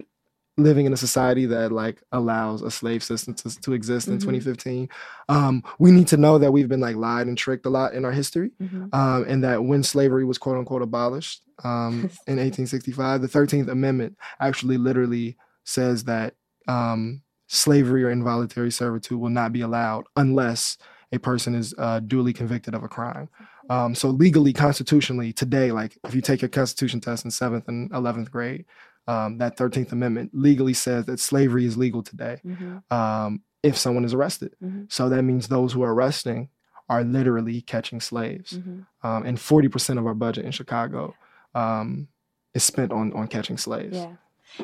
living 0.60 0.86
in 0.86 0.94
a 0.94 0.98
society 0.98 1.46
that 1.48 1.72
like 1.72 2.02
allows 2.12 2.62
a 2.62 2.70
slave 2.72 3.04
system 3.04 3.34
to, 3.36 3.62
to 3.62 3.74
exist 3.74 4.08
in 4.08 4.18
Mhm. 4.18 4.22
2015. 4.22 4.90
Um, 5.28 5.64
we 5.80 5.92
need 5.92 6.08
to 6.10 6.18
know 6.18 6.38
that 6.38 6.52
we've 6.52 6.68
been 6.70 6.80
like 6.80 6.96
lied 6.96 7.28
and 7.28 7.38
tricked 7.38 7.66
a 7.66 7.70
lot 7.70 7.94
in 7.94 8.06
our 8.06 8.12
history 8.12 8.52
Mhm. 8.62 8.94
um, 8.94 9.26
and 9.28 9.44
that 9.44 9.64
when 9.64 9.84
slavery 9.84 10.26
was 10.26 10.38
quote 10.38 10.58
unquote 10.58 10.82
abolished 10.82 11.42
um, 11.64 12.10
in 12.28 12.38
1865, 12.40 13.22
the 13.22 13.28
13th 13.28 13.68
Amendment 13.70 14.18
actually 14.40 14.78
literally 14.78 15.38
says 15.66 16.06
that 16.06 16.36
um, 16.68 17.22
slavery 17.48 18.04
or 18.04 18.10
involuntary 18.12 18.72
servitude 18.72 19.20
will 19.20 19.30
not 19.30 19.52
be 19.52 19.62
allowed 19.62 20.06
unless 20.16 20.78
a 21.12 21.18
person 21.18 21.56
is 21.56 21.74
uh, 21.80 22.00
duly 22.00 22.32
convicted 22.34 22.76
of 22.76 22.84
a 22.84 22.88
crime. 22.88 23.28
Um, 23.72 23.94
so 23.96 24.10
legally, 24.10 24.54
constitutionally, 24.54 25.32
today, 25.34 25.72
like 25.72 25.98
if 26.04 26.14
you 26.16 26.22
take 26.22 26.42
your 26.42 26.50
constitution 26.50 27.02
test 27.02 27.26
in 27.26 27.32
seventh 27.32 27.68
and 27.68 27.92
eleventh 27.92 28.32
grade, 28.32 28.66
um, 29.10 29.38
that 29.40 29.58
13th 29.58 29.92
Amendment 29.92 30.32
legally 30.34 30.74
says 30.74 31.06
that 31.06 31.20
slavery 31.20 31.66
is 31.66 31.76
legal 31.78 32.02
today 32.04 32.36
Mm-hmm. 32.46 32.94
um, 32.94 33.42
if 33.62 33.76
someone 33.78 34.06
is 34.06 34.14
arrested. 34.14 34.52
Mhm. 34.64 34.90
So 34.92 35.10
that 35.10 35.24
means 35.24 35.48
those 35.48 35.74
who 35.74 35.82
are 35.84 35.94
arresting 35.94 36.50
are 36.88 37.04
literally 37.04 37.62
catching 37.62 38.00
slaves. 38.00 38.54
Mm-hmm. 38.54 39.08
Um, 39.08 39.26
and 39.26 39.38
40% 39.38 39.98
of 40.00 40.06
our 40.08 40.14
budget 40.14 40.46
in 40.46 40.52
Chicago 40.52 41.14
um, 41.54 42.08
is 42.54 42.64
spent 42.64 42.92
on, 42.92 43.12
on 43.14 43.28
catching 43.28 43.58
slaves. 43.58 43.98
Yeah. 43.98 44.14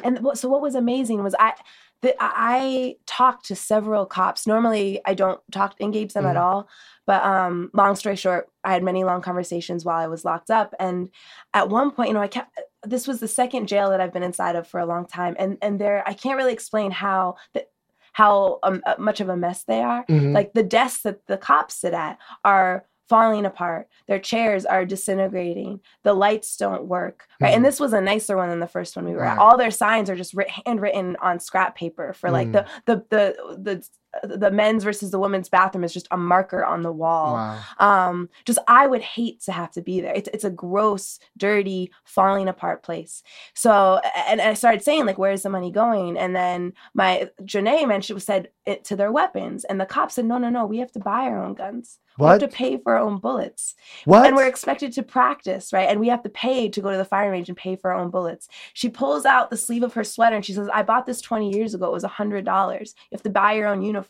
And 0.03 0.19
what, 0.19 0.37
so 0.37 0.49
what 0.49 0.61
was 0.61 0.75
amazing 0.75 1.23
was 1.23 1.35
I 1.39 1.53
that 2.01 2.15
I 2.19 2.97
talked 3.05 3.45
to 3.45 3.55
several 3.55 4.05
cops. 4.05 4.45
Normally 4.45 4.99
I 5.05 5.13
don't 5.13 5.39
talk 5.51 5.75
engage 5.79 6.13
them 6.13 6.25
at 6.25 6.35
Mhm. 6.35 6.41
all. 6.41 6.67
But 7.07 7.23
um, 7.23 7.69
long 7.73 7.95
story 7.95 8.15
short, 8.15 8.49
I 8.63 8.73
had 8.73 8.83
many 8.83 9.03
long 9.03 9.21
conversations 9.21 9.85
while 9.85 9.97
I 9.97 10.07
was 10.07 10.25
locked 10.25 10.49
up. 10.51 10.73
And 10.79 11.09
at 11.53 11.69
one 11.69 11.91
point, 11.91 12.09
you 12.09 12.13
know, 12.13 12.21
I 12.21 12.27
kept 12.27 12.59
this 12.83 13.07
was 13.07 13.19
the 13.19 13.27
second 13.27 13.67
jail 13.67 13.89
that 13.89 14.01
I've 14.01 14.13
been 14.13 14.23
inside 14.23 14.55
of 14.55 14.67
for 14.67 14.79
a 14.79 14.85
long 14.85 15.05
time. 15.07 15.35
And 15.39 15.57
and 15.61 15.79
there 15.79 16.03
I 16.05 16.13
can't 16.13 16.37
really 16.37 16.53
explain 16.53 16.91
how 16.91 17.35
the, 17.53 17.65
how 18.13 18.59
um, 18.63 18.81
uh, 18.85 18.95
much 18.99 19.19
of 19.21 19.29
a 19.29 19.37
mess 19.37 19.63
they 19.63 19.81
are. 19.81 20.05
Mhm. 20.07 20.33
Like 20.33 20.53
the 20.53 20.63
desks 20.63 21.01
that 21.03 21.25
the 21.27 21.37
cops 21.37 21.75
sit 21.75 21.93
at 21.93 22.17
are 22.43 22.85
falling 23.09 23.45
apart. 23.45 23.87
Their 24.07 24.19
chairs 24.19 24.65
are 24.65 24.85
disintegrating. 24.85 25.79
The 26.03 26.13
lights 26.13 26.57
don't 26.57 26.85
work. 26.85 27.27
Right. 27.39 27.51
Mhm. 27.51 27.55
And 27.57 27.65
this 27.65 27.79
was 27.79 27.93
a 27.93 28.01
nicer 28.01 28.35
one 28.37 28.49
than 28.49 28.59
the 28.59 28.67
first 28.67 28.95
one 28.95 29.05
we 29.05 29.13
were 29.13 29.23
at. 29.23 29.37
All 29.37 29.57
their 29.57 29.71
signs 29.71 30.09
are 30.09 30.15
just 30.15 30.33
writ- 30.33 30.49
handwritten 30.65 31.15
on 31.21 31.39
scrap 31.39 31.75
paper 31.75 32.13
for 32.13 32.31
like 32.31 32.47
Mm. 32.49 32.53
the, 32.53 32.65
the 32.85 33.05
the 33.09 33.57
the 33.61 33.87
the 34.23 34.51
men's 34.51 34.83
versus 34.83 35.11
the 35.11 35.19
women's 35.19 35.49
bathroom 35.49 35.83
is 35.83 35.93
just 35.93 36.07
a 36.11 36.17
marker 36.17 36.63
on 36.63 36.81
the 36.81 36.91
wall. 36.91 37.33
Wow. 37.33 37.61
um 37.79 38.29
just 38.45 38.59
i 38.67 38.87
would 38.87 39.01
hate 39.01 39.41
to 39.41 39.51
have 39.51 39.71
to 39.71 39.81
be 39.81 40.01
there. 40.01 40.13
It's, 40.13 40.29
it's 40.33 40.43
a 40.43 40.49
gross 40.49 41.19
dirty 41.37 41.91
falling 42.03 42.47
apart 42.47 42.83
place. 42.83 43.23
So 43.53 43.99
and, 44.27 44.39
and 44.39 44.49
i 44.49 44.53
started 44.53 44.83
saying 44.83 45.05
like 45.05 45.17
where's 45.17 45.43
the 45.43 45.49
money 45.49 45.71
going? 45.71 46.17
And 46.17 46.35
then 46.35 46.73
my 46.93 47.29
Janae 47.41 47.87
mentioned 47.87 48.21
said 48.21 48.49
it 48.65 48.83
to 48.85 48.95
their 48.95 49.11
weapons 49.11 49.63
and 49.65 49.79
the 49.79 49.85
cops 49.85 50.15
said 50.15 50.25
no 50.25 50.37
no 50.37 50.49
no 50.49 50.65
we 50.65 50.79
have 50.79 50.91
to 50.93 50.99
buy 50.99 51.23
our 51.23 51.43
own 51.43 51.53
guns. 51.53 51.99
What? 52.17 52.27
we 52.27 52.31
have 52.31 52.49
to 52.49 52.55
pay 52.55 52.77
for 52.77 52.93
our 52.93 52.99
own 52.99 53.17
bullets. 53.17 53.75
What? 54.05 54.25
and 54.25 54.35
we're 54.37 54.47
expected 54.47 54.93
to 54.93 55.03
practice 55.03 55.73
right? 55.73 55.89
And 55.89 55.99
we 55.99 56.07
have 56.07 56.23
to 56.23 56.29
pay 56.29 56.69
to 56.69 56.81
go 56.81 56.91
to 56.91 56.97
the 56.97 57.05
firing 57.05 57.31
range 57.31 57.49
and 57.49 57.57
pay 57.57 57.75
for 57.75 57.91
our 57.91 57.99
own 57.99 58.09
bullets. 58.09 58.47
She 58.73 58.89
pulls 58.89 59.25
out 59.25 59.49
the 59.49 59.57
sleeve 59.57 59.83
of 59.83 59.93
her 59.93 60.03
sweater 60.03 60.35
and 60.35 60.45
she 60.45 60.53
says 60.53 60.69
i 60.73 60.83
bought 60.83 61.05
this 61.05 61.21
20 61.21 61.51
years 61.51 61.73
ago. 61.73 61.87
It 61.87 61.91
was 61.91 62.03
$100 62.03 62.45
you 62.85 63.15
have 63.15 63.23
to 63.23 63.29
buy 63.29 63.53
your 63.53 63.67
own 63.67 63.81
uniform 63.81 64.04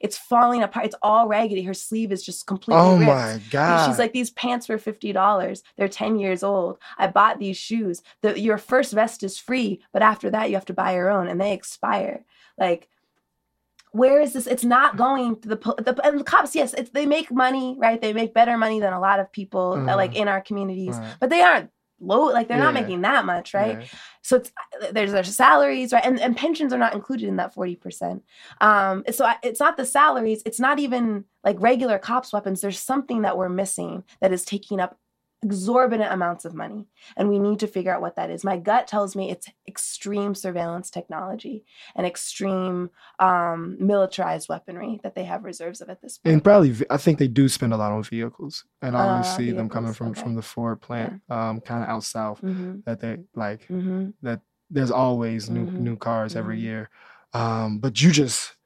it's 0.00 0.16
falling 0.18 0.62
apart 0.62 0.86
it's 0.86 0.94
all 1.02 1.28
raggedy 1.28 1.62
her 1.62 1.74
sleeve 1.74 2.12
is 2.12 2.22
just 2.22 2.46
completely 2.46 2.82
oh 2.82 2.96
ripped. 2.96 3.06
my 3.10 3.40
God. 3.50 3.86
She's 3.86 3.98
like, 3.98 4.12
these 4.12 4.30
pants 4.30 4.68
were 4.68 4.78
fifty 4.78 5.12
dollars. 5.12 5.62
They're 5.76 5.88
ten 5.88 6.18
years 6.18 6.42
old. 6.42 6.78
I 6.98 7.06
bought 7.08 7.38
these 7.38 7.56
shoes. 7.56 8.02
The, 8.22 8.38
your 8.38 8.58
first 8.58 8.92
vest 8.92 9.22
is 9.22 9.38
free, 9.38 9.80
but 9.92 10.02
after 10.02 10.30
that, 10.30 10.48
you 10.48 10.54
have 10.56 10.64
to 10.66 10.74
buy 10.74 10.94
your 10.94 11.10
own, 11.10 11.26
and 11.28 11.40
they 11.40 11.52
expire. 11.52 12.24
Like, 12.58 12.88
where 13.92 14.20
is 14.20 14.34
this? 14.34 14.46
It's 14.46 14.64
not 14.64 14.96
going 14.96 15.40
to 15.40 15.48
the 15.48 15.56
the, 15.56 16.00
and 16.04 16.20
the 16.20 16.24
cops. 16.24 16.54
Yes, 16.54 16.74
it's, 16.74 16.90
they 16.90 17.06
make 17.06 17.32
money, 17.32 17.74
right? 17.78 18.00
They 18.00 18.12
make 18.12 18.32
better 18.32 18.56
money 18.56 18.78
than 18.78 18.92
a 18.92 19.00
lot 19.00 19.18
of 19.18 19.32
people 19.32 19.72
uh, 19.72 19.76
Mhm. 19.78 19.96
like 19.96 20.14
in 20.14 20.28
our 20.28 20.40
communities, 20.40 20.96
Right. 20.96 21.14
but 21.18 21.30
they 21.30 21.40
aren't 21.42 21.70
low. 22.00 22.26
Like 22.26 22.48
they're 22.48 22.58
not 22.58 22.74
making 22.74 23.02
that 23.02 23.24
much, 23.24 23.54
right? 23.54 23.80
Yeah. 23.80 23.86
so 24.22 24.36
it's 24.36 24.52
there's 24.92 25.12
their 25.12 25.24
salaries 25.24 25.92
right 25.92 26.04
and, 26.04 26.20
and 26.20 26.36
pensions 26.36 26.72
are 26.72 26.78
not 26.78 26.94
included 26.94 27.28
in 27.28 27.36
that 27.36 27.54
40% 27.54 28.20
um 28.60 29.04
so 29.10 29.24
I, 29.24 29.36
it's 29.42 29.60
not 29.60 29.76
the 29.76 29.86
salaries 29.86 30.42
it's 30.44 30.60
not 30.60 30.78
even 30.78 31.24
like 31.44 31.56
regular 31.60 31.98
cops 31.98 32.32
weapons 32.32 32.60
there's 32.60 32.78
something 32.78 33.22
that 33.22 33.36
we're 33.36 33.48
missing 33.48 34.04
that 34.20 34.32
is 34.32 34.44
taking 34.44 34.80
up 34.80 34.98
exorbitant 35.42 36.12
amounts 36.12 36.44
of 36.44 36.54
money 36.54 36.86
and 37.16 37.28
we 37.28 37.38
need 37.38 37.58
to 37.58 37.66
figure 37.66 37.92
out 37.94 38.02
what 38.02 38.16
that 38.16 38.28
is 38.30 38.44
my 38.44 38.58
gut 38.58 38.86
tells 38.86 39.16
me 39.16 39.30
it's 39.30 39.48
extreme 39.66 40.34
surveillance 40.34 40.90
technology 40.90 41.64
and 41.96 42.06
extreme 42.06 42.90
um 43.18 43.76
militarized 43.80 44.48
weaponry 44.50 45.00
that 45.02 45.14
they 45.14 45.24
have 45.24 45.44
reserves 45.44 45.80
of 45.80 45.88
at 45.88 46.02
this 46.02 46.18
point. 46.18 46.34
And 46.34 46.44
probably, 46.44 46.74
I 46.90 46.98
think 46.98 47.18
they 47.18 47.28
do 47.28 47.48
spend 47.48 47.72
a 47.72 47.76
lot 47.78 47.90
on 47.92 48.02
vehicles, 48.02 48.64
and 48.82 48.96
I 48.96 49.08
always 49.08 49.26
Uh, 49.28 49.36
see 49.36 49.50
them 49.52 49.68
coming 49.70 49.94
from 49.94 50.08
okay. 50.10 50.20
from 50.20 50.34
the 50.34 50.42
Ford 50.42 50.80
plant, 50.82 51.22
um, 51.30 51.60
kind 51.60 51.82
of 51.84 51.88
out 51.88 52.04
south. 52.04 52.42
mm-hmm, 52.42 52.80
That 52.84 53.00
they 53.00 53.18
like 53.34 53.62
mm-hmm. 53.68 54.10
that. 54.22 54.40
There's 54.68 54.90
always 54.90 55.48
new 55.50 55.66
Mhm. 55.66 55.78
new 55.80 55.96
cars 55.96 56.36
every 56.36 56.58
Mhm. 56.58 56.62
year, 56.62 56.90
um, 57.32 57.78
but 57.78 58.00
you 58.02 58.10
just. 58.12 58.56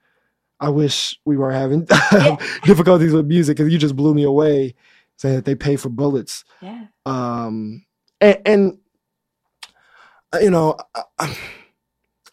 I 0.60 0.68
wish 0.70 1.20
we 1.24 1.36
were 1.36 1.50
having 1.52 1.84
difficulties 2.64 3.12
with 3.12 3.26
music 3.26 3.56
because 3.56 3.72
you 3.72 3.78
just 3.78 3.96
blew 3.96 4.14
me 4.14 4.22
away, 4.22 4.74
saying 5.16 5.36
that 5.36 5.44
they 5.44 5.54
pay 5.54 5.76
for 5.76 5.88
bullets. 5.88 6.44
yeah 6.60 6.86
um 7.06 7.84
and, 8.20 8.38
and 8.44 8.78
uh, 10.32 10.38
you 10.38 10.50
know 10.50 10.76
I, 11.18 11.36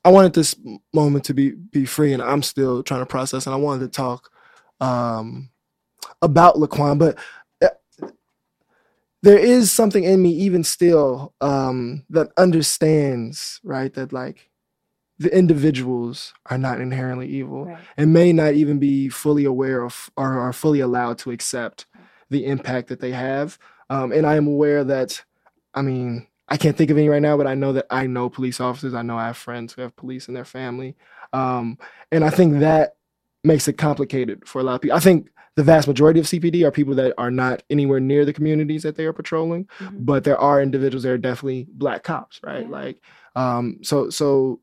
I 0.04 0.10
wanted 0.10 0.34
this 0.34 0.56
moment 0.94 1.26
to 1.26 1.34
be 1.34 1.52
be 1.52 1.86
free 1.86 2.14
and 2.14 2.22
i'm 2.22 2.42
still 2.42 2.82
trying 2.84 3.02
to 3.02 3.06
process 3.06 3.46
and 3.46 3.54
i 3.54 3.58
wanted 3.58 3.82
to 3.82 3.88
talk 3.90 4.32
um 4.80 5.50
about 6.22 6.56
laquan 6.56 6.98
but 6.98 7.18
uh, 7.62 8.08
there 9.22 9.38
is 9.38 9.72
something 9.72 10.04
in 10.04 10.22
me 10.22 10.32
even 10.32 10.64
still 10.64 11.34
um 11.42 12.04
that 12.10 12.32
understands 12.38 13.60
right 13.64 13.94
that 13.94 14.12
like 14.12 14.50
the 15.20 15.36
individuals 15.38 16.34
are 16.50 16.58
not 16.58 16.82
inherently 16.82 17.28
evil 17.28 17.66
right 17.66 17.78
and 17.98 18.12
may 18.14 18.34
not 18.34 18.54
even 18.56 18.80
be 18.80 19.08
fully 19.10 19.46
aware 19.46 19.84
of 19.84 20.10
or 20.18 20.40
are 20.40 20.54
fully 20.54 20.80
allowed 20.80 21.20
to 21.20 21.30
accept 21.30 21.86
the 22.32 22.46
impact 22.46 22.88
that 22.88 23.00
they 23.00 23.12
have. 23.12 23.60
Um, 23.92 24.12
and 24.12 24.26
I 24.26 24.36
am 24.36 24.48
aware 24.48 24.84
that, 24.86 25.24
I 25.76 25.84
mean, 25.84 26.28
I 26.48 26.58
can't 26.58 26.76
think 26.76 26.90
of 26.90 26.98
any 26.98 27.08
right 27.10 27.22
now, 27.22 27.38
but 27.38 27.46
I 27.46 27.54
know 27.54 27.74
that 27.74 27.86
I 27.92 28.08
know 28.08 28.30
police 28.30 28.60
officers. 28.60 28.94
I 28.94 29.04
know 29.04 29.18
I 29.18 29.28
have 29.28 29.38
friends 29.38 29.74
who 29.74 29.82
have 29.84 29.96
police 29.96 30.28
in 30.28 30.34
their 30.34 30.46
family. 30.46 30.96
Um, 31.34 31.78
and 32.12 32.24
I 32.24 32.30
think 32.30 32.60
that 32.60 32.96
makes 33.44 33.68
it 33.68 33.74
complicated 33.74 34.48
for 34.48 34.60
a 34.60 34.64
lot 34.64 34.76
of 34.76 34.82
people. 34.82 34.98
I 34.98 35.02
think 35.02 35.30
the 35.56 35.64
vast 35.64 35.88
majority 35.88 36.20
of 36.20 36.26
CPD 36.26 36.64
are 36.66 36.72
people 36.72 36.96
that 36.96 37.14
are 37.18 37.32
not 37.32 37.64
anywhere 37.70 38.00
near 38.00 38.24
the 38.26 38.34
communities 38.34 38.84
that 38.84 38.96
they 38.96 39.06
are 39.06 39.14
patrolling, 39.14 39.68
Mhm. 39.80 40.06
but 40.06 40.24
there 40.24 40.38
are 40.38 40.62
individuals 40.62 41.04
that 41.04 41.12
are 41.12 41.18
definitely 41.18 41.68
black 41.74 42.04
cops, 42.04 42.40
right? 42.44 42.64
Yeah. 42.64 42.70
Like, 42.72 43.02
um, 43.36 43.80
so, 43.82 44.10
so 44.10 44.60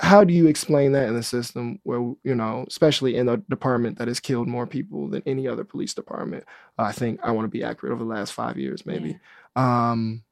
how 0.00 0.22
do 0.22 0.32
you 0.32 0.46
explain 0.46 0.92
that 0.92 1.08
in 1.08 1.14
the 1.14 1.22
system 1.22 1.80
where 1.82 1.98
you 2.22 2.34
know 2.34 2.64
especially 2.68 3.16
in 3.16 3.28
a 3.28 3.36
department 3.36 3.98
that 3.98 4.08
has 4.08 4.20
killed 4.20 4.48
more 4.48 4.66
people 4.66 5.08
than 5.08 5.22
any 5.26 5.48
other 5.48 5.64
police 5.64 5.94
department? 5.94 6.44
Uh, 6.78 6.82
i 6.82 6.92
think 6.92 7.20
i 7.22 7.30
want 7.30 7.44
to 7.44 7.50
be 7.50 7.64
accurate 7.64 7.92
over 7.92 8.04
the 8.04 8.10
last 8.10 8.32
five 8.32 8.58
years 8.58 8.86
maybe. 8.86 9.18
Um 9.56 10.22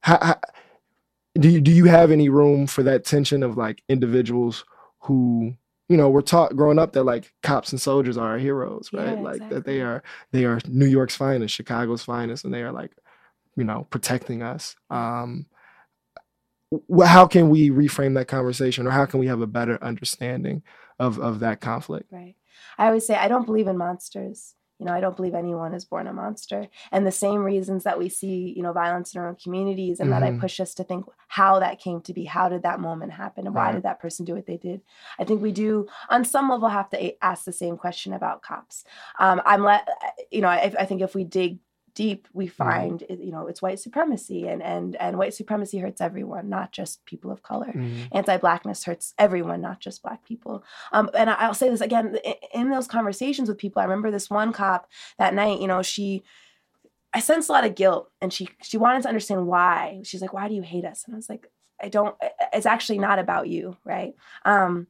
how, 0.00 0.18
how, 0.22 0.40
do, 1.34 1.48
you, 1.48 1.60
do 1.60 1.72
you 1.72 1.86
have 1.86 2.12
any 2.12 2.28
room 2.28 2.68
for 2.68 2.84
that 2.84 3.04
tension 3.04 3.42
of 3.42 3.56
like 3.56 3.82
individuals 3.88 4.64
who 5.00 5.54
you 5.88 5.96
know 5.96 6.08
we're 6.08 6.20
taught 6.20 6.54
growing 6.54 6.78
up 6.78 6.92
that 6.92 7.02
like 7.04 7.32
cops 7.42 7.72
and 7.72 7.80
soldiers 7.80 8.16
are 8.16 8.30
our 8.30 8.38
heroes 8.38 8.90
right? 8.92 9.16
Yeah, 9.16 9.22
like 9.22 9.48
that 9.50 9.64
they 9.64 9.80
are 9.80 10.02
they 10.32 10.44
are 10.44 10.60
new 10.68 10.86
york's 10.86 11.16
finest 11.16 11.54
chicago's 11.54 12.04
finest 12.04 12.44
and 12.44 12.54
they 12.54 12.62
are 12.62 12.72
like 12.72 12.92
you 13.58 13.64
know 13.64 13.86
protecting 13.90 14.42
us. 14.42 14.76
Um 14.88 15.46
how 17.04 17.26
can 17.26 17.48
we 17.48 17.70
reframe 17.70 18.14
that 18.14 18.28
conversation 18.28 18.86
or 18.86 18.90
how 18.90 19.06
can 19.06 19.20
we 19.20 19.26
have 19.26 19.40
a 19.40 19.46
better 19.46 19.82
understanding 19.82 20.62
of 20.98 21.18
of 21.18 21.40
that 21.40 21.60
conflict 21.60 22.10
Right. 22.12 22.34
I 22.76 22.86
always 22.86 23.06
say 23.06 23.14
I 23.14 23.28
don't 23.28 23.46
believe 23.46 23.68
in 23.68 23.76
monsters. 23.78 24.54
You 24.80 24.86
know, 24.86 24.92
I 24.92 25.00
don't 25.00 25.16
believe 25.16 25.34
anyone 25.34 25.74
is 25.74 25.84
born 25.84 26.06
a 26.06 26.12
monster. 26.12 26.68
And 26.92 27.04
the 27.04 27.10
same 27.10 27.40
reasons 27.42 27.82
that 27.82 27.98
we 27.98 28.08
see, 28.08 28.54
you 28.56 28.62
know, 28.62 28.72
violence 28.72 29.12
in 29.12 29.20
our 29.20 29.28
own 29.28 29.34
communities 29.34 29.98
and 29.98 30.12
that 30.12 30.22
I 30.22 30.30
Mhm. 30.30 30.38
push 30.38 30.60
us 30.60 30.72
to 30.74 30.84
think 30.84 31.04
how 31.26 31.58
that 31.58 31.80
came 31.80 32.00
to 32.02 32.12
be. 32.12 32.24
How 32.26 32.48
did 32.48 32.62
that 32.62 32.78
moment 32.78 33.10
happen? 33.12 33.46
And 33.46 33.56
why 33.56 33.66
Right. 33.66 33.74
did 33.74 33.82
that 33.82 33.98
person 33.98 34.24
do 34.24 34.34
what 34.36 34.46
they 34.46 34.56
did? 34.56 34.80
I 35.18 35.24
think 35.24 35.42
we 35.42 35.50
do, 35.50 35.88
on 36.10 36.24
some 36.24 36.48
level, 36.48 36.68
have 36.68 36.90
to 36.90 37.24
ask 37.24 37.44
the 37.44 37.52
same 37.52 37.76
question 37.76 38.12
about 38.12 38.42
cops. 38.42 38.84
Um, 39.18 39.42
I'm 39.44 39.64
let, 39.64 39.88
you 40.30 40.42
know, 40.42 40.48
I, 40.48 40.72
I 40.78 40.84
think 40.84 41.00
if 41.02 41.12
we 41.12 41.24
dig 41.24 41.58
deep, 42.02 42.22
we 42.40 42.46
find, 42.46 42.96
you 43.26 43.32
know, 43.34 43.44
it's 43.50 43.60
white 43.60 43.80
supremacy 43.86 44.40
and, 44.46 44.62
and, 44.62 44.94
and 45.04 45.18
white 45.18 45.34
supremacy 45.34 45.78
hurts 45.84 46.00
everyone, 46.00 46.48
not 46.48 46.68
just 46.78 47.04
people 47.12 47.30
of 47.34 47.40
color. 47.50 47.72
Mhm. 47.74 48.08
anti-blackness 48.12 48.84
hurts 48.88 49.06
everyone 49.18 49.60
not 49.68 49.78
just 49.86 50.02
black 50.06 50.20
people. 50.30 50.54
Um, 50.92 51.06
and 51.20 51.28
I- 51.30 51.38
i'll 51.44 51.54
say 51.62 51.68
this 51.70 51.80
again 51.88 52.06
in 52.54 52.66
those 52.70 52.86
conversations 52.96 53.46
with 53.48 53.58
people 53.64 53.80
i 53.80 53.84
remember 53.84 54.10
this 54.12 54.30
one 54.40 54.50
cop 54.52 54.82
that 55.18 55.34
night 55.34 55.60
you 55.62 55.66
know 55.72 55.82
she 55.82 56.22
i 57.12 57.20
sensed 57.20 57.48
a 57.48 57.52
lot 57.52 57.64
of 57.68 57.74
guilt 57.74 58.04
and 58.20 58.32
she 58.32 58.44
she 58.68 58.76
wanted 58.84 59.02
to 59.02 59.08
understand 59.12 59.46
why. 59.54 60.00
She's 60.08 60.22
like 60.24 60.32
why 60.38 60.46
do 60.48 60.54
you 60.54 60.62
hate 60.74 60.84
us? 60.92 61.04
And 61.04 61.14
i 61.14 61.18
was 61.22 61.28
like 61.28 61.44
i 61.84 61.88
don't 61.88 62.14
it's 62.56 62.66
actually 62.74 62.98
not 63.08 63.18
about 63.18 63.48
you 63.54 63.76
right? 63.94 64.12
Um 64.44 64.86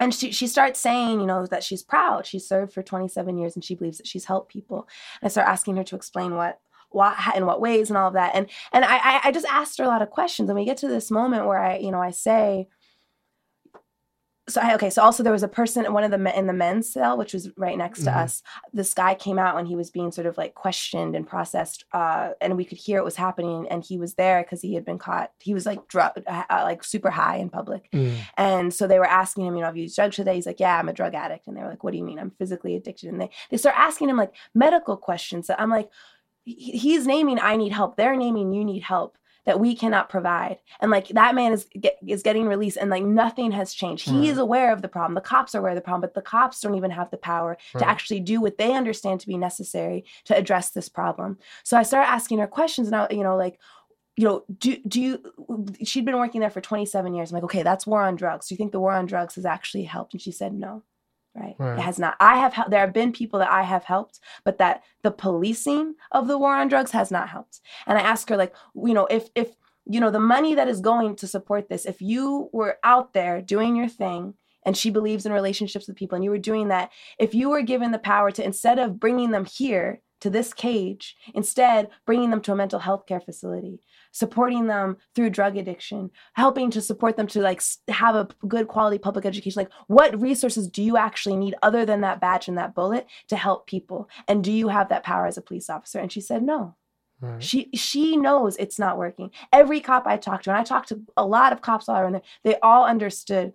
and 0.00 0.14
she, 0.14 0.30
she 0.32 0.46
starts 0.46 0.78
saying, 0.80 1.20
you 1.20 1.26
know, 1.26 1.46
that 1.46 1.64
she's 1.64 1.82
proud. 1.82 2.26
She 2.26 2.38
served 2.38 2.72
for 2.72 2.82
27 2.82 3.36
years 3.38 3.54
and 3.54 3.64
she 3.64 3.74
believes 3.74 3.98
that 3.98 4.06
she's 4.06 4.26
helped 4.26 4.52
people. 4.52 4.88
And 5.20 5.26
I 5.26 5.30
start 5.30 5.48
asking 5.48 5.76
her 5.76 5.84
to 5.84 5.96
explain 5.96 6.34
what, 6.34 6.60
what, 6.90 7.16
in 7.34 7.46
what 7.46 7.60
ways 7.60 7.90
and 7.90 7.96
all 7.96 8.08
of 8.08 8.14
that. 8.14 8.34
And, 8.34 8.48
and 8.72 8.84
I, 8.84 8.96
I- 8.98 9.20
I 9.24 9.32
just 9.32 9.46
asked 9.46 9.78
her 9.78 9.84
a 9.84 9.88
lot 9.88 10.02
of 10.02 10.10
questions. 10.10 10.48
And 10.48 10.58
we 10.58 10.64
get 10.64 10.76
to 10.78 10.88
this 10.88 11.10
moment 11.10 11.46
where 11.46 11.58
I, 11.58 11.78
you 11.78 11.90
know, 11.90 12.00
I 12.00 12.10
say, 12.10 12.68
so 14.48 14.60
I, 14.60 14.74
okay 14.76 14.90
so 14.90 15.02
also 15.02 15.22
there 15.22 15.32
was 15.32 15.42
a 15.42 15.48
person 15.48 15.84
in 15.84 15.92
one 15.92 16.04
of 16.04 16.10
the 16.12 16.18
men 16.18 16.34
in 16.36 16.46
the 16.46 16.52
men's 16.52 16.92
cell 16.92 17.16
which 17.18 17.32
was 17.34 17.50
right 17.56 17.76
next 17.76 18.04
to 18.04 18.10
Mhm. 18.10 18.16
us. 18.16 18.42
This 18.72 18.94
guy 18.94 19.14
came 19.14 19.38
out 19.40 19.58
and 19.58 19.66
he 19.66 19.74
was 19.74 19.90
being 19.90 20.12
sort 20.12 20.26
of 20.26 20.38
like 20.38 20.54
questioned 20.54 21.16
and 21.16 21.26
processed 21.26 21.84
uh 21.92 22.30
and 22.40 22.56
we 22.56 22.64
could 22.64 22.78
hear 22.78 22.98
it 22.98 23.04
was 23.04 23.16
happening 23.16 23.66
and 23.70 23.84
he 23.84 23.98
was 23.98 24.14
there 24.14 24.42
because 24.42 24.62
he 24.62 24.74
had 24.74 24.84
been 24.84 24.98
caught 24.98 25.32
he 25.40 25.52
was 25.54 25.66
like 25.66 25.88
drug 25.88 26.12
uh, 26.28 26.44
like 26.50 26.84
super 26.84 27.10
high 27.10 27.36
in 27.36 27.50
public. 27.50 27.88
Mm. 27.92 28.14
and 28.36 28.72
so 28.74 28.86
they 28.86 28.98
were 29.00 29.06
asking 29.22 29.46
him 29.46 29.54
you 29.56 29.60
know 29.60 29.66
have 29.66 29.76
you 29.76 29.82
used 29.84 29.96
drugs 29.96 30.16
today? 30.16 30.34
He's 30.36 30.46
like 30.46 30.60
yeah 30.60 30.78
i'm 30.78 30.88
a 30.88 30.92
drug 30.92 31.14
addict. 31.14 31.46
And 31.48 31.56
they 31.56 31.62
were 31.62 31.70
like 31.70 31.82
what 31.82 31.90
do 31.92 31.98
you 31.98 32.04
mean? 32.04 32.18
I'm 32.20 32.30
physically 32.38 32.76
addicted. 32.76 33.08
And 33.10 33.20
they 33.20 33.30
they 33.50 33.56
start 33.56 33.76
asking 33.76 34.08
him 34.10 34.16
like 34.16 34.32
medical 34.54 34.96
questions 34.96 35.48
that 35.48 35.60
i'm 35.60 35.70
like 35.70 35.90
he's 36.44 37.06
naming 37.06 37.40
i 37.40 37.56
need 37.56 37.72
help. 37.72 37.96
They're 37.96 38.16
naming 38.16 38.52
you 38.52 38.64
need 38.64 38.82
help 38.84 39.18
that 39.46 39.60
we 39.60 39.74
cannot 39.74 40.08
provide. 40.08 40.58
And 40.80 40.90
like 40.90 41.08
that 41.08 41.34
man 41.34 41.52
is 41.52 41.66
get, 41.80 41.96
is 42.06 42.22
getting 42.22 42.46
released 42.46 42.76
and 42.76 42.90
like 42.90 43.04
nothing 43.04 43.52
has 43.52 43.72
changed. 43.72 44.08
He 44.08 44.18
Right. 44.18 44.28
is 44.28 44.36
mm. 44.38 44.42
aware 44.42 44.72
of 44.72 44.82
the 44.82 44.88
problem. 44.88 45.14
The 45.14 45.20
cops 45.20 45.54
are 45.54 45.58
aware 45.60 45.70
of 45.70 45.76
the 45.76 45.80
problem 45.80 46.00
but 46.02 46.14
the 46.14 46.22
cops 46.22 46.60
don't 46.60 46.74
even 46.74 46.90
have 46.90 47.10
the 47.10 47.16
power 47.16 47.56
Right. 47.74 47.80
to 47.80 47.88
actually 47.88 48.20
do 48.20 48.40
what 48.40 48.58
they 48.58 48.74
understand 48.74 49.20
to 49.20 49.26
be 49.26 49.38
necessary 49.38 50.04
to 50.24 50.36
address 50.36 50.70
this 50.70 50.88
problem. 50.88 51.38
So 51.64 51.76
i 51.76 51.82
started 51.82 52.10
asking 52.10 52.38
her 52.38 52.46
questions 52.46 52.88
and 52.88 52.96
i 52.96 53.06
you 53.10 53.22
know 53.22 53.36
like 53.36 53.58
you 54.16 54.24
know 54.26 54.44
do 54.58 54.76
do 54.88 55.00
you 55.00 55.74
she'd 55.84 56.04
been 56.04 56.18
working 56.18 56.40
there 56.40 56.50
for 56.50 56.60
27 56.60 57.14
years. 57.14 57.30
I'm 57.30 57.34
like 57.36 57.44
okay 57.44 57.62
that's 57.62 57.86
war 57.86 58.02
on 58.02 58.16
drugs. 58.16 58.48
Do 58.48 58.54
you 58.54 58.56
think 58.56 58.72
the 58.72 58.80
war 58.80 58.92
on 58.92 59.06
drugs 59.06 59.36
has 59.36 59.44
actually 59.46 59.84
helped? 59.84 60.12
And 60.14 60.20
she 60.20 60.32
said 60.32 60.52
no 60.52 60.82
right, 61.36 61.54
Right. 61.58 61.78
it 61.78 61.82
has 61.82 61.98
not 61.98 62.16
i 62.20 62.36
have 62.38 62.52
hel- 62.54 62.68
there 62.68 62.80
have 62.80 62.92
been 62.92 63.12
people 63.12 63.38
that 63.40 63.50
i 63.50 63.62
have 63.62 63.84
helped 63.84 64.20
but 64.44 64.58
that 64.58 64.82
the 65.02 65.10
policing 65.10 65.94
of 66.12 66.26
the 66.28 66.38
war 66.38 66.54
on 66.56 66.68
drugs 66.68 66.90
has 66.92 67.10
not 67.10 67.28
helped 67.28 67.60
and 67.86 67.98
i 67.98 68.00
asked 68.00 68.28
her 68.30 68.36
like 68.36 68.54
you 68.74 68.94
know 68.94 69.06
if 69.06 69.28
if 69.34 69.48
you 69.86 70.00
know 70.00 70.10
the 70.10 70.18
money 70.20 70.54
that 70.54 70.68
is 70.68 70.80
going 70.80 71.14
to 71.16 71.26
support 71.26 71.68
this 71.68 71.84
if 71.86 72.00
you 72.00 72.48
were 72.52 72.76
out 72.82 73.12
there 73.12 73.40
doing 73.40 73.76
your 73.76 73.88
thing 73.88 74.34
and 74.64 74.76
she 74.76 74.90
believes 74.90 75.24
in 75.26 75.32
relationships 75.32 75.86
with 75.86 75.96
people 75.96 76.16
and 76.16 76.24
you 76.24 76.30
were 76.30 76.38
doing 76.38 76.68
that 76.68 76.90
if 77.20 77.34
you 77.34 77.48
were 77.50 77.62
given 77.62 77.92
the 77.92 77.98
power 77.98 78.30
to 78.32 78.44
instead 78.44 78.78
of 78.80 78.98
bringing 78.98 79.30
them 79.30 79.44
here 79.44 80.00
to 80.20 80.30
this 80.30 80.54
cage 80.54 81.16
instead 81.34 81.88
bringing 82.04 82.30
them 82.30 82.40
to 82.40 82.52
a 82.52 82.56
mental 82.56 82.80
health 82.80 83.06
care 83.06 83.20
facility 83.20 83.80
supporting 84.12 84.66
them 84.66 84.96
through 85.14 85.30
drug 85.30 85.56
addiction 85.56 86.10
helping 86.34 86.70
to 86.70 86.80
support 86.80 87.16
them 87.16 87.26
to 87.26 87.40
like 87.40 87.62
have 87.88 88.14
a 88.14 88.28
good 88.46 88.68
quality 88.68 88.98
public 88.98 89.24
education 89.24 89.60
like 89.60 89.72
what 89.86 90.20
resources 90.20 90.68
do 90.68 90.82
you 90.82 90.96
actually 90.96 91.36
need 91.36 91.54
other 91.62 91.84
than 91.84 92.00
that 92.00 92.20
badge 92.20 92.48
and 92.48 92.58
that 92.58 92.74
bullet 92.74 93.06
to 93.28 93.36
help 93.36 93.66
people 93.66 94.08
and 94.28 94.42
do 94.42 94.52
you 94.52 94.68
have 94.68 94.88
that 94.88 95.04
power 95.04 95.26
as 95.26 95.36
a 95.36 95.42
police 95.42 95.68
officer 95.68 95.98
and 95.98 96.12
she 96.12 96.20
said 96.20 96.42
no 96.42 96.74
Right. 97.18 97.42
she 97.42 97.70
she 97.72 98.16
knows 98.18 98.56
it's 98.58 98.78
not 98.78 98.98
working. 98.98 99.30
Every 99.50 99.80
cop 99.80 100.06
I 100.06 100.18
talked 100.18 100.44
to, 100.44 100.50
and 100.50 100.58
I 100.58 100.64
talked 100.64 100.90
to 100.90 101.00
a 101.16 101.24
lot 101.24 101.54
of 101.54 101.62
cops 101.62 101.88
all 101.88 101.96
around 101.96 102.12
there, 102.12 102.22
they 102.44 102.58
all 102.60 102.84
understood 102.84 103.54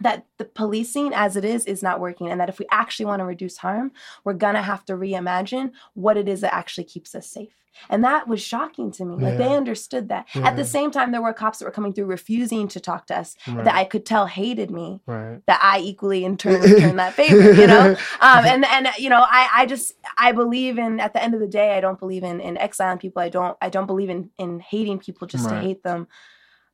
that 0.00 0.26
the 0.38 0.44
policing 0.44 1.12
as 1.14 1.36
it 1.36 1.44
is 1.44 1.64
is 1.66 1.82
not 1.82 2.00
working, 2.00 2.28
and 2.30 2.40
that 2.40 2.48
if 2.48 2.58
we 2.58 2.66
actually 2.70 3.06
want 3.06 3.20
to 3.20 3.24
reduce 3.24 3.56
harm, 3.58 3.92
we're 4.24 4.34
gonna 4.34 4.62
have 4.62 4.84
to 4.86 4.94
reimagine 4.94 5.72
what 5.94 6.16
it 6.16 6.28
is 6.28 6.40
that 6.42 6.54
actually 6.54 6.84
keeps 6.84 7.14
us 7.14 7.26
safe. 7.26 7.54
And 7.90 8.02
that 8.04 8.26
was 8.26 8.40
shocking 8.40 8.90
to 8.92 9.04
me. 9.04 9.16
Like 9.16 9.36
they 9.36 9.54
understood 9.54 10.08
that. 10.08 10.26
At 10.34 10.56
the 10.56 10.64
same 10.64 10.90
time, 10.90 11.12
there 11.12 11.20
were 11.20 11.34
cops 11.34 11.58
that 11.58 11.66
were 11.66 11.70
coming 11.70 11.92
through 11.92 12.06
refusing 12.06 12.68
to 12.68 12.80
talk 12.80 13.06
to 13.08 13.18
us 13.18 13.36
Right. 13.46 13.64
that 13.66 13.74
I 13.74 13.84
could 13.84 14.06
tell 14.06 14.26
hated 14.26 14.70
me 14.70 15.02
right. 15.06 15.40
that 15.46 15.60
I 15.62 15.80
equally 15.80 16.24
in 16.24 16.38
turn 16.38 16.62
return 16.62 16.96
that 16.96 17.12
favor, 17.12 17.52
you 17.52 17.66
know? 17.66 17.94
Um, 18.20 18.44
and 18.46 18.64
and 18.64 18.88
you 18.98 19.10
know, 19.10 19.20
I 19.20 19.48
I 19.54 19.66
just 19.66 19.92
I 20.16 20.32
believe 20.32 20.78
in 20.78 21.00
at 21.00 21.12
the 21.12 21.22
end 21.22 21.34
of 21.34 21.40
the 21.40 21.46
day, 21.46 21.76
I 21.76 21.80
don't 21.82 21.98
believe 21.98 22.24
in 22.24 22.40
in 22.40 22.56
exiling 22.56 22.96
people. 22.98 23.20
I 23.20 23.28
don't 23.28 23.58
I 23.60 23.68
don't 23.68 23.86
believe 23.86 24.08
in 24.08 24.30
in 24.38 24.58
hating 24.60 24.98
people 25.00 25.26
just 25.26 25.46
to 25.48 25.60
hate 25.60 25.82
them. 25.82 26.08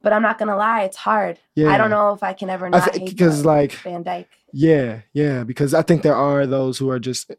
But 0.02 0.12
I'm 0.12 0.22
not 0.22 0.38
gonna 0.38 0.56
lie, 0.56 0.82
it's 0.82 0.96
hard. 0.96 1.38
Yeah. 1.54 1.70
I 1.70 1.78
don't 1.78 1.90
know 1.90 2.12
if 2.12 2.22
I 2.22 2.32
can 2.32 2.50
ever 2.50 2.68
not 2.68 2.94
hate 2.96 3.08
because 3.10 3.44
like 3.44 3.72
Van 3.74 4.02
Dyke. 4.02 4.28
Yeah, 4.52 5.00
yeah, 5.12 5.44
because 5.44 5.72
I 5.74 5.82
think 5.82 6.02
there 6.02 6.16
are 6.16 6.46
those 6.46 6.78
who 6.78 6.90
are 6.90 6.98
just 6.98 7.30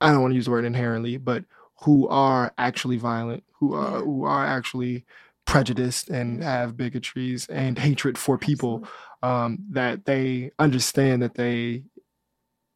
I 0.00 0.12
don't 0.12 0.20
want 0.22 0.32
to 0.32 0.36
use 0.36 0.44
the 0.46 0.50
word 0.50 0.64
inherently, 0.64 1.16
but 1.16 1.44
who 1.82 2.08
are 2.08 2.52
actually 2.58 2.96
violent, 2.96 3.44
who 3.60 3.74
are 3.74 3.98
Yeah. 3.98 4.04
who 4.04 4.24
are 4.24 4.44
actually 4.44 5.04
prejudiced 5.46 6.10
and 6.10 6.42
have 6.42 6.76
bigotries 6.76 7.48
and 7.48 7.78
hatred 7.78 8.18
for 8.18 8.36
people 8.36 8.84
um, 9.22 9.58
that 9.70 10.04
they 10.04 10.50
understand 10.58 11.22
that 11.22 11.34
they 11.34 11.84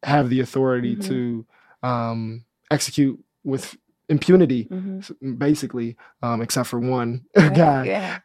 have 0.03 0.29
the 0.29 0.39
authority 0.41 0.95
Mhm. 0.95 1.03
to 1.07 1.45
um, 1.83 2.45
execute 2.71 3.21
with 3.43 3.75
impunity, 4.09 4.67
Mhm. 4.71 5.37
basically, 5.37 5.95
um, 6.21 6.41
except 6.41 6.67
for 6.69 6.79
one 6.79 7.25
Right, 7.37 7.53
guy 7.53 7.83
Yeah. 7.85 8.19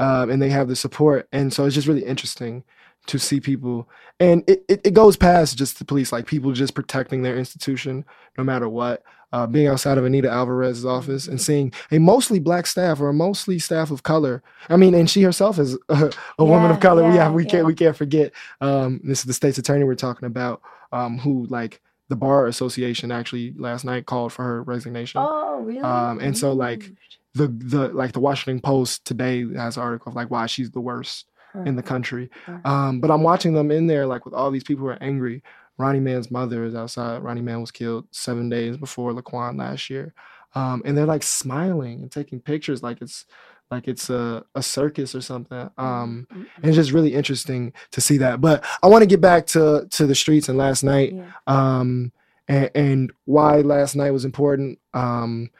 Um, 0.00 0.30
and 0.30 0.42
they 0.42 0.50
have 0.50 0.66
the 0.68 0.76
support. 0.76 1.28
And 1.32 1.52
so 1.52 1.64
it's 1.66 1.74
just 1.76 1.86
really 1.88 2.04
interesting 2.04 2.64
to 3.06 3.18
see 3.18 3.40
people, 3.40 3.88
and 4.20 4.44
it, 4.48 4.64
it, 4.68 4.80
it 4.84 4.94
goes 4.94 5.16
past 5.16 5.56
just 5.56 5.78
the 5.78 5.84
police, 5.86 6.12
like 6.12 6.26
people 6.26 6.52
just 6.52 6.74
protecting 6.74 7.22
their 7.22 7.36
institution 7.38 8.04
no 8.36 8.44
matter 8.44 8.68
what. 8.68 9.02
Uh, 9.32 9.46
being 9.46 9.68
outside 9.68 9.96
of 9.96 10.04
Anita 10.04 10.28
Alvarez's 10.28 10.84
office 10.84 11.28
and 11.28 11.40
seeing 11.40 11.72
a 11.92 12.00
mostly 12.00 12.40
black 12.40 12.66
staff 12.66 13.00
or 13.00 13.10
a 13.10 13.14
mostly 13.14 13.60
staff 13.60 13.92
of 13.92 14.02
color. 14.02 14.42
I 14.68 14.76
mean, 14.76 14.92
and 14.92 15.08
she 15.08 15.22
herself 15.22 15.56
is 15.60 15.78
a, 15.88 16.10
a 16.40 16.44
woman 16.44 16.72
of 16.72 16.78
Yeah, 16.78 16.80
color. 16.80 17.08
we 17.08 17.14
yeah, 17.14 17.24
have 17.24 17.32
we 17.32 17.44
yeah. 17.44 17.50
can't 17.50 17.66
we 17.66 17.74
can't 17.76 17.96
forget. 17.96 18.32
Um, 18.60 19.00
this 19.04 19.20
is 19.20 19.26
the 19.26 19.32
state's 19.32 19.56
attorney 19.56 19.84
we're 19.84 19.94
talking 19.94 20.26
about, 20.26 20.62
um, 20.92 21.18
who 21.18 21.46
like 21.48 21.80
the 22.08 22.16
bar 22.16 22.48
association 22.48 23.12
actually 23.12 23.54
last 23.56 23.84
night 23.84 24.04
called 24.06 24.32
for 24.32 24.42
her 24.42 24.64
resignation 24.64 25.20
Oh, 25.24 25.60
really? 25.60 25.80
Um, 25.80 26.18
and 26.18 26.36
so, 26.36 26.52
like. 26.52 26.90
The 27.34 27.48
the 27.48 27.88
like 27.88 28.12
the 28.12 28.20
Washington 28.20 28.60
Post 28.60 29.04
today 29.04 29.46
has 29.54 29.76
an 29.76 29.82
article 29.82 30.10
of 30.10 30.16
like 30.16 30.30
why 30.30 30.46
she's 30.46 30.70
the 30.70 30.80
worst 30.80 31.26
in 31.66 31.76
the 31.76 31.82
country. 31.82 32.30
Um, 32.64 33.00
but 33.00 33.10
I'm 33.10 33.22
watching 33.22 33.54
them 33.54 33.70
in 33.70 33.86
there 33.86 34.06
like 34.06 34.24
with 34.24 34.34
all 34.34 34.50
these 34.50 34.64
people 34.64 34.84
who 34.84 34.90
are 34.90 35.02
angry. 35.02 35.42
Ronnie 35.78 36.00
Man's 36.00 36.30
mother 36.30 36.64
is 36.64 36.74
outside. 36.74 37.22
Ronnie 37.22 37.40
Man 37.40 37.60
was 37.60 37.70
killed 37.70 38.06
seven 38.10 38.48
days 38.48 38.76
before 38.76 39.12
Laquan 39.12 39.58
last 39.58 39.88
year, 39.88 40.12
um, 40.54 40.82
and 40.84 40.96
they're 40.96 41.06
like 41.06 41.22
smiling 41.22 42.02
and 42.02 42.12
taking 42.12 42.40
pictures 42.40 42.82
like 42.82 43.00
it's 43.00 43.24
like 43.70 43.88
it's 43.88 44.10
a, 44.10 44.44
a 44.54 44.62
circus 44.62 45.14
or 45.14 45.20
something. 45.20 45.70
Um, 45.78 46.26
Mm, 46.30 46.36
mm, 46.36 46.46
and 46.56 46.64
it's 46.66 46.76
just 46.76 46.92
really 46.92 47.14
interesting 47.14 47.72
to 47.92 48.00
see 48.00 48.18
that. 48.18 48.40
But 48.40 48.64
I 48.82 48.88
want 48.88 49.02
to 49.02 49.06
get 49.06 49.20
back 49.20 49.46
to 49.48 49.86
to 49.90 50.06
the 50.06 50.14
streets 50.14 50.48
and 50.48 50.58
last 50.58 50.82
night 50.82 51.14
yeah. 51.14 51.30
um, 51.46 52.12
and, 52.48 52.70
and 52.74 53.12
why 53.24 53.60
last 53.60 53.96
night 53.96 54.10
was 54.10 54.24
important. 54.24 54.78
Um, 54.92 55.50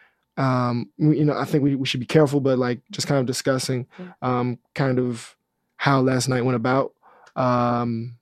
um, 0.40 0.90
you 0.96 1.24
know, 1.24 1.36
I 1.36 1.44
think 1.44 1.62
we, 1.62 1.74
we 1.74 1.86
should 1.86 2.00
be 2.00 2.06
careful, 2.06 2.40
but 2.40 2.58
like 2.58 2.80
just 2.90 3.06
kind 3.06 3.20
of 3.20 3.26
discussing, 3.26 3.86
um, 4.22 4.58
kind 4.74 4.98
of 4.98 5.36
how 5.76 6.00
last 6.00 6.28
night 6.28 6.44
went 6.44 6.56
about. 6.56 6.94
Um, 7.36 8.16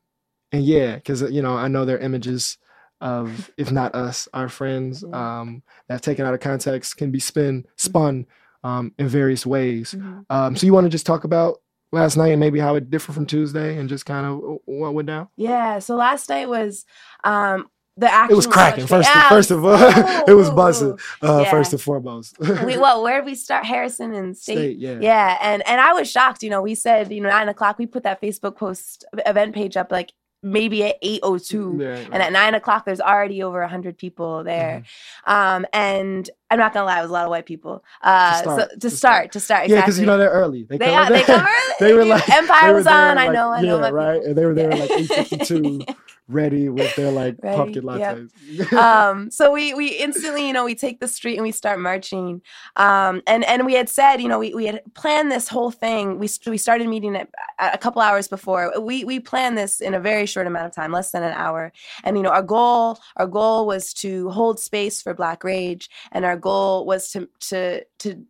and 0.50 0.64
yeah, 0.64 0.96
because 0.96 1.22
you 1.22 1.42
know, 1.42 1.56
I 1.56 1.68
know 1.68 1.84
there 1.84 1.96
are 1.96 2.00
images 2.00 2.58
of, 3.00 3.52
if 3.56 3.70
not 3.70 3.94
us, 3.94 4.26
our 4.34 4.48
friends, 4.48 5.04
um, 5.04 5.62
that 5.86 6.02
taken 6.02 6.26
out 6.26 6.34
of 6.34 6.40
context 6.40 6.96
can 6.96 7.12
be 7.12 7.20
spin 7.20 7.64
spun, 7.76 8.26
um, 8.64 8.92
in 8.98 9.06
various 9.06 9.46
ways. 9.46 9.94
Mhm. 9.96 10.24
Um, 10.28 10.56
so 10.56 10.66
you 10.66 10.74
want 10.74 10.86
to 10.86 10.90
just 10.90 11.06
talk 11.06 11.22
about 11.22 11.58
last 11.92 12.16
night 12.16 12.32
and 12.32 12.40
maybe 12.40 12.58
how 12.58 12.74
it 12.74 12.90
differed 12.90 13.14
from 13.14 13.26
Tuesday 13.26 13.78
and 13.78 13.88
just 13.88 14.04
kind 14.04 14.26
of 14.26 14.58
what 14.64 14.94
went 14.94 15.06
down? 15.06 15.28
Yeah. 15.36 15.78
So 15.78 15.94
last 15.94 16.28
night 16.28 16.48
was 16.48 16.84
um 17.22 17.68
the 17.98 18.12
action. 18.12 18.32
It 18.32 18.36
was 18.36 18.46
cracking. 18.46 18.82
much- 18.84 18.88
First, 18.90 19.08
Yeah, 19.14 19.28
first 19.28 19.50
of 19.50 19.64
all, 19.64 19.74
it 20.28 20.34
was 20.34 20.48
ooh, 20.48 20.54
buzzing. 20.54 20.98
Uh, 21.22 21.40
Yeah. 21.44 21.50
First 21.50 21.72
and 21.72 21.82
foremost. 21.82 22.38
we 22.38 22.78
well, 22.78 23.02
where 23.04 23.16
did 23.20 23.26
we 23.26 23.34
start? 23.34 23.64
Harrison 23.64 24.14
and 24.14 24.36
State. 24.36 24.54
State, 24.56 24.78
yeah. 24.78 24.98
Yeah, 25.00 25.38
and 25.40 25.66
and 25.66 25.80
I 25.80 25.92
was 25.92 26.10
shocked. 26.10 26.42
You 26.42 26.50
know, 26.50 26.62
we 26.62 26.74
said 26.74 27.12
you 27.12 27.20
know 27.20 27.28
nine 27.28 27.48
o'clock. 27.48 27.78
We 27.78 27.86
put 27.86 28.04
that 28.04 28.20
Facebook 28.22 28.56
post 28.56 29.04
event 29.26 29.54
page 29.54 29.76
up 29.76 29.90
like 29.92 30.12
maybe 30.40 30.84
at 30.84 30.94
eight 31.02 31.18
oh 31.24 31.36
two, 31.36 31.78
Yeah, 31.80 31.96
and 32.12 32.22
at 32.22 32.30
nine 32.32 32.54
o'clock 32.54 32.84
there's 32.84 33.00
already 33.00 33.42
over 33.42 33.66
hundred 33.66 33.98
people 33.98 34.44
there. 34.44 34.84
Um, 35.26 35.66
and 35.72 36.30
I'm 36.48 36.60
not 36.60 36.72
gonna 36.72 36.86
lie, 36.86 37.00
it 37.00 37.02
was 37.02 37.10
a 37.10 37.12
lot 37.12 37.24
of 37.24 37.30
white 37.30 37.44
people. 37.46 37.82
Uh, 38.02 38.34
Mm-hmm. 38.34 38.42
start, 38.42 38.60
so 38.60 38.68
to 38.68 38.78
to 38.78 38.90
start, 38.90 39.32
to 39.32 39.40
start, 39.40 39.68
yeah, 39.68 39.80
because 39.80 39.98
you 39.98 40.06
know 40.06 40.16
they're 40.16 40.30
early. 40.30 40.62
They, 40.62 40.78
they, 40.78 40.86
come, 40.86 40.94
are, 40.94 41.10
they 41.10 41.22
come 41.32 41.40
early. 41.44 41.74
They 41.80 41.92
were 41.92 42.04
like 42.04 42.28
Empire 42.30 42.72
was 42.72 42.86
on. 42.86 43.18
I 43.18 43.26
know, 43.28 43.50
I 43.50 43.62
know, 43.62 43.74
yeah, 43.76 43.80
my 43.80 43.90
right. 43.90 44.12
people. 44.14 44.28
And 44.28 44.38
they 44.38 44.46
were 44.46 44.54
there 44.54 44.70
like 44.70 44.90
eight 44.92 45.06
fifty 45.08 45.38
two, 45.38 45.80
ready 46.28 46.68
with 46.68 46.94
their 46.94 47.10
like 47.10 47.36
Ready, 47.42 47.56
pumpkin 47.56 47.98
yep. 47.98 48.18
lattes. 48.18 48.72
um 49.12 49.30
so 49.30 49.52
we 49.52 49.74
we 49.74 49.88
instantly 49.88 50.46
you 50.46 50.52
know 50.52 50.64
we 50.64 50.74
take 50.74 51.00
the 51.00 51.08
street 51.08 51.36
and 51.36 51.42
we 51.42 51.52
start 51.52 51.80
marching. 51.80 52.42
Um 52.76 53.22
and 53.26 53.44
and 53.44 53.64
we 53.66 53.74
had 53.74 53.88
said 53.88 54.18
you 54.18 54.28
know 54.28 54.38
we, 54.38 54.54
we 54.54 54.66
had 54.66 54.82
planned 54.94 55.32
this 55.32 55.48
whole 55.48 55.70
thing. 55.70 56.18
We 56.18 56.28
we 56.46 56.58
started 56.58 56.88
meeting 56.88 57.16
at 57.16 57.28
a 57.58 57.78
couple 57.78 58.02
hours 58.02 58.28
before. 58.28 58.72
We 58.80 59.04
we 59.04 59.20
planned 59.20 59.56
this 59.56 59.80
in 59.80 59.94
a 59.94 60.00
very 60.00 60.26
short 60.26 60.46
amount 60.46 60.66
of 60.66 60.74
time 60.74 60.92
less 60.92 61.10
than 61.10 61.22
an 61.22 61.32
hour. 61.32 61.72
And 62.04 62.16
you 62.16 62.22
know 62.22 62.30
our 62.30 62.42
goal 62.42 62.98
our 63.16 63.26
goal 63.26 63.66
was 63.66 63.92
to 63.94 64.30
hold 64.30 64.60
space 64.60 65.00
for 65.02 65.14
black 65.14 65.42
rage 65.44 65.88
and 66.12 66.24
our 66.24 66.36
goal 66.36 66.84
was 66.84 67.10
to 67.12 67.28
to 67.40 67.84
to 68.00 68.24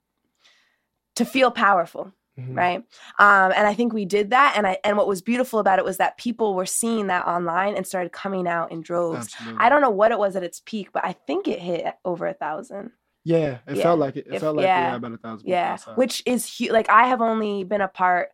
to 1.16 1.24
feel 1.24 1.50
powerful 1.50 2.12
Mhm. 2.38 2.56
right 2.56 2.78
um, 3.18 3.52
and 3.56 3.66
i 3.66 3.74
think 3.74 3.92
we 3.92 4.04
did 4.04 4.30
that 4.30 4.54
and 4.56 4.66
i 4.66 4.78
and 4.84 4.96
what 4.96 5.08
was 5.08 5.22
beautiful 5.22 5.58
about 5.58 5.78
it 5.78 5.84
was 5.84 5.96
that 5.96 6.16
people 6.18 6.54
were 6.54 6.66
seeing 6.66 7.08
that 7.08 7.26
online 7.26 7.74
and 7.74 7.86
started 7.86 8.12
coming 8.12 8.46
out 8.46 8.70
in 8.70 8.80
droves 8.80 9.26
Absolutely. 9.34 9.58
i 9.60 9.68
don't 9.68 9.80
know 9.80 9.90
what 9.90 10.12
it 10.12 10.18
was 10.18 10.36
at 10.36 10.42
its 10.44 10.60
peak 10.64 10.90
but 10.92 11.04
i 11.04 11.12
think 11.12 11.48
it 11.48 11.58
hit 11.58 11.94
over 12.04 12.26
a 12.26 12.34
thousand 12.34 12.92
Yeah, 13.24 13.58
it 13.66 13.76
Yeah. 13.76 13.82
felt 13.82 13.98
like 13.98 14.16
it. 14.16 14.26
It 14.28 14.34
If- 14.34 14.40
felt 14.40 14.56
like 14.56 14.62
we 14.62 14.68
yeah. 14.68 14.90
had 14.90 14.96
about 14.96 15.12
a 15.12 15.18
thousand. 15.18 15.48
yeah 15.48 15.76
which 15.96 16.22
is 16.26 16.46
huge 16.46 16.70
like 16.70 16.88
i 16.88 17.08
have 17.08 17.20
only 17.20 17.64
been 17.64 17.80
a 17.80 17.88
part 17.88 18.28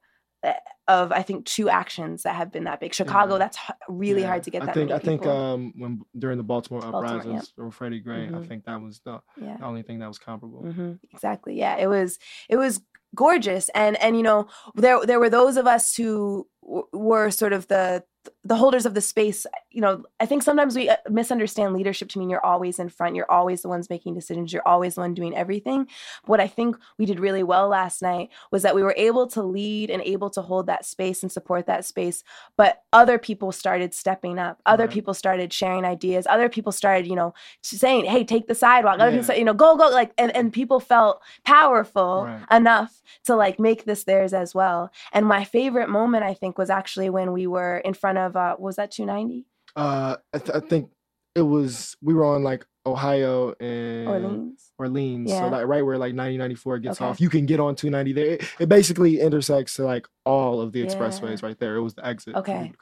uh, 0.44 0.52
of 0.86 1.10
I 1.12 1.22
think 1.22 1.46
two 1.46 1.70
actions 1.70 2.24
that 2.24 2.34
have 2.34 2.52
been 2.52 2.64
that 2.64 2.78
big. 2.78 2.92
Chicago, 2.92 3.32
yeah. 3.34 3.38
that's 3.38 3.58
really 3.88 4.20
yeah. 4.20 4.26
hard 4.26 4.42
to 4.42 4.50
get 4.50 4.62
I 4.62 4.66
that. 4.66 4.74
think 4.74 4.90
I 4.90 4.98
think 4.98 5.24
um 5.24 5.72
when 5.78 6.02
during 6.18 6.36
the 6.36 6.44
Baltimore, 6.44 6.82
Baltimore 6.82 7.06
uprisings 7.06 7.52
yeah. 7.56 7.64
or 7.64 7.70
Freddie 7.70 8.00
Gray, 8.00 8.26
mm-hmm. 8.26 8.36
I 8.36 8.42
think 8.46 8.66
that 8.66 8.80
was 8.82 9.00
the, 9.04 9.20
the, 9.38 9.64
only 9.64 9.82
thing 9.82 10.00
that 10.00 10.08
was 10.08 10.18
comparable. 10.18 10.62
Mm-hmm. 10.62 10.92
Exactly. 11.12 11.56
Yeah, 11.58 11.76
it 11.76 11.86
was 11.86 12.18
it 12.50 12.56
was 12.56 12.82
gorgeous. 13.14 13.68
And 13.74 13.96
and 14.02 14.16
you 14.16 14.22
know 14.22 14.48
there 14.74 15.04
there 15.04 15.20
were 15.20 15.30
those 15.30 15.56
of 15.56 15.66
us 15.66 15.94
who 15.94 16.46
w- 16.62 16.86
were 16.92 17.30
sort 17.30 17.52
of 17.52 17.68
the 17.68 18.04
the 18.44 18.56
holders 18.56 18.86
of 18.86 18.94
the 18.94 19.00
space 19.00 19.46
you 19.70 19.80
know 19.80 20.04
i 20.20 20.26
think 20.26 20.42
sometimes 20.42 20.76
we 20.76 20.88
uh, 20.88 20.96
misunderstand 21.08 21.74
leadership 21.74 22.08
to 22.08 22.18
mean 22.18 22.30
you're 22.30 22.44
always 22.44 22.78
in 22.78 22.88
front 22.88 23.16
you're 23.16 23.30
always 23.30 23.62
the 23.62 23.68
ones 23.68 23.90
making 23.90 24.14
decisions 24.14 24.52
you're 24.52 24.66
always 24.66 24.94
the 24.94 25.00
one 25.00 25.14
doing 25.14 25.34
everything 25.34 25.86
what 26.26 26.40
i 26.40 26.46
think 26.46 26.76
we 26.98 27.06
did 27.06 27.20
really 27.20 27.42
well 27.42 27.68
last 27.68 28.02
night 28.02 28.28
was 28.50 28.62
that 28.62 28.74
we 28.74 28.82
were 28.82 28.94
able 28.96 29.26
to 29.26 29.42
lead 29.42 29.90
and 29.90 30.02
able 30.02 30.30
to 30.30 30.42
hold 30.42 30.66
that 30.66 30.84
space 30.84 31.22
and 31.22 31.32
support 31.32 31.66
that 31.66 31.84
space 31.84 32.22
but 32.56 32.82
other 32.92 33.18
people 33.18 33.52
started 33.52 33.94
stepping 33.94 34.38
up 34.38 34.60
other 34.66 34.84
right. 34.84 34.92
people 34.92 35.14
started 35.14 35.52
sharing 35.52 35.84
ideas 35.84 36.26
other 36.28 36.48
people 36.48 36.72
started 36.72 37.06
you 37.06 37.16
know 37.16 37.34
saying 37.62 38.04
hey 38.04 38.24
take 38.24 38.46
the 38.46 38.54
sidewalk 38.54 38.94
other 38.94 39.06
yeah. 39.06 39.10
people 39.10 39.24
said, 39.24 39.38
you 39.38 39.44
know 39.44 39.54
go 39.54 39.76
go 39.76 39.88
like 39.88 40.12
and, 40.18 40.34
and 40.36 40.52
people 40.52 40.80
felt 40.80 41.22
powerful 41.44 42.24
right. 42.26 42.44
enough 42.50 43.02
to 43.24 43.34
like 43.34 43.58
make 43.58 43.84
this 43.84 44.04
theirs 44.04 44.32
as 44.32 44.54
well 44.54 44.90
and 45.12 45.26
my 45.26 45.44
favorite 45.44 45.88
moment 45.88 46.24
i 46.24 46.34
think 46.34 46.58
was 46.58 46.70
actually 46.70 47.10
when 47.10 47.32
we 47.32 47.46
were 47.46 47.78
in 47.78 47.94
front 47.94 48.13
of 48.18 48.36
uh 48.36 48.56
was 48.58 48.76
that 48.76 48.90
290 48.90 49.46
uh 49.76 50.16
I, 50.32 50.38
th- 50.38 50.56
I 50.56 50.60
think 50.60 50.90
it 51.34 51.42
was 51.42 51.96
we 52.02 52.14
were 52.14 52.24
on 52.24 52.42
like 52.44 52.64
Ohio 52.86 53.54
and 53.60 54.08
Orleans. 54.08 54.72
Orleans. 54.78 55.30
Yeah. 55.30 55.40
So 55.40 55.48
like 55.48 55.66
right 55.66 55.84
where 55.84 55.96
like 55.96 56.14
9094 56.14 56.78
gets 56.78 57.00
okay. 57.00 57.10
off, 57.10 57.20
you 57.20 57.30
can 57.30 57.46
get 57.46 57.60
on 57.60 57.74
290 57.74 58.12
there. 58.12 58.34
It, 58.34 58.44
it 58.60 58.68
basically 58.68 59.20
intersects 59.20 59.74
to 59.76 59.84
like 59.84 60.06
all 60.26 60.60
of 60.60 60.72
the 60.72 60.80
yeah. 60.80 60.86
expressways 60.86 61.42
right 61.42 61.58
there. 61.58 61.76
It 61.76 61.82
was 61.82 61.94
the 61.94 62.06
exit. 62.06 62.34
Okay. 62.34 62.72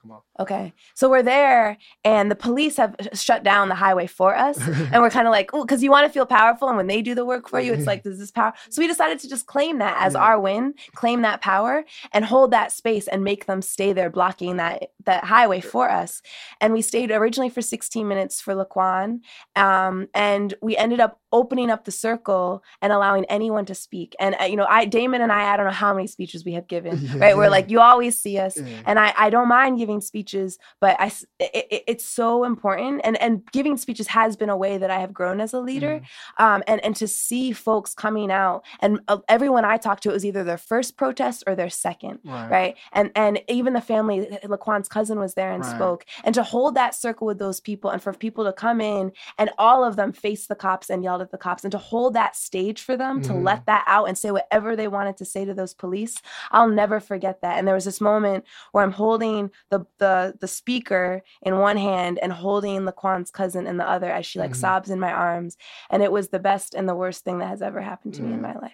Okay. 0.41 0.73
So 0.95 1.11
we're 1.11 1.23
there 1.23 1.77
and 2.05 2.31
the 2.31 2.37
police 2.37 2.77
have 2.77 2.97
shut 3.13 3.43
down 3.43 3.69
the 3.69 3.75
highway 3.75 4.07
for 4.07 4.37
us. 4.37 4.59
and 4.61 5.03
we're 5.03 5.11
kind 5.11 5.27
of 5.27 5.33
like, 5.33 5.51
oh, 5.53 5.65
because 5.65 5.83
you 5.83 5.91
want 5.91 6.07
to 6.07 6.13
feel 6.13 6.27
powerful. 6.27 6.69
And 6.69 6.77
when 6.77 6.87
they 6.87 7.03
do 7.03 7.15
the 7.15 7.25
work 7.25 7.49
for 7.49 7.61
you, 7.61 7.73
it's 7.73 7.87
like, 7.87 8.03
this 8.03 8.21
is 8.21 8.31
power. 8.31 8.53
So 8.71 8.81
we 8.81 8.89
decided 8.89 9.19
to 9.21 9.29
just 9.29 9.47
claim 9.47 9.79
that 9.79 9.97
as 10.01 10.15
yeah. 10.15 10.21
our 10.21 10.41
win, 10.41 10.75
claim 10.95 11.23
that 11.23 11.41
power 11.41 11.85
and 12.13 12.25
hold 12.25 12.53
that 12.53 12.73
space 12.73 13.07
and 13.09 13.25
make 13.25 13.47
them 13.47 13.63
stay 13.63 13.93
there 13.93 14.11
blocking 14.11 14.57
that 14.57 14.93
that 15.05 15.25
highway 15.25 15.61
for 15.61 15.91
us. 15.91 16.23
And 16.61 16.73
we 16.73 16.81
stayed 16.81 17.11
originally 17.11 17.51
for 17.51 17.61
16 17.61 18.07
minutes 18.07 18.41
for 18.41 18.55
Laquan. 18.55 19.21
Um, 19.57 19.92
Um, 19.93 20.09
and 20.15 20.55
we 20.63 20.77
ended 20.77 21.01
up 21.01 21.21
opening 21.33 21.71
up 21.71 21.85
the 21.85 21.91
circle 21.91 22.63
and 22.81 22.93
allowing 22.93 23.25
anyone 23.27 23.65
to 23.67 23.75
speak. 23.75 24.15
And 24.21 24.37
uh, 24.41 24.45
you 24.45 24.57
know, 24.57 24.67
I 24.69 24.85
Damon 24.85 25.21
and 25.21 25.33
I, 25.33 25.53
I 25.53 25.57
don't 25.57 25.67
know 25.67 25.73
how 25.73 25.95
many 25.95 26.07
speeches 26.07 26.45
we 26.45 26.53
have 26.53 26.67
given, 26.67 26.99
yeah. 27.03 27.19
right? 27.19 27.37
Where 27.37 27.51
like 27.51 27.71
you 27.71 27.81
always 27.81 28.19
see 28.19 28.39
us, 28.39 28.57
yeah. 28.59 28.83
and 28.87 28.99
I 28.99 29.13
I 29.17 29.31
don't 29.31 29.49
mind 29.49 29.79
giving 29.79 30.01
speeches, 30.01 30.59
but 30.81 30.97
I 31.01 31.13
it, 31.39 31.85
it's 31.87 32.05
so 32.05 32.45
important. 32.45 33.01
And 33.05 33.21
and 33.21 33.43
giving 33.53 33.77
speeches 33.77 34.09
has 34.09 34.37
been 34.37 34.51
a 34.51 34.57
way 34.57 34.79
that 34.79 34.91
I 34.91 34.99
have 34.99 35.13
grown 35.13 35.41
as 35.41 35.53
a 35.53 35.61
leader. 35.61 36.01
Mm. 36.39 36.45
Um, 36.45 36.63
and 36.67 36.85
and 36.85 36.97
to 36.97 37.09
see 37.09 37.53
folks 37.53 37.95
coming 37.95 38.31
out, 38.31 38.65
and 38.81 39.01
uh, 39.09 39.19
everyone 39.29 39.65
I 39.65 39.77
talked 39.77 40.03
to, 40.05 40.11
it 40.11 40.15
was 40.15 40.25
either 40.25 40.45
their 40.45 40.59
first 40.59 40.97
protest 40.97 41.45
or 41.47 41.55
their 41.55 41.71
second, 41.71 42.21
right? 42.25 42.51
right? 42.51 42.77
And 42.93 43.11
and 43.15 43.41
even 43.49 43.73
the 43.73 43.81
family, 43.81 44.39
Laquan's 44.45 44.89
cousin 44.89 45.19
was 45.19 45.35
there 45.35 45.53
and 45.53 45.65
right. 45.65 45.75
spoke, 45.75 46.05
and 46.25 46.35
to 46.35 46.43
hold 46.43 46.75
that 46.75 46.95
circle 46.95 47.27
with 47.27 47.39
those 47.39 47.61
people, 47.61 47.91
and 47.91 48.03
for 48.03 48.13
people 48.13 48.45
to 48.45 48.53
come 48.53 48.81
in 48.81 49.13
and 49.39 49.51
all 49.59 49.85
of 49.85 49.97
them 49.97 50.13
face 50.13 50.47
the 50.47 50.55
cops 50.55 50.91
and 50.91 51.03
yelled 51.03 51.22
the 51.31 51.39
cops 51.39 51.65
and 51.65 51.73
to 51.73 51.79
hold 51.79 52.15
that 52.15 52.37
stage 52.37 52.83
for 52.83 52.97
them 52.97 53.21
mm-hmm. 53.21 53.33
to 53.33 53.39
let 53.39 53.67
that 53.67 53.85
out 53.87 54.09
and 54.09 54.17
say 54.19 54.31
whatever 54.31 54.77
they 54.77 54.89
wanted 54.89 55.17
to 55.17 55.25
say 55.25 55.45
to 55.45 55.55
those 55.55 55.75
police 55.75 56.21
i'll 56.51 56.69
never 56.69 57.01
forget 57.01 57.41
that. 57.43 57.59
And 57.59 57.67
there 57.67 57.75
was 57.75 57.85
this 57.85 58.01
moment 58.01 58.45
where 58.73 58.85
i'm 58.85 58.93
holding 58.93 59.51
the 59.71 59.85
the 59.99 60.35
the 60.41 60.49
speaker 60.49 61.23
in 61.43 61.59
one 61.59 61.77
hand 61.77 62.19
and 62.21 62.33
holding 62.33 62.85
laquan's 62.85 63.31
cousin 63.31 63.67
in 63.67 63.77
the 63.77 63.89
other 63.89 64.11
as 64.11 64.27
she 64.27 64.39
like 64.39 64.51
mm-hmm. 64.51 64.61
sobs 64.61 64.91
in 64.91 65.01
my 65.01 65.13
arms. 65.13 65.57
And 65.91 66.03
it 66.03 66.13
was 66.13 66.29
the 66.29 66.39
best 66.39 66.75
and 66.75 66.89
the 66.89 66.95
worst 66.95 67.25
thing 67.25 67.39
that 67.39 67.49
has 67.49 67.63
ever 67.63 67.81
happened 67.81 68.15
to 68.15 68.23
me 68.23 68.33
in 68.33 68.43
my 68.43 68.55
life. 68.55 68.73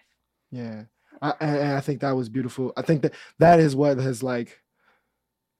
Yeah. 0.50 0.84
I, 1.20 1.34
and 1.40 1.72
I 1.72 1.80
think 1.80 2.00
that 2.00 2.16
was 2.16 2.28
beautiful. 2.28 2.72
I 2.76 2.82
think 2.82 3.02
that 3.02 3.14
that 3.38 3.60
is 3.60 3.74
what 3.74 3.98
has 3.98 4.22
like 4.22 4.58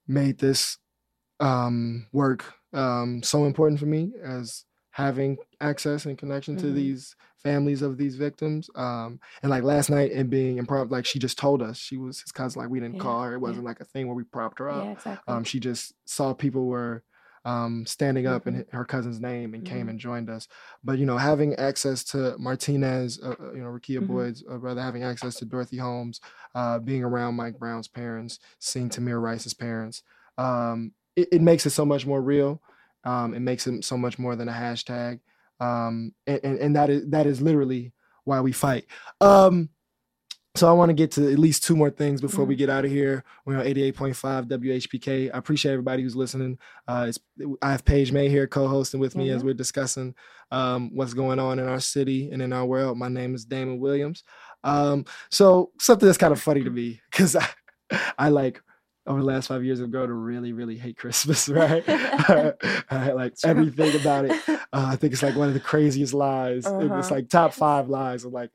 made 0.07 0.39
this 0.39 0.79
um 1.41 2.07
work 2.13 2.45
um 2.73 3.23
so 3.23 3.45
important 3.45 3.79
for 3.79 3.87
me 3.87 4.13
as 4.25 4.65
having 4.99 5.37
access 5.61 6.07
and 6.07 6.19
connection 6.19 6.57
mm-hmm. 6.57 6.67
to 6.67 6.73
these 6.73 7.15
families 7.37 7.83
of 7.83 7.99
these 7.99 8.17
victims. 8.17 8.69
Um, 8.75 9.21
and 9.45 9.51
like 9.51 9.63
last 9.63 9.91
night 9.91 10.11
and 10.11 10.29
being 10.29 10.59
impromptu, 10.59 10.93
like 10.93 11.07
she 11.07 11.21
just 11.21 11.39
told 11.39 11.63
us 11.63 11.79
she 11.79 11.97
was 11.97 12.21
his 12.21 12.33
cousin. 12.33 12.63
Like 12.63 12.69
we 12.69 12.81
didn't 12.81 12.97
yeah. 12.97 13.03
call 13.03 13.23
her. 13.23 13.35
It 13.35 13.39
wasn't 13.39 13.63
yeah. 13.63 13.69
like 13.69 13.81
a 13.81 13.85
thing 13.85 14.09
where 14.09 14.17
we 14.17 14.25
propped 14.25 14.59
her 14.59 14.69
up. 14.69 14.85
Yeah, 14.85 14.91
exactly. 14.91 15.33
Um, 15.33 15.45
she 15.45 15.61
just 15.61 15.95
saw 16.05 16.35
people 16.35 16.67
were 16.67 17.05
um, 17.45 17.87
standing 17.87 18.27
up 18.27 18.45
mm-hmm. 18.45 18.57
in 18.57 18.67
her 18.73 18.85
cousin's 18.85 19.21
name 19.21 19.55
and 19.55 19.63
mm-hmm. 19.63 19.73
came 19.73 19.89
and 19.89 20.01
joined 20.01 20.31
us. 20.31 20.49
But 20.83 20.99
you 20.99 21.07
know, 21.07 21.17
having 21.17 21.55
access 21.55 22.03
to 22.07 22.37
Martinez, 22.37 23.21
uh, 23.23 23.37
uh 23.41 23.53
you 23.53 23.63
know, 23.63 23.69
Rekia 23.69 23.99
mm-hmm. 23.99 24.07
Boyd's 24.07 24.43
uh, 24.51 24.57
brother, 24.57 24.83
having 24.83 25.05
access 25.05 25.37
to 25.37 25.45
Dorothy 25.45 25.77
Holmes, 25.77 26.21
uh, 26.57 26.81
being 26.81 27.05
around 27.05 27.37
Mike 27.37 27.57
Brown's 27.57 27.87
parents, 27.87 28.41
seeing 28.59 28.91
Tamir 28.91 29.23
Rice's 29.23 29.55
parents, 29.55 30.03
um, 30.39 30.91
it, 31.15 31.29
it 31.31 31.41
makes 31.41 31.67
it 31.67 31.71
so 31.71 31.85
much 31.85 32.05
more 32.05 32.21
real. 32.21 32.61
Um, 33.05 33.35
it 33.35 33.41
makes 33.41 33.67
it 33.67 33.85
so 33.85 33.97
much 33.97 34.19
more 34.19 34.37
than 34.37 34.49
a 34.49 34.53
hashtag, 34.53 35.21
um, 35.61 36.13
and, 36.27 36.41
and, 36.43 36.59
and 36.59 36.77
that 36.77 36.91
is 36.91 37.09
that 37.11 37.27
is 37.27 37.41
literally 37.41 37.93
why 38.25 38.41
we 38.41 38.53
fight. 38.53 38.87
Um, 39.21 39.71
so 40.59 40.69
I 40.69 40.73
want 40.73 40.89
to 40.89 40.95
get 40.95 41.13
to 41.13 41.33
at 41.33 41.39
least 41.39 41.63
two 41.63 41.77
more 41.77 41.91
things 41.91 42.21
before 42.21 42.43
mm-hmm. 42.43 42.49
we 42.49 42.57
get 42.57 42.69
out 42.69 42.85
of 42.85 42.91
here. 42.91 43.23
We're 43.45 43.59
on 43.59 43.65
88.5 43.65 44.47
WHPK. 44.49 45.31
I 45.33 45.39
appreciate 45.39 45.73
everybody 45.73 46.03
who's 46.03 46.17
listening. 46.17 46.59
Uh, 46.89 47.13
I 47.63 47.71
have 47.71 47.85
Paige 47.85 48.11
May 48.11 48.29
here 48.29 48.49
co-hosting 48.49 48.99
with 48.99 49.15
me 49.15 49.29
mm-hmm. 49.29 49.37
as 49.37 49.45
we're 49.45 49.55
discussing 49.55 50.17
um, 50.51 50.91
what's 50.95 51.15
going 51.15 51.39
on 51.39 51.61
in 51.61 51.69
our 51.69 51.79
city 51.79 52.31
and 52.33 52.43
in 52.43 52.53
our 52.53 52.67
world. 52.67 52.99
My 52.99 53.09
name 53.09 53.37
is 53.37 53.45
Damon 53.45 53.79
Williams. 53.79 54.25
Um, 54.65 55.05
so 55.31 55.71
something 55.79 56.07
that's 56.07 56.19
kind 56.19 56.33
of 56.33 56.41
funny 56.41 56.65
to 56.65 56.71
me 56.71 57.01
because 57.11 57.37
I, 57.37 57.49
I 58.19 58.29
like 58.31 58.61
over 59.09 59.21
the 59.21 59.27
last 59.27 59.49
five 59.49 59.65
years 59.65 59.81
have 59.81 59.91
grown 59.91 60.09
to 60.09 60.15
really, 60.15 60.53
really 60.53 60.77
hate 60.77 60.97
Christmas, 60.97 61.49
right? 61.49 61.83
I 61.89 63.13
like 63.13 63.35
everything 63.45 63.99
about 64.01 64.27
it. 64.27 64.49
Uh, 64.49 64.59
I 64.73 64.97
think 64.97 65.13
it's 65.13 65.23
like 65.23 65.37
one 65.37 65.49
of 65.49 65.55
the 65.55 65.61
craziest 65.61 66.15
lies. 66.15 66.67
Uh-huh. 66.67 66.99
It's 66.99 67.11
like 67.11 67.29
top 67.29 67.55
five 67.55 67.89
lies 67.89 68.25
of 68.25 68.33
like 68.33 68.51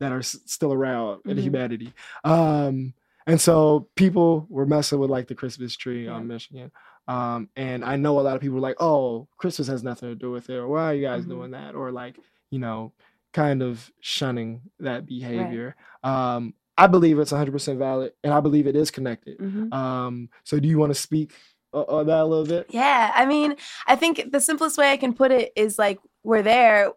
that 0.00 0.12
are 0.12 0.20
s- 0.20 0.38
still 0.46 0.72
around 0.72 1.18
mm-hmm. 1.18 1.30
in 1.30 1.38
humanity. 1.38 1.92
Um, 2.24 2.94
and 3.26 3.40
so 3.40 3.88
people 3.96 4.46
were 4.48 4.66
messing 4.66 5.00
with 5.00 5.10
like 5.10 5.26
the 5.26 5.34
Christmas 5.34 5.76
tree 5.76 6.04
yeah. 6.04 6.12
on 6.12 6.28
Michigan. 6.28 6.70
Um, 7.08 7.48
and 7.56 7.84
I 7.84 7.96
know 7.96 8.18
a 8.18 8.22
lot 8.22 8.36
of 8.36 8.40
people 8.40 8.56
were 8.56 8.60
like, 8.60 8.80
oh, 8.80 9.28
Christmas 9.36 9.68
has 9.68 9.82
nothing 9.82 10.08
to 10.08 10.14
do 10.14 10.30
with 10.30 10.50
it, 10.50 10.56
or 10.56 10.68
why 10.68 10.90
are 10.90 10.94
you 10.94 11.02
guys 11.02 11.22
mm-hmm. 11.22 11.30
doing 11.30 11.50
that? 11.52 11.74
Or 11.74 11.90
like, 11.92 12.18
you 12.50 12.58
know, 12.58 12.92
kind 13.32 13.62
of 13.62 13.90
shunning 14.00 14.62
that 14.80 15.06
behavior. 15.06 15.76
Right. 16.04 16.34
Um, 16.34 16.54
I 16.78 16.86
believe 16.86 17.18
it's 17.18 17.32
100% 17.32 17.78
valid 17.78 18.12
and 18.22 18.32
I 18.32 18.40
believe 18.40 18.66
it 18.66 18.76
is 18.76 18.90
connected. 18.90 19.38
Mm-hmm. 19.38 19.72
Um, 19.72 20.28
so 20.44 20.60
do 20.60 20.68
you 20.68 20.78
want 20.78 20.90
to 20.90 21.00
speak 21.00 21.32
on 21.72 22.06
that 22.06 22.20
a 22.20 22.24
little 22.24 22.46
bit? 22.46 22.66
Yeah. 22.70 23.12
I 23.14 23.26
mean, 23.26 23.56
I 23.86 23.96
think 23.96 24.30
the 24.30 24.40
simplest 24.40 24.78
way 24.78 24.92
I 24.92 24.96
can 24.96 25.14
put 25.14 25.30
it 25.30 25.52
is 25.56 25.78
like 25.78 25.98
we're 26.22 26.42
there 26.42 26.92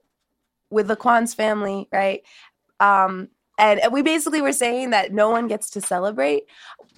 with 0.70 0.90
Laquan's 0.90 1.34
family, 1.34 1.88
right? 1.92 2.24
Um, 2.80 3.30
and 3.58 3.82
we 3.92 4.02
basically 4.02 4.42
were 4.42 4.54
saying 4.54 4.92
that 4.92 5.14
no 5.14 5.30
one 5.30 5.48
gets 5.48 5.70
to 5.72 5.82
celebrate 5.82 6.44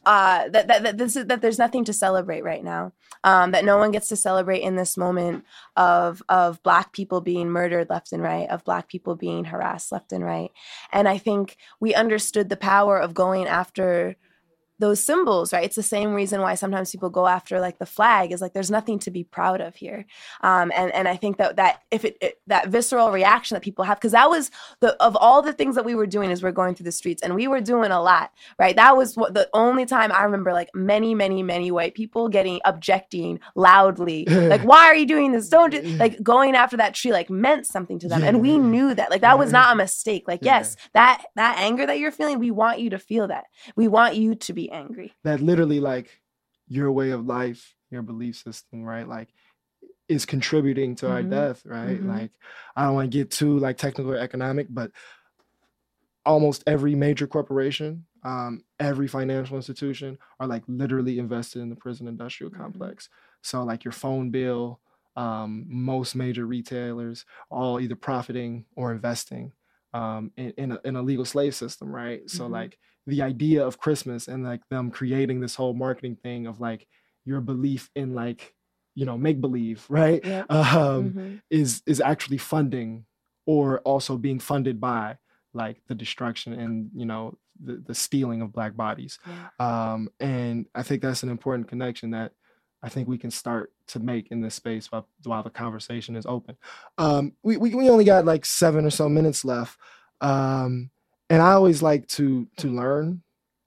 uh, 0.06 0.50
that, 0.50 0.68
that, 0.68 0.84
that 0.84 0.98
this 0.98 1.16
is 1.16 1.28
that 1.28 1.42
there's 1.42 1.60
nothing 1.60 1.86
to 1.86 1.94
celebrate 1.94 2.44
right 2.44 2.64
now. 2.64 2.94
Um, 3.24 3.52
that 3.52 3.66
no 3.66 3.78
one 3.78 3.92
gets 3.92 4.08
to 4.08 4.16
celebrate 4.16 4.62
in 4.62 4.76
this 4.76 4.98
moment 4.98 5.46
of 5.76 6.24
of 6.28 6.62
black 6.64 6.92
people 6.92 7.22
being 7.22 7.50
murdered 7.50 7.90
left 7.90 8.12
and 8.12 8.24
right 8.24 8.50
of 8.50 8.64
black 8.64 8.88
people 8.88 9.16
being 9.16 9.46
harassed 9.46 9.92
left 9.92 10.12
and 10.12 10.24
right. 10.24 10.52
And 10.92 11.08
i 11.08 11.18
think 11.18 11.58
we 11.80 11.94
understood 11.94 12.50
the 12.50 12.58
power 12.58 12.98
of 12.98 13.14
going 13.14 13.48
after 13.48 14.16
those 14.82 15.02
symbols, 15.02 15.54
right? 15.54 15.64
It's 15.64 15.76
the 15.76 15.84
same 15.84 16.14
reason 16.14 16.42
why 16.42 16.56
sometimes 16.56 16.92
people 16.92 17.10
go 17.10 17.28
after 17.28 17.60
like 17.60 17.78
the 17.78 17.86
flag 17.86 18.32
is 18.32 18.42
like 18.42 18.54
there's 18.54 18.72
nothing 18.72 18.98
to 19.00 19.12
be 19.12 19.24
proud 19.24 19.62
of 19.62 19.76
here, 19.76 20.06
um, 20.42 20.72
and 20.76 20.92
and 20.94 21.08
I 21.08 21.16
think 21.16 21.38
that 21.38 21.56
that 21.56 21.84
if 21.92 22.04
it, 22.04 22.18
it 22.20 22.42
that 22.48 22.68
visceral 22.68 23.12
reaction 23.12 23.56
that 23.56 23.62
people 23.62 23.86
have 23.86 23.98
because 23.98 24.12
that 24.12 24.30
was 24.30 24.50
the 24.80 25.02
of 25.02 25.16
all 25.16 25.42
the 25.42 25.54
things 25.54 25.76
that 25.76 25.86
we 25.86 25.96
were 25.96 26.08
doing 26.08 26.32
is 26.32 26.42
we're 26.42 26.52
going 26.52 26.74
through 26.74 26.86
the 26.86 26.92
streets 26.92 27.22
and 27.22 27.36
we 27.36 27.48
were 27.48 27.62
doing 27.62 27.92
a 27.92 28.02
lot, 28.02 28.32
right? 28.58 28.76
That 28.76 28.98
was 28.98 29.16
what 29.16 29.36
the 29.36 29.48
only 29.54 29.86
time 29.86 30.12
I 30.12 30.24
remember 30.24 30.52
like 30.52 30.70
many 30.74 31.14
many 31.14 31.44
many 31.44 31.70
white 31.70 31.94
people 31.94 32.28
getting 32.28 32.60
objecting 32.66 33.40
loudly, 33.56 34.26
like 34.26 34.64
why 34.64 34.86
are 34.88 34.96
you 34.96 35.06
doing 35.06 35.32
this? 35.32 35.48
Don't 35.48 35.70
do, 35.70 35.82
like 35.98 36.22
going 36.24 36.56
after 36.56 36.78
that 36.78 36.96
tree 36.96 37.12
like 37.12 37.30
meant 37.30 37.68
something 37.68 38.00
to 38.00 38.08
them, 38.08 38.22
yeah. 38.22 38.30
and 38.30 38.42
we 38.42 38.58
knew 38.58 38.96
that 38.96 39.12
like 39.12 39.22
that 39.22 39.38
was 39.38 39.52
not 39.52 39.74
a 39.74 39.76
mistake. 39.76 40.24
Like 40.28 40.40
yeah. 40.42 40.58
yes, 40.58 40.76
that 40.94 41.24
that 41.36 41.60
anger 41.60 41.86
that 41.86 42.00
you're 42.00 42.12
feeling, 42.12 42.40
we 42.40 42.50
want 42.50 42.80
you 42.80 42.90
to 42.90 43.00
feel 43.00 43.28
that. 43.28 43.46
We 43.76 43.88
want 43.88 44.16
you 44.16 44.34
to 44.34 44.54
be 44.54 44.71
angry. 44.72 45.14
That 45.24 45.42
literally 45.42 45.80
like 45.80 46.22
your 46.68 46.92
way 46.92 47.12
of 47.12 47.26
life, 47.26 47.76
your 47.90 48.02
belief 48.02 48.38
system, 48.38 48.84
right? 48.84 49.08
Like 49.08 49.30
is 50.08 50.26
contributing 50.26 50.96
to 50.96 51.06
mm-hmm. 51.06 51.14
our 51.14 51.24
death, 51.24 51.62
right? 51.66 52.00
Mm-hmm. 52.00 52.10
Like 52.10 52.32
I 52.76 52.86
don't 52.86 52.96
want 52.96 53.12
to 53.12 53.18
get 53.18 53.32
too 53.32 53.60
like 53.60 53.78
technical 53.78 54.14
or 54.14 54.18
economic, 54.18 54.68
but 54.70 54.92
almost 56.26 56.64
every 56.68 56.96
major 56.96 57.28
corporation 57.28 58.06
um, 58.24 58.64
every 58.80 59.08
financial 59.08 59.56
institution 59.56 60.18
are 60.40 60.48
like 60.48 60.64
literally 60.68 61.20
invested 61.20 61.62
in 61.62 61.70
the 61.70 61.76
prison 61.76 62.08
industrial 62.08 62.52
Mhm. 62.52 62.58
complex. 62.58 63.10
So 63.42 63.64
like 63.64 63.84
your 63.84 63.92
phone 63.92 64.30
bill, 64.30 64.80
um, 65.16 65.66
most 65.68 66.16
major 66.16 66.46
retailers, 66.46 67.26
all 67.50 67.80
either 67.80 67.96
profiting 67.96 68.66
or 68.76 68.92
investing 68.92 69.52
um, 69.94 70.32
in 70.38 70.52
in 70.58 70.72
a, 70.74 70.80
in 70.86 70.96
a 70.96 71.02
legal 71.02 71.26
slave 71.26 71.56
system, 71.56 71.90
right? 71.94 72.30
So 72.30 72.48
Mhm. 72.48 72.52
like 72.52 72.78
the 73.08 73.22
idea 73.22 73.66
of 73.66 73.80
Christmas 73.80 74.28
and 74.28 74.44
like 74.44 74.68
them 74.70 74.92
creating 74.92 75.40
this 75.42 75.56
whole 75.56 75.74
marketing 75.74 76.16
thing 76.18 76.48
of 76.48 76.60
like 76.60 76.88
your 77.26 77.42
belief 77.42 77.90
in 77.96 78.14
like 78.14 78.56
you 78.96 79.06
know 79.06 79.18
make 79.18 79.42
believe, 79.42 79.86
right? 79.90 80.24
Yep. 80.26 80.46
Um, 80.52 81.14
Mhm. 81.14 81.42
is 81.50 81.82
is 81.88 82.02
actually 82.02 82.38
funding 82.38 83.06
or 83.46 83.80
also 83.82 84.18
being 84.18 84.40
funded 84.40 84.80
by 84.80 85.18
like 85.54 85.82
the 85.88 85.96
destruction 85.96 86.54
and 86.54 86.90
you 86.96 87.06
know 87.06 87.38
the, 87.64 87.78
the 87.86 87.94
stealing 87.96 88.42
of 88.42 88.54
black 88.54 88.76
bodies 88.76 89.20
Yeah. 89.28 89.50
um 89.60 90.10
and 90.20 90.66
i 90.74 90.84
think 90.84 91.02
that's 91.02 91.24
an 91.24 91.30
important 91.30 91.68
connection 91.68 92.12
that 92.12 92.32
i 92.84 92.90
think 92.90 93.08
we 93.08 93.18
can 93.18 93.32
start 93.32 93.72
to 93.88 94.00
make 94.00 94.32
in 94.32 94.42
this 94.42 94.56
space 94.56 94.92
while, 94.92 95.08
while 95.24 95.44
the 95.44 95.50
conversation 95.50 96.16
is 96.16 96.26
open 96.26 96.56
um 96.98 97.34
we, 97.44 97.58
we, 97.58 97.74
we 97.76 97.90
only 97.90 98.04
got 98.06 98.26
like 98.26 98.46
seven 98.46 98.86
or 98.86 98.90
so 98.90 99.08
minutes 99.10 99.44
left 99.46 99.78
um 100.22 100.90
and 101.30 101.42
i 101.42 101.52
always 101.54 101.82
like 101.82 102.08
to 102.08 102.48
to 102.58 102.68
learn 102.70 103.22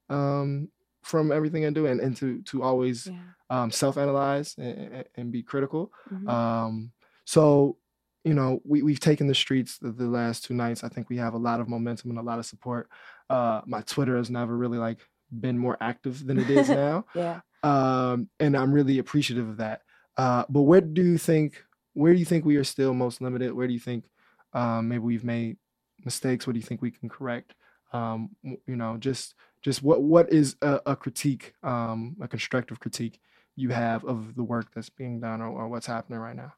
um 0.09 0.69
from 1.03 1.31
everything 1.31 1.65
i 1.65 1.69
do 1.69 1.85
and, 1.85 1.99
and 2.01 2.15
to 2.17 2.41
to 2.43 2.63
always 2.63 3.07
Yeah. 3.07 3.13
um 3.49 3.71
self-analyze 3.71 4.55
and, 4.57 5.05
and- 5.15 5.31
be 5.31 5.43
critical 5.43 5.91
Mhm. 6.11 6.29
um, 6.29 6.91
so, 7.27 7.77
you 8.23 8.33
know, 8.35 8.59
we, 8.63 8.83
we've 8.83 8.99
taken 8.99 9.25
the 9.27 9.33
streets 9.35 9.77
the, 9.79 9.91
the 9.91 10.05
last 10.05 10.45
two 10.45 10.53
nights. 10.53 10.83
I 10.83 10.89
think 10.89 11.09
we 11.09 11.17
have 11.17 11.33
a 11.33 11.39
lot 11.39 11.59
of 11.59 11.67
momentum 11.67 12.11
and 12.11 12.19
a 12.19 12.23
lot 12.23 12.37
of 12.39 12.45
support. 12.45 12.87
Uh, 13.31 13.61
my 13.65 13.81
Twitter 13.81 14.15
has 14.17 14.29
never 14.29 14.55
really 14.55 14.77
like 14.77 14.99
been 15.31 15.57
more 15.57 15.77
active 15.81 16.25
than 16.25 16.39
it 16.39 16.49
is 16.49 16.69
now. 16.85 17.05
yeah. 17.13 17.41
Um, 17.63 18.29
and 18.39 18.55
I'm 18.55 18.71
really 18.71 18.99
appreciative 18.99 19.49
of 19.49 19.57
that. 19.57 19.81
Uh, 20.17 20.43
but 20.49 20.61
where 20.61 20.81
do 20.81 21.01
you 21.01 21.17
think, 21.17 21.63
where 21.93 22.13
do 22.13 22.19
you 22.19 22.25
think 22.25 22.45
we 22.45 22.57
are 22.57 22.63
still 22.63 22.93
most 22.93 23.21
limited? 23.21 23.53
Where 23.53 23.67
do 23.67 23.73
you 23.73 23.79
think 23.79 24.05
um, 24.53 24.87
maybe 24.87 25.03
we've 25.03 25.23
made 25.23 25.57
mistakes? 26.03 26.45
What 26.45 26.53
do 26.53 26.59
you 26.59 26.65
think 26.65 26.81
we 26.81 26.91
can 26.91 27.09
correct? 27.09 27.55
Um, 27.91 28.29
you 28.43 28.75
know, 28.75 28.97
just, 28.97 29.35
just 29.61 29.81
what, 29.81 30.01
what 30.01 30.31
is 30.31 30.55
a, 30.61 30.81
a 30.85 30.95
critique, 30.95 31.53
um, 31.63 32.15
a 32.21 32.27
constructive 32.27 32.79
critique 32.79 33.19
you 33.55 33.69
have 33.69 34.03
of 34.05 34.35
the 34.35 34.43
work 34.43 34.67
that's 34.73 34.89
being 34.89 35.19
done 35.19 35.41
or, 35.41 35.49
or 35.49 35.67
what's 35.67 35.87
happening 35.87 36.19
right 36.19 36.35
now? 36.35 36.53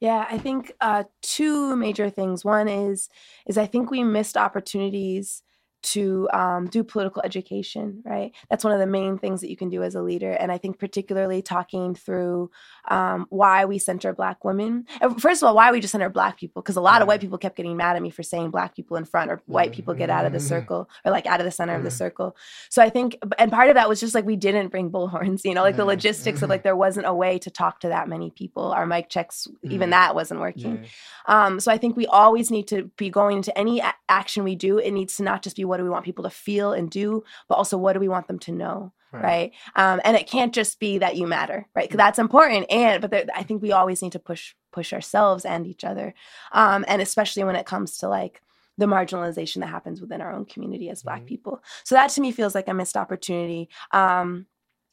Yeah, 0.00 0.26
I 0.28 0.38
think 0.38 0.72
uh, 0.80 1.04
two 1.22 1.76
major 1.76 2.10
things. 2.10 2.44
One 2.44 2.68
is 2.68 3.08
is 3.46 3.56
I 3.56 3.66
think 3.66 3.90
we 3.90 4.02
missed 4.02 4.36
opportunities 4.36 5.42
to 5.84 6.28
um, 6.32 6.66
do 6.66 6.82
political 6.84 7.22
education. 7.24 8.02
Right, 8.04 8.32
that's 8.50 8.64
one 8.64 8.72
of 8.72 8.80
the 8.80 8.86
main 8.86 9.18
things 9.18 9.40
that 9.40 9.50
you 9.50 9.56
can 9.56 9.68
do 9.70 9.82
as 9.82 9.94
a 9.94 10.02
leader. 10.02 10.32
And 10.32 10.50
I 10.52 10.58
think 10.58 10.78
particularly 10.78 11.42
talking 11.42 11.94
through 11.94 12.50
um, 12.88 13.26
why 13.30 13.64
we 13.64 13.78
center 13.78 14.12
Black 14.12 14.44
women. 14.44 14.86
Uh, 15.00 15.14
First 15.14 15.42
of 15.42 15.46
all, 15.48 15.54
why 15.54 15.72
we 15.72 15.80
just 15.80 15.92
center 15.92 16.10
Black 16.10 16.38
people, 16.38 16.60
because 16.62 16.76
a 16.76 16.80
lot 16.80 17.00
of 17.02 17.08
white 17.08 17.20
people 17.20 17.38
kept 17.38 17.56
getting 17.56 17.76
mad 17.76 17.96
at 17.96 18.02
me 18.02 18.10
for 18.10 18.22
saying 18.22 18.50
Black 18.50 18.74
people 18.76 18.96
in 18.96 19.04
front 19.04 19.30
or 19.30 19.40
white 19.46 19.72
people 19.72 19.94
get 19.94 20.10
out 20.10 20.26
of 20.26 20.32
the 20.32 20.38
Mhm. 20.38 20.48
circle 20.48 20.88
or 21.04 21.10
like 21.12 21.26
out 21.26 21.40
of 21.40 21.44
the 21.46 21.50
center 21.50 21.74
of 21.74 21.82
the 21.82 21.88
Mhm. 21.88 21.92
circle. 21.98 22.36
So 22.68 22.82
I 22.82 22.90
think, 22.90 23.16
and 23.38 23.50
part 23.50 23.68
of 23.68 23.74
that 23.76 23.88
was 23.88 24.00
just 24.00 24.14
like 24.14 24.24
we 24.26 24.36
didn't 24.36 24.68
bring 24.68 24.90
bullhorns. 24.90 25.44
You 25.44 25.54
know, 25.54 25.62
like 25.62 25.76
the 25.76 25.84
logistics 25.84 26.42
of 26.42 26.50
like 26.50 26.62
there 26.62 26.76
wasn't 26.76 27.06
a 27.06 27.14
way 27.14 27.38
to 27.38 27.50
talk 27.50 27.80
to 27.80 27.88
that 27.88 28.08
many 28.08 28.30
people. 28.30 28.72
Our 28.72 28.86
mic 28.86 29.08
checks, 29.08 29.48
even 29.62 29.90
that 29.90 30.14
wasn't 30.14 30.40
working. 30.40 30.84
Um, 31.26 31.60
so 31.60 31.72
I 31.72 31.78
think 31.78 31.96
we 31.96 32.06
always 32.06 32.50
need 32.50 32.66
to 32.68 32.90
be 32.96 33.08
going 33.10 33.36
into 33.38 33.56
any 33.58 33.80
a- 33.80 33.94
action 34.08 34.44
we 34.44 34.54
do. 34.56 34.78
It 34.78 34.90
needs 34.92 35.16
to 35.16 35.22
not 35.22 35.42
just 35.42 35.56
be 35.56 35.64
what 35.74 35.78
do 35.78 35.84
we 35.84 35.90
want 35.90 36.04
people 36.04 36.22
to 36.24 36.30
feel 36.30 36.72
and 36.72 36.88
do, 36.88 37.24
but 37.48 37.56
also 37.56 37.76
what 37.76 37.94
do 37.94 38.00
we 38.00 38.08
want 38.08 38.28
them 38.28 38.38
to 38.38 38.52
know, 38.52 38.92
right? 39.12 39.52
Um, 39.74 40.00
and 40.04 40.16
it 40.16 40.28
can't 40.28 40.54
just 40.54 40.78
be 40.78 40.98
that 40.98 41.16
you 41.16 41.26
matter, 41.26 41.66
right? 41.74 41.90
'Cause 41.90 41.96
that's 41.96 42.18
important. 42.20 42.70
And 42.70 43.00
but 43.00 43.10
there, 43.10 43.24
I 43.34 43.42
think 43.42 43.60
we 43.60 43.72
always 43.72 44.00
need 44.02 44.12
to 44.12 44.18
push 44.20 44.54
push 44.70 44.92
ourselves 44.92 45.44
and 45.44 45.66
each 45.66 45.82
other, 45.84 46.14
um, 46.52 46.84
and 46.86 47.02
especially 47.02 47.42
when 47.44 47.56
it 47.56 47.66
comes 47.66 47.98
to 47.98 48.08
like 48.08 48.40
the 48.78 48.86
marginalization 48.86 49.60
that 49.60 49.68
happens 49.68 50.00
within 50.00 50.20
our 50.20 50.32
own 50.32 50.44
community 50.44 50.90
as 50.90 51.02
Black 51.02 51.22
Mhm. 51.22 51.26
people. 51.26 51.62
So 51.84 51.94
that 51.96 52.10
to 52.10 52.20
me 52.20 52.30
feels 52.32 52.54
like 52.54 52.68
a 52.68 52.74
missed 52.74 52.96
opportunity. 52.96 53.68
Um, 53.92 54.46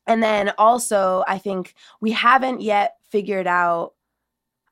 and 0.08 0.22
then 0.24 0.54
also, 0.58 1.24
I 1.28 1.38
think 1.40 1.74
we 2.00 2.12
haven't 2.12 2.62
yet 2.62 2.98
figured 3.10 3.48
out. 3.48 3.94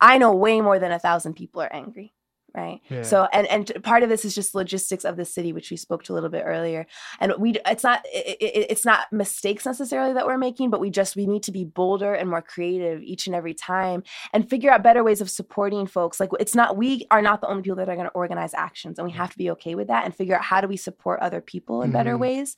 I 0.01 0.18
know 0.18 0.34
way 0.34 0.62
more 0.62 0.80
than 0.80 0.91
a 0.91 0.99
thousand 0.99 1.34
people 1.34 1.62
are 1.62 1.74
angry, 1.74 2.14
right? 2.56 2.82
Yeah. 2.89 3.02
So, 3.04 3.28
and 3.34 3.47
and 3.47 3.84
part 3.84 4.04
of 4.04 4.10
this 4.10 4.26
is 4.26 4.36
just 4.36 4.56
logistics 4.56 5.06
of 5.06 5.18
the 5.18 5.26
city, 5.26 5.54
which 5.54 5.72
we 5.72 5.78
spoke 5.78 6.04
to 6.04 6.14
a 6.14 6.16
little 6.16 6.30
bit 6.30 6.43
earlier. 6.45 6.86
And 7.20 7.34
we, 7.39 7.56
it's 7.66 7.84
not, 7.84 8.02
it, 8.06 8.38
it, 8.41 8.68
it's 8.70 8.86
not 8.86 9.12
mistakes 9.12 9.66
necessarily 9.66 10.14
that 10.14 10.26
we're 10.26 10.38
making, 10.38 10.70
but 10.70 10.80
we 10.80 10.89
just 10.89 11.16
we 11.16 11.26
need 11.26 11.43
to 11.43 11.52
be 11.52 11.64
bolder 11.66 12.14
and 12.14 12.30
more 12.30 12.41
creative 12.41 13.02
each 13.02 13.28
and 13.28 13.36
every 13.36 13.54
time, 13.54 14.04
and 14.34 14.50
figure 14.50 14.72
out 14.72 14.84
better 14.84 15.04
ways 15.04 15.22
of 15.22 15.30
supporting 15.30 15.86
folks. 15.88 16.20
Like 16.20 16.30
it's 16.39 16.56
not, 16.56 16.78
we 16.78 17.06
are 17.12 17.22
not 17.22 17.41
the 17.41 17.47
only 17.47 17.62
people 17.64 17.78
that 17.78 17.89
are 17.89 17.95
going 17.95 18.08
to 18.08 18.14
organize 18.14 18.54
actions, 18.54 19.00
and 19.00 19.06
we 19.06 19.12
have 19.14 19.32
to 19.32 19.38
be 19.38 19.52
okay 19.52 19.76
with 19.76 19.88
that, 19.88 20.06
and 20.06 20.16
figure 20.16 20.36
out 20.36 20.43
how 20.43 20.62
do 20.62 20.68
we 20.68 20.78
support 20.78 21.20
other 21.22 21.41
people 21.41 21.82
in 21.82 21.91
better 21.91 22.16
Mhm. 22.16 22.20
ways 22.20 22.56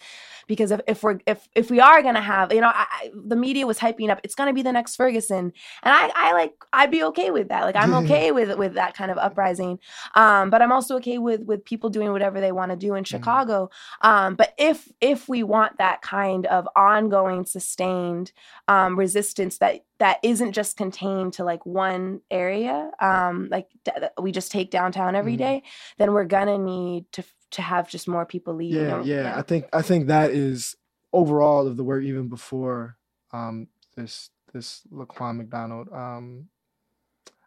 because 0.47 0.71
if, 0.71 0.81
if 0.87 1.03
we're 1.03 1.19
if 1.27 1.47
if 1.55 1.69
we 1.69 1.79
are 1.79 2.01
gonna 2.01 2.21
have 2.21 2.51
you 2.53 2.61
know 2.61 2.67
I, 2.67 2.85
I- 2.91 3.11
the 3.13 3.35
media 3.35 3.67
was 3.67 3.77
hyping 3.79 4.09
up 4.09 4.19
it's 4.23 4.35
gonna 4.35 4.53
be 4.53 4.61
the 4.63 4.71
next 4.71 4.95
ferguson 4.95 5.51
and 5.83 5.93
i 5.93 6.11
i 6.15 6.33
like 6.33 6.53
i'd 6.73 6.91
be 6.91 7.03
okay 7.03 7.31
with 7.31 7.49
that 7.49 7.63
like 7.63 7.75
i'm 7.75 7.93
okay 8.03 8.31
with 8.31 8.57
with 8.57 8.73
that 8.75 8.95
kind 8.95 9.11
of 9.11 9.17
uprising 9.17 9.79
um 10.15 10.49
but 10.49 10.61
i'm 10.61 10.71
also 10.71 10.95
okay 10.97 11.17
with 11.17 11.41
with 11.41 11.63
people 11.65 11.89
doing 11.89 12.11
whatever 12.11 12.39
they 12.41 12.51
want 12.51 12.71
to 12.71 12.77
do 12.77 12.95
in 12.95 13.03
chicago 13.03 13.69
um 14.01 14.35
but 14.35 14.53
if 14.57 14.91
if 15.01 15.27
we 15.29 15.43
want 15.43 15.77
that 15.77 16.01
kind 16.01 16.45
of 16.47 16.67
ongoing 16.75 17.45
sustained 17.45 18.31
um 18.67 18.97
resistance 18.97 19.57
that 19.59 19.81
that 19.99 20.17
isn't 20.23 20.53
just 20.53 20.77
contained 20.77 21.33
to 21.33 21.43
like 21.43 21.65
one 21.65 22.21
area 22.31 22.91
um 22.99 23.47
like 23.51 23.67
d- 23.85 23.91
we 24.21 24.31
just 24.31 24.51
take 24.51 24.71
downtown 24.71 25.15
every 25.15 25.35
Mhm. 25.35 25.37
day 25.39 25.63
then 25.97 26.13
we're 26.13 26.25
gonna 26.25 26.57
need 26.57 27.11
to 27.13 27.23
to 27.51 27.61
have 27.61 27.89
just 27.89 28.07
more 28.07 28.25
people 28.25 28.53
leave. 28.53 28.71
yeah, 28.73 28.95
or- 28.99 29.01
yeah, 29.03 29.37
I 29.37 29.41
think 29.41 29.65
I 29.73 29.81
think 29.81 30.07
that 30.07 30.31
is 30.31 30.75
overall 31.11 31.67
of 31.67 31.75
the 31.75 31.83
work 31.83 32.01
even 32.03 32.29
before 32.29 32.97
um 33.33 33.67
this 33.97 34.29
this 34.53 34.81
Laquan 34.91 35.35
McDonald 35.37 35.89
um 35.91 36.47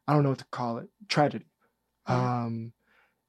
I 0.06 0.12
don't 0.12 0.22
know 0.22 0.28
what 0.30 0.38
to 0.40 0.44
call 0.50 0.76
it 0.78 0.88
tragedy 1.08 1.46
Yeah. 2.08 2.28
um 2.36 2.72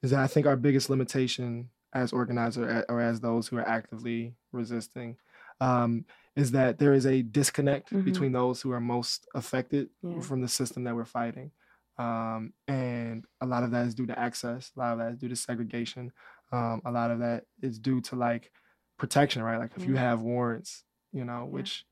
is 0.03 0.11
that 0.11 0.19
I 0.19 0.28
think 0.28 0.45
our 0.45 0.57
biggest 0.57 0.89
limitation 0.89 1.69
as 1.93 2.13
organizer 2.13 2.86
or 2.89 3.01
as 3.01 3.19
those 3.21 3.47
who 3.47 3.57
are 3.57 3.67
actively 3.67 4.36
resisting 4.51 5.17
um 5.61 6.05
is 6.36 6.51
that 6.51 6.80
there 6.80 6.93
is 6.93 7.05
a 7.05 7.21
disconnect 7.21 7.93
Mhm. 7.93 8.03
between 8.05 8.32
those 8.34 8.61
who 8.61 8.71
are 8.71 8.82
most 8.82 9.28
affected 9.36 9.89
Yeah. 10.03 10.19
from 10.21 10.41
the 10.41 10.47
system 10.47 10.84
that 10.84 10.95
we're 10.95 11.05
fighting 11.05 11.51
um 11.97 12.53
and 12.67 13.26
a 13.41 13.45
lot 13.45 13.63
of 13.63 13.71
that 13.71 13.86
is 13.88 13.95
due 13.95 14.05
to 14.05 14.19
access 14.19 14.71
a 14.76 14.80
lot 14.80 14.93
of 14.93 14.99
that 14.99 15.13
is 15.13 15.17
due 15.19 15.30
to 15.30 15.36
segregation 15.36 16.11
um, 16.51 16.82
a 16.86 16.91
lot 16.91 17.11
of 17.11 17.19
that 17.19 17.45
is 17.61 17.80
due 17.80 18.01
to 18.01 18.15
like 18.15 18.51
protection, 18.97 19.41
right? 19.43 19.57
Like 19.57 19.71
if 19.76 19.86
you 19.88 19.95
have 19.95 20.21
warrants, 20.21 20.84
you 21.11 21.26
know, 21.26 21.45
Yeah. 21.51 21.51
which 21.53 21.86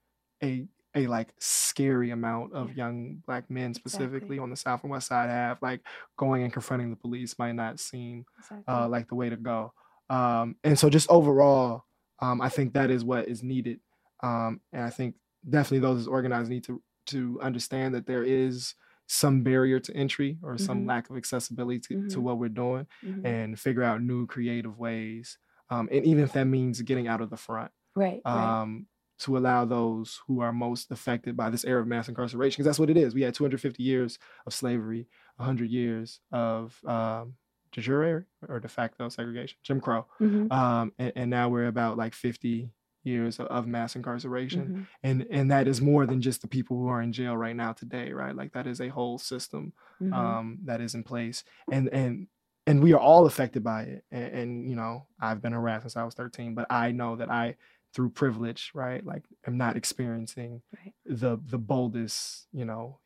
a 0.43 0.67
a 0.95 1.07
like 1.07 1.33
scary 1.39 2.11
amount 2.11 2.53
of 2.53 2.69
Yeah. 2.69 2.73
young 2.73 3.23
black 3.25 3.49
men 3.49 3.73
specifically 3.73 4.37
Exactly. 4.37 4.39
on 4.39 4.49
the 4.49 4.55
south 4.55 4.83
and 4.83 4.91
west 4.91 5.07
side 5.07 5.29
have, 5.29 5.61
like 5.61 5.81
going 6.17 6.43
and 6.43 6.53
confronting 6.53 6.89
the 6.89 6.95
police 6.95 7.37
might 7.39 7.53
not 7.53 7.79
seem 7.79 8.25
Exactly. 8.37 8.63
uh, 8.67 8.87
like 8.87 9.07
the 9.07 9.15
way 9.15 9.29
to 9.29 9.37
go. 9.37 9.73
Um, 10.09 10.57
and 10.63 10.77
so 10.77 10.89
just 10.89 11.09
overall, 11.09 11.83
um, 12.19 12.41
I 12.41 12.49
think 12.49 12.73
that 12.73 12.91
is 12.91 13.03
what 13.03 13.27
is 13.27 13.43
needed. 13.43 13.79
Um, 14.21 14.61
and 14.71 14.83
I 14.83 14.89
think 14.89 15.15
definitely 15.49 15.79
those 15.79 16.01
as 16.01 16.07
organized 16.07 16.49
need 16.49 16.63
to 16.65 16.81
to 17.07 17.39
understand 17.41 17.93
that 17.95 18.05
there 18.05 18.23
is 18.23 18.75
some 19.07 19.43
barrier 19.43 19.79
to 19.79 19.93
entry 19.93 20.39
or 20.41 20.57
some 20.57 20.85
Mhm. 20.85 20.87
lack 20.87 21.09
of 21.09 21.17
accessibility 21.17 21.79
to, 21.79 21.99
to 22.07 22.21
Mhm. 22.21 22.23
what 22.23 22.37
we're 22.39 22.47
doing 22.47 22.87
Mhm. 23.03 23.25
and 23.25 23.59
figure 23.59 23.83
out 23.83 24.01
new 24.01 24.25
creative 24.25 24.77
ways. 24.77 25.37
Um, 25.69 25.89
and 25.91 26.05
even 26.05 26.23
if 26.23 26.31
that 26.33 26.45
means 26.45 26.81
getting 26.81 27.07
out 27.09 27.19
of 27.19 27.29
the 27.29 27.35
front, 27.37 27.71
right. 27.95 28.21
right. 28.31 28.57
um, 28.61 28.87
to 29.20 29.38
allow 29.38 29.66
those 29.66 30.20
who 30.28 30.41
are 30.41 30.51
most 30.51 30.91
affected 30.91 31.38
by 31.38 31.49
this 31.49 31.66
era 31.66 31.82
of 31.82 31.88
mass 31.88 32.09
incarceration, 32.09 32.55
because 32.55 32.66
that's 32.66 32.80
what 32.80 32.89
it 32.89 32.97
is. 32.97 33.14
We 33.14 33.22
had 33.22 33.34
250 33.34 33.82
years 33.84 34.20
of 34.45 34.53
slavery, 34.53 35.07
100 35.38 35.70
years 35.70 36.20
of 36.32 36.80
um, 36.86 37.36
de 37.72 37.82
jure 37.82 38.26
or 38.47 38.59
de 38.59 38.68
facto 38.68 39.09
segregation, 39.09 39.57
Jim 39.64 39.80
Crow, 39.80 40.05
Mhm. 40.20 40.51
um, 40.51 40.91
and, 40.97 41.11
and 41.16 41.30
now 41.30 41.49
we're 41.49 41.68
about 41.68 41.97
like 41.97 42.14
50 42.14 42.70
years 43.03 43.39
of, 43.39 43.47
of 43.47 43.68
mass 43.68 43.95
incarceration, 43.95 44.70
Mhm. 44.70 44.88
and 45.03 45.28
and 45.30 45.51
that 45.51 45.68
is 45.68 45.82
more 45.82 46.05
than 46.05 46.22
just 46.22 46.41
the 46.41 46.47
people 46.47 46.78
who 46.78 46.88
are 46.88 47.01
in 47.01 47.11
jail 47.11 47.36
right 47.36 47.55
now 47.55 47.74
today, 47.74 48.14
right? 48.14 48.36
Like 48.36 48.53
that 48.53 48.66
is 48.68 48.80
a 48.82 48.88
whole 48.89 49.18
system 49.18 49.74
Mhm. 50.01 50.14
um, 50.14 50.59
that 50.66 50.82
is 50.82 50.95
in 50.95 51.03
place, 51.03 51.43
and 51.72 51.89
and 51.89 52.28
and 52.66 52.82
we 52.82 52.93
are 52.93 52.99
all 52.99 53.26
affected 53.26 53.61
by 53.61 53.82
it. 53.84 54.05
And, 54.09 54.34
and 54.34 54.70
you 54.70 54.76
know, 54.78 55.05
I've 55.20 55.41
been 55.41 55.51
harassed 55.51 55.84
since 55.84 55.97
I 55.97 56.03
was 56.05 56.14
13, 56.16 56.55
but 56.55 56.66
I 56.70 56.93
know 56.93 57.18
that 57.18 57.30
I, 57.30 57.57
through 57.93 58.11
privilege, 58.11 58.71
right, 58.73 59.05
like 59.05 59.23
I'm 59.45 59.57
not 59.57 59.77
experiencing 59.77 60.61
Right. 60.77 60.93
the 61.05 61.37
the 61.45 61.57
boldest, 61.59 62.47
you 62.51 62.65
know, 62.65 62.99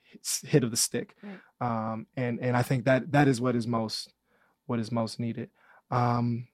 hit 0.45 0.63
of 0.63 0.71
the 0.71 0.77
stick. 0.77 1.15
Right. 1.21 1.39
Um, 1.61 2.07
and 2.15 2.39
and 2.39 2.55
I 2.57 2.63
think 2.63 2.85
that 2.85 3.11
that 3.11 3.27
is 3.27 3.41
what 3.41 3.55
is 3.55 3.67
most 3.67 4.13
what 4.65 4.79
is 4.79 4.91
most 4.91 5.19
needed. 5.19 5.49
Um, 5.91 6.47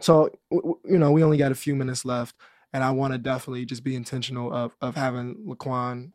so 0.00 0.30
you 0.50 0.98
know, 0.98 1.12
we 1.12 1.22
only 1.24 1.36
got 1.38 1.52
a 1.52 1.56
few 1.56 1.76
minutes 1.76 2.04
left, 2.04 2.36
and 2.72 2.82
I 2.82 2.90
want 2.90 3.12
to 3.12 3.18
definitely 3.18 3.64
just 3.66 3.84
be 3.84 3.96
intentional 3.96 4.52
of 4.52 4.76
of 4.80 4.94
having 4.96 5.36
Laquan 5.46 6.12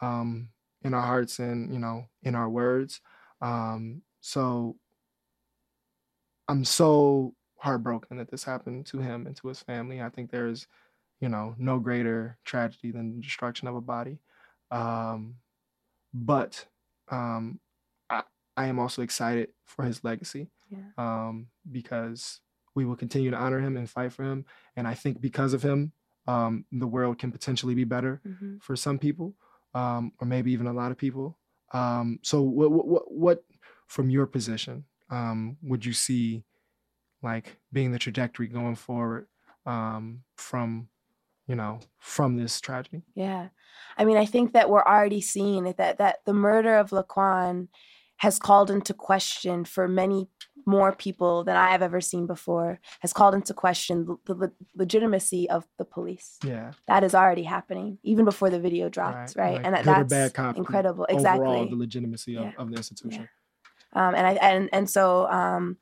um, 0.00 0.50
in 0.82 0.94
our 0.94 1.02
hearts 1.02 1.38
and 1.38 1.72
you 1.72 1.78
know 1.80 2.06
in 2.22 2.34
our 2.34 2.48
words. 2.48 3.00
Um, 3.42 4.02
so 4.20 4.76
I'm 6.48 6.64
so 6.64 7.34
heartbroken 7.60 8.16
that 8.18 8.30
this 8.30 8.44
happened 8.44 8.86
to 8.86 8.98
him 8.98 9.26
and 9.26 9.36
to 9.36 9.48
his 9.48 9.60
family. 9.60 10.00
I 10.02 10.08
think 10.08 10.30
there's, 10.30 10.66
you 11.20 11.28
know, 11.28 11.54
no 11.58 11.78
greater 11.78 12.38
tragedy 12.44 12.90
than 12.90 13.16
the 13.16 13.22
destruction 13.22 13.68
of 13.68 13.76
a 13.76 13.80
body. 13.80 14.18
Um, 14.70 15.36
but 16.12 16.66
um, 17.10 17.60
I, 18.08 18.22
I 18.56 18.66
am 18.66 18.78
also 18.78 19.02
excited 19.02 19.50
for 19.64 19.84
his 19.84 20.02
legacy 20.04 20.48
Yeah. 20.70 20.78
um, 20.98 21.48
because 21.70 22.40
we 22.74 22.84
will 22.84 22.96
continue 22.96 23.30
to 23.30 23.36
honor 23.36 23.60
him 23.60 23.76
and 23.76 23.88
fight 23.88 24.12
for 24.12 24.24
him. 24.24 24.44
And 24.76 24.86
I 24.86 24.94
think 24.94 25.20
because 25.20 25.54
of 25.54 25.62
him, 25.62 25.92
um, 26.26 26.64
the 26.70 26.86
world 26.86 27.18
can 27.18 27.32
potentially 27.32 27.74
be 27.74 27.84
better 27.84 28.20
hmm 28.24 28.58
for 28.60 28.76
some 28.76 28.98
people, 28.98 29.34
um, 29.74 30.12
or 30.20 30.26
maybe 30.26 30.52
even 30.52 30.66
a 30.66 30.72
lot 30.72 30.92
of 30.92 30.98
people. 30.98 31.38
Um, 31.72 32.18
so, 32.22 32.42
what, 32.42 32.70
what, 32.70 33.10
what, 33.10 33.44
from 33.86 34.10
your 34.10 34.26
position, 34.26 34.84
um, 35.08 35.56
would 35.62 35.84
you 35.84 35.94
see 35.94 36.44
like 37.22 37.56
being 37.72 37.92
the 37.92 37.98
trajectory 37.98 38.46
going 38.48 38.76
forward 38.76 39.26
um, 39.66 40.22
from, 40.36 40.88
you 41.46 41.54
know, 41.54 41.80
from 41.98 42.36
this 42.36 42.60
tragedy? 42.60 43.02
Yeah. 43.14 43.48
I 43.96 44.04
mean, 44.04 44.16
I 44.16 44.26
think 44.26 44.52
that 44.52 44.70
we're 44.70 44.82
already 44.82 45.20
seeing 45.20 45.66
it 45.66 45.76
that 45.76 45.98
that 45.98 46.18
the 46.24 46.32
murder 46.34 46.76
of 46.76 46.90
Laquan 46.90 47.68
has 48.18 48.38
called 48.38 48.70
into 48.70 48.92
question 48.92 49.64
for 49.64 49.88
many 49.88 50.28
more 50.66 50.92
people 50.94 51.42
than 51.42 51.56
I 51.56 51.70
have 51.70 51.80
ever 51.80 52.02
seen 52.02 52.26
before, 52.26 52.78
has 53.00 53.14
called 53.14 53.34
into 53.34 53.54
question 53.54 54.04
the, 54.04 54.16
the 54.26 54.34
le- 54.34 54.52
legitimacy 54.76 55.48
of 55.48 55.66
the 55.78 55.86
police. 55.86 56.36
Yeah, 56.44 56.72
That 56.86 57.02
is 57.02 57.14
already 57.14 57.44
happening, 57.44 57.96
even 58.02 58.26
before 58.26 58.50
the 58.50 58.60
video 58.60 58.90
dropped, 58.90 59.36
right? 59.36 59.54
Like 59.54 59.64
and 59.64 59.74
that, 59.74 60.08
that's 60.10 60.58
incredible. 60.58 61.06
Overall, 61.08 61.16
Exactly. 61.16 61.68
the 61.70 61.76
legitimacy 61.76 62.36
of, 62.36 62.44
Yeah. 62.44 62.52
of 62.58 62.70
the 62.70 62.76
institution. 62.76 63.28
um, 63.94 64.14
and 64.14 64.26
I 64.26 64.32
and 64.34 64.68
and 64.72 64.88
so 64.88 65.26
um, 65.28 65.78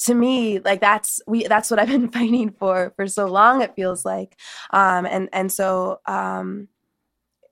to 0.00 0.14
me, 0.14 0.58
like 0.60 0.80
that's 0.80 1.20
we 1.26 1.44
that's 1.46 1.70
what 1.70 1.80
I've 1.80 1.88
been 1.88 2.10
fighting 2.18 2.50
for 2.50 2.92
for 2.96 3.06
so 3.06 3.26
long. 3.26 3.62
It 3.62 3.74
feels 3.74 4.04
like, 4.04 4.36
um, 4.70 5.06
and 5.06 5.28
and 5.32 5.50
so 5.50 6.00
um, 6.06 6.68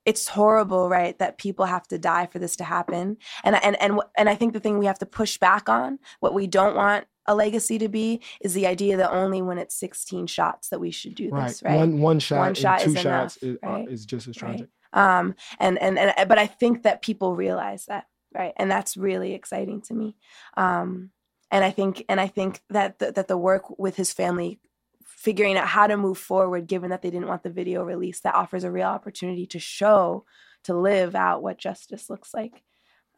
it's 0.05 0.29
horrible, 0.29 0.89
right? 0.89 1.19
That 1.19 1.39
people 1.39 1.65
have 1.65 1.89
to 1.89 1.99
die 1.99 2.27
for 2.27 2.39
this 2.39 2.57
to 2.57 2.65
happen. 2.65 3.17
And 3.43 3.57
and 3.65 3.81
and 3.81 4.01
and 4.17 4.29
I 4.29 4.35
think 4.35 4.53
the 4.53 4.61
thing 4.61 4.79
we 4.79 4.87
have 4.87 4.99
to 4.99 5.07
push 5.07 5.39
back 5.39 5.69
on, 5.69 5.99
what 6.21 6.35
we 6.35 6.47
don't 6.47 6.77
want 6.77 7.07
a 7.27 7.35
legacy 7.35 7.79
to 7.79 7.89
be, 7.89 8.21
is 8.43 8.53
the 8.53 8.67
idea 8.67 8.99
that 8.99 9.11
only 9.11 9.41
when 9.41 9.57
it's 9.57 9.75
16 9.77 10.27
shots 10.27 10.69
that 10.69 10.79
we 10.79 10.91
should 10.91 11.15
do 11.15 11.31
Right. 11.31 11.47
this, 11.49 11.63
right? 11.63 11.77
One 11.77 11.99
one 12.01 12.19
shot, 12.19 12.39
one 12.39 12.55
shot 12.55 12.81
two 12.81 12.91
is 12.91 13.01
shots 13.01 13.05
enough, 13.07 13.39
is, 13.43 13.59
uh, 13.63 13.85
is 13.89 14.05
just 14.05 14.29
as 14.29 14.43
Right. 14.43 14.59
tragic. 14.59 14.69
um 14.93 15.35
and, 15.59 15.79
and 15.81 15.99
and 15.99 16.29
but 16.29 16.39
i 16.39 16.47
think 16.47 16.83
that 16.83 17.01
people 17.03 17.35
realize 17.35 17.87
that 17.87 18.05
right 18.35 18.53
and 18.59 18.71
that's 18.71 18.97
really 18.97 19.33
exciting 19.33 19.81
to 19.81 19.95
me 19.95 20.15
um 20.57 21.11
and 21.55 21.65
i 21.65 21.71
think 21.71 22.05
and 22.09 22.21
i 22.21 22.27
think 22.27 22.61
that 22.69 22.99
the, 22.99 23.13
that 23.13 23.29
the 23.29 23.39
work 23.39 23.79
with 23.79 23.97
his 23.97 24.13
family 24.13 24.59
figuring 25.05 25.57
out 25.57 25.69
how 25.69 25.87
to 25.87 25.97
move 25.97 26.19
forward 26.19 26.67
given 26.67 26.91
that 26.91 27.01
they 27.01 27.11
didn't 27.11 27.29
want 27.29 27.43
the 27.43 27.51
video 27.51 27.83
released 27.85 28.25
that 28.25 28.35
offers 28.35 28.65
a 28.65 28.71
real 28.71 28.89
opportunity 28.89 29.47
to 29.47 29.59
show 29.59 30.25
to 30.65 30.75
live 30.75 31.15
out 31.15 31.43
what 31.43 31.57
justice 31.57 32.11
looks 32.11 32.35
like 32.35 32.63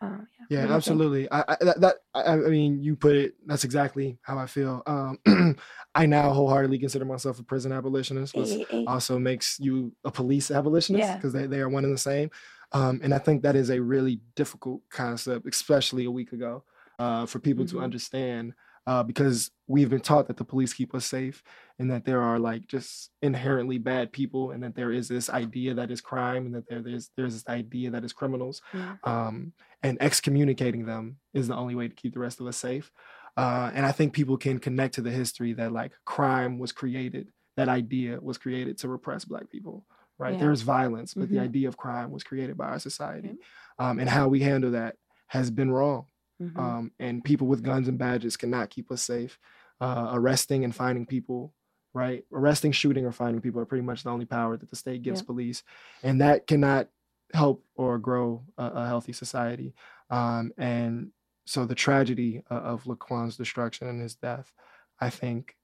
um, 0.01 0.26
yeah, 0.51 0.66
Yeah, 0.66 0.74
absolutely. 0.74 1.30
I, 1.30 1.45
I 1.49 1.57
that, 1.61 1.80
that 1.80 1.97
I, 2.14 2.22
I 2.24 2.37
mean, 2.37 2.82
you 2.82 2.97
put 2.97 3.16
it. 3.16 3.34
That's 3.47 3.64
exactly 3.64 4.18
how 4.20 4.39
I 4.39 4.47
feel. 4.47 4.82
Um, 4.87 5.18
I 5.95 6.05
now 6.05 6.32
wholeheartedly 6.32 6.78
consider 6.78 7.07
myself 7.07 7.39
a 7.39 7.43
prison 7.43 7.72
abolitionist, 7.72 8.34
which 8.34 8.51
eh, 8.51 8.64
eh. 8.70 8.84
also 8.87 9.18
makes 9.18 9.59
you 9.59 9.93
a 10.05 10.11
police 10.11 10.51
abolitionist 10.51 11.09
Yeah. 11.09 11.16
because 11.16 11.32
they, 11.32 11.47
they 11.47 11.61
are 11.61 11.68
one 11.70 11.84
and 11.84 11.95
the 11.95 11.99
same. 11.99 12.30
Um, 12.72 13.01
and 13.03 13.14
I 13.14 13.18
think 13.18 13.43
that 13.43 13.57
is 13.57 13.70
a 13.70 13.80
really 13.80 14.20
difficult 14.34 14.82
concept, 14.91 15.47
especially 15.47 16.05
a 16.05 16.11
week 16.11 16.32
ago, 16.32 16.64
uh, 16.99 17.26
for 17.26 17.38
people 17.38 17.64
to 17.66 17.76
Mhm. 17.76 17.84
understand. 17.84 18.55
Uh, 18.88 19.03
because 19.03 19.51
we've 19.66 19.90
been 19.90 19.99
taught 20.01 20.28
that 20.28 20.36
the 20.36 20.44
police 20.44 20.72
keep 20.72 20.94
us 20.94 21.05
safe 21.05 21.42
and 21.80 21.90
that 21.90 22.05
there 22.05 22.22
are 22.22 22.38
like 22.38 22.68
just 22.68 23.11
inherently 23.20 23.78
bad 23.78 24.12
people 24.12 24.53
and 24.53 24.62
that 24.62 24.76
there 24.76 24.92
is 24.92 25.09
this 25.09 25.28
idea 25.28 25.74
that 25.74 25.90
is 25.90 26.01
crime 26.01 26.47
and 26.47 26.55
that 26.55 26.68
there, 26.68 26.80
there's 26.82 27.11
there's 27.16 27.34
this 27.34 27.49
idea 27.49 27.90
that 27.90 28.05
is 28.05 28.12
criminals 28.12 28.62
Yeah. 28.72 28.94
um, 29.03 29.53
and 29.82 29.99
excommunicating 30.01 30.86
them 30.86 31.18
is 31.34 31.49
the 31.49 31.57
only 31.57 31.74
way 31.74 31.88
to 31.88 31.94
keep 31.97 32.14
the 32.14 32.20
rest 32.20 32.40
of 32.40 32.47
us 32.47 32.57
safe. 32.59 32.92
Uh, 33.36 33.72
and 33.74 33.84
I 33.84 33.90
think 33.90 34.12
people 34.12 34.36
can 34.36 34.61
connect 34.61 34.94
to 34.94 35.03
the 35.03 35.11
history 35.11 35.53
that 35.55 35.72
like 35.72 35.92
crime 36.05 36.59
was 36.61 36.70
created, 36.70 37.32
that 37.57 37.68
idea 37.68 38.20
was 38.20 38.38
created 38.38 38.78
to 38.78 38.88
repress 38.88 39.24
Black 39.24 39.51
people, 39.51 39.84
right? 40.16 40.34
Yeah. 40.34 40.38
There's 40.38 40.62
violence, 40.62 41.12
but 41.14 41.28
the 41.28 41.38
Mhm. 41.38 41.42
idea 41.42 41.66
of 41.68 41.76
crime 41.76 42.12
was 42.12 42.22
created 42.22 42.57
by 42.57 42.66
our 42.68 42.78
society, 42.78 43.36
um, 43.80 43.99
and 43.99 44.09
how 44.09 44.28
we 44.28 44.40
handle 44.40 44.70
that 44.70 44.97
has 45.26 45.51
been 45.51 45.72
wrong. 45.72 46.07
Mhm. 46.41 46.59
Um, 46.59 46.93
and 46.99 47.24
people 47.24 47.47
with 47.47 47.62
guns 47.62 47.89
and 47.89 47.99
badges 47.99 48.37
cannot 48.37 48.70
keep 48.70 48.91
us 48.91 49.03
safe. 49.03 49.39
Uh, 49.80 50.11
arresting 50.14 50.64
and 50.64 50.74
finding 50.74 51.05
people, 51.07 51.53
right? 51.93 52.24
Arresting, 52.32 52.72
shooting, 52.72 53.05
or 53.05 53.12
finding 53.12 53.43
people 53.43 53.61
are 53.61 53.66
pretty 53.66 53.84
much 53.84 54.03
the 54.03 54.11
only 54.11 54.24
power 54.24 54.57
that 54.57 54.70
the 54.70 54.76
state 54.76 55.03
gives 55.03 55.20
Yeah. 55.20 55.26
police, 55.26 55.62
and 56.03 56.20
that 56.20 56.47
cannot 56.47 56.89
help 57.34 57.64
or 57.74 57.99
grow 57.99 58.45
a, 58.57 58.64
a 58.64 58.87
healthy 58.87 59.12
society. 59.12 59.74
Um, 60.11 60.53
and 60.57 61.11
so 61.45 61.64
the 61.66 61.74
tragedy 61.74 62.43
uh, 62.51 62.55
of 62.55 62.84
Laquan's 62.87 63.37
destruction 63.37 63.87
and 63.89 64.01
his 64.01 64.14
death, 64.14 64.53
I 65.01 65.11
think, 65.11 65.57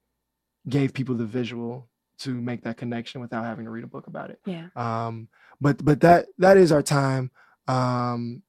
gave 0.68 0.92
people 0.94 1.14
the 1.14 1.26
visual 1.26 1.88
to 2.18 2.34
make 2.34 2.62
that 2.62 2.76
connection 2.76 3.20
without 3.20 3.44
having 3.44 3.64
to 3.64 3.70
read 3.70 3.84
a 3.84 3.88
book 3.88 4.06
about 4.06 4.30
it. 4.30 4.40
yeah 4.46 4.68
Um, 4.76 5.28
but 5.60 5.84
but 5.84 6.00
that 6.00 6.26
that 6.38 6.56
is 6.56 6.70
our 6.70 6.82
time. 6.82 7.30
Um, 7.66 8.42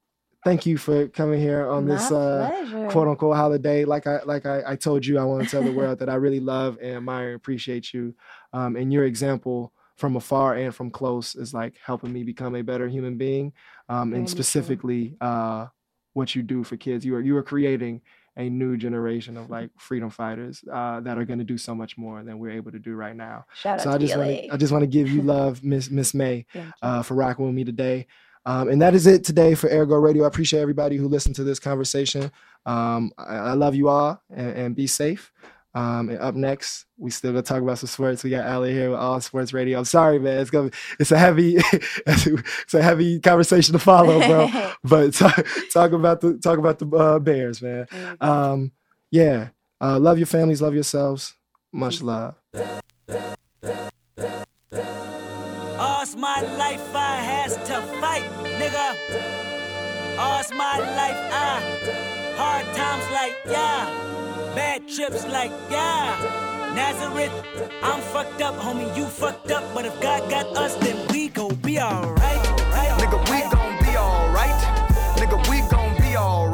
thank 0.44 0.66
you 0.66 0.76
for 0.76 1.08
coming 1.08 1.40
here 1.40 1.68
on 1.68 1.86
this 1.86 2.10
uh, 2.10 2.88
quote 2.90 3.08
unquote 3.08 3.36
holiday. 3.36 3.84
Like 3.84 4.06
I 4.06 4.22
like 4.24 4.46
I, 4.46 4.62
I 4.66 4.76
told 4.76 5.04
you, 5.04 5.18
I 5.18 5.24
want 5.24 5.44
to 5.44 5.50
tell 5.50 5.62
the 5.62 5.72
world 5.72 5.98
that 5.98 6.08
I 6.08 6.14
really 6.14 6.40
love 6.40 6.78
and 6.80 6.96
admire 6.96 7.28
and 7.28 7.36
appreciate 7.36 7.92
you. 7.92 8.14
Um, 8.52 8.76
and 8.76 8.92
your 8.92 9.04
example 9.04 9.72
from 9.96 10.16
afar 10.16 10.54
and 10.54 10.74
from 10.74 10.90
close 10.90 11.34
is 11.34 11.54
like 11.54 11.76
helping 11.84 12.12
me 12.12 12.24
become 12.24 12.54
a 12.54 12.62
better 12.62 12.88
human 12.88 13.16
being. 13.16 13.52
Um, 13.88 14.12
and 14.12 14.28
specifically, 14.28 15.16
uh, 15.20 15.66
what 16.12 16.34
you 16.34 16.42
do 16.42 16.64
for 16.64 16.76
kids. 16.76 17.04
You 17.04 17.16
are 17.16 17.20
you 17.20 17.36
are 17.36 17.42
creating 17.42 18.00
a 18.36 18.48
new 18.48 18.76
generation 18.76 19.36
of 19.36 19.48
like 19.48 19.70
freedom 19.78 20.10
fighters 20.10 20.64
uh, 20.72 21.00
that 21.00 21.18
are 21.18 21.24
going 21.24 21.38
to 21.38 21.44
do 21.44 21.56
so 21.56 21.72
much 21.74 21.96
more 21.96 22.24
than 22.24 22.38
we're 22.40 22.50
able 22.50 22.72
to 22.72 22.80
do 22.80 22.94
right 22.94 23.14
now. 23.14 23.44
shout 23.54 23.78
out 23.78 23.82
So 23.82 23.90
to 23.90 23.94
I 23.94 23.98
just 23.98 24.16
want 24.16 24.52
I 24.52 24.56
just 24.56 24.72
want 24.72 24.82
to 24.82 24.88
give 24.88 25.08
you 25.08 25.22
love, 25.34 25.62
Miss 25.62 25.90
Miss 25.90 26.14
May 26.14 26.46
uh, 26.82 27.02
for 27.02 27.14
rocking 27.14 27.46
with 27.46 27.54
me 27.54 27.64
today. 27.64 28.06
Um, 28.46 28.68
and 28.68 28.80
that 28.82 28.94
is 28.94 29.06
it 29.06 29.24
today 29.24 29.54
for 29.54 29.68
Ergo 29.68 29.96
Radio. 29.96 30.24
I 30.24 30.28
appreciate 30.28 30.60
everybody 30.60 30.96
who 30.96 31.08
listened 31.08 31.36
to 31.36 31.44
this 31.44 31.58
conversation. 31.58 32.30
Um, 32.66 33.12
I, 33.16 33.36
I 33.36 33.52
love 33.52 33.74
you 33.74 33.88
all 33.88 34.22
and, 34.30 34.50
and 34.50 34.76
be 34.76 34.86
safe. 34.86 35.32
Um, 35.76 36.08
and 36.08 36.18
up 36.20 36.36
next, 36.36 36.86
we 36.96 37.10
still 37.10 37.32
gonna 37.32 37.42
talk 37.42 37.60
about 37.60 37.78
some 37.78 37.88
sports. 37.88 38.22
We 38.22 38.30
got 38.30 38.46
Ali 38.46 38.72
here 38.72 38.90
with 38.90 38.98
All 39.00 39.20
Sports 39.20 39.52
Radio. 39.52 39.78
I'm 39.78 39.84
sorry, 39.84 40.20
man. 40.20 40.38
It's 40.38 40.50
gonna 40.50 40.70
it's 41.00 41.10
a 41.10 41.18
heavy 41.18 41.56
it's 42.06 42.74
a 42.74 42.82
heavy 42.82 43.18
conversation 43.18 43.72
to 43.72 43.80
follow, 43.80 44.20
bro. 44.20 44.48
but 44.84 45.14
talk, 45.14 45.44
talk 45.72 45.90
about 45.92 46.20
the 46.20 46.38
talk 46.38 46.58
about 46.58 46.78
the 46.78 46.88
uh, 46.96 47.18
Bears, 47.18 47.60
man. 47.60 47.86
There 47.90 48.10
you 48.10 48.16
go. 48.16 48.26
Um, 48.26 48.72
yeah. 49.10 49.48
Uh, 49.80 49.98
love 49.98 50.18
your 50.18 50.28
families, 50.28 50.62
love 50.62 50.74
yourselves. 50.74 51.34
Much 51.72 52.00
love. 52.02 52.36
All's 55.76 56.14
my 56.14 56.40
life 56.56 56.94
I 56.94 57.16
has 57.16 57.43
to 57.74 57.80
fight, 58.00 58.22
nigga. 58.60 58.86
All's 60.16 60.50
my 60.52 60.78
life 60.78 61.20
I 61.32 61.58
hard 62.36 62.66
times 62.76 63.06
like 63.10 63.34
yeah, 63.46 64.54
bad 64.54 64.88
trips 64.88 65.26
like 65.26 65.50
yeah. 65.68 66.14
Nazareth, 66.76 67.34
I'm 67.82 68.00
fucked 68.00 68.42
up, 68.42 68.54
homie, 68.54 68.96
you 68.96 69.06
fucked 69.06 69.50
up, 69.50 69.64
but 69.74 69.84
if 69.86 70.00
God 70.00 70.30
got 70.30 70.46
us, 70.56 70.76
then 70.76 70.96
we 71.08 71.28
gon' 71.28 71.54
be 71.56 71.80
alright. 71.80 72.42
Nigga, 73.00 73.18
we 73.30 73.40
gon' 73.54 73.76
be 73.84 73.96
alright. 73.96 74.60
Nigga, 75.18 75.38
we 75.50 75.58
gon' 75.68 75.96
be 76.00 76.16
alright. 76.16 76.53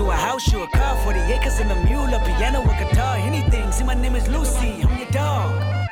You 0.00 0.10
a 0.10 0.14
house, 0.14 0.50
you 0.52 0.62
a 0.62 0.68
car, 0.68 0.96
40 1.04 1.20
acres 1.34 1.60
and 1.60 1.70
a 1.70 1.76
mule, 1.84 2.12
a 2.14 2.18
piano, 2.24 2.62
a 2.62 2.74
guitar, 2.80 3.16
anything. 3.16 3.70
See, 3.70 3.84
my 3.84 3.94
name 3.94 4.16
is 4.16 4.26
Lucy, 4.28 4.82
I'm 4.82 4.96
your 4.96 5.10
dog. 5.10 5.48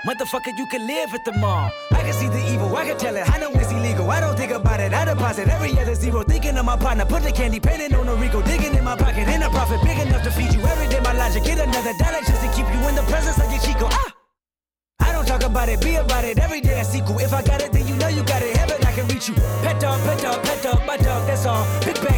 Motherfucker, 0.06 0.56
you 0.56 0.66
can 0.66 0.86
live 0.86 1.12
at 1.12 1.24
the 1.24 1.32
mall. 1.32 1.70
I 1.90 2.00
can 2.06 2.14
see 2.14 2.28
the 2.28 2.42
evil, 2.52 2.74
I 2.74 2.86
can 2.86 2.96
tell 2.96 3.14
it. 3.16 3.28
I 3.28 3.38
know 3.38 3.50
it's 3.52 3.70
illegal. 3.70 4.10
I 4.10 4.20
don't 4.20 4.36
think 4.36 4.52
about 4.52 4.80
it. 4.80 4.94
I 4.94 5.04
deposit 5.04 5.48
every 5.48 5.78
other 5.78 5.94
zero. 5.94 6.22
Thinking 6.22 6.56
of 6.56 6.64
my 6.64 6.76
partner, 6.76 7.04
put 7.04 7.22
the 7.22 7.32
candy 7.32 7.60
painting 7.60 7.94
on 7.94 8.08
a 8.08 8.14
Rico. 8.14 8.40
Digging 8.40 8.74
in 8.74 8.84
my 8.84 8.96
pocket, 8.96 9.28
ain't 9.28 9.42
a 9.42 9.50
profit 9.50 9.80
big 9.82 9.98
enough 9.98 10.22
to 10.22 10.30
feed 10.30 10.54
you 10.54 10.62
every 10.62 10.88
day. 10.88 11.00
My 11.00 11.12
logic, 11.12 11.44
get 11.44 11.58
another 11.58 11.92
dollar 11.98 12.22
just 12.26 12.40
to 12.42 12.48
keep 12.56 12.66
you 12.72 12.80
in 12.88 12.94
the 12.94 13.04
presence 13.12 13.38
of 13.38 13.50
your 13.52 13.60
Chico. 13.60 13.88
Ah! 13.90 14.14
I 15.00 15.12
don't 15.12 15.26
talk 15.26 15.42
about 15.42 15.68
it, 15.68 15.80
be 15.82 15.96
about 15.96 16.24
it. 16.24 16.38
Every 16.38 16.60
day 16.60 16.80
I 16.80 16.82
sequel. 16.82 17.18
If 17.18 17.34
I 17.34 17.42
got 17.42 17.60
it, 17.60 17.72
then 17.72 17.86
you 17.86 17.94
know 17.96 18.08
you 18.08 18.22
got 18.22 18.42
it. 18.42 18.56
Heaven, 18.56 18.78
I 18.86 18.92
can 18.92 19.06
reach 19.08 19.28
you. 19.28 19.34
Pet 19.62 19.78
dog, 19.80 20.00
pet 20.04 20.22
dog, 20.22 20.42
pet 20.44 20.62
dog, 20.62 20.86
my 20.86 20.96
dog, 20.96 21.26
that's 21.26 21.44
all. 21.44 21.66
Pick 21.82 22.00
back 22.02 22.17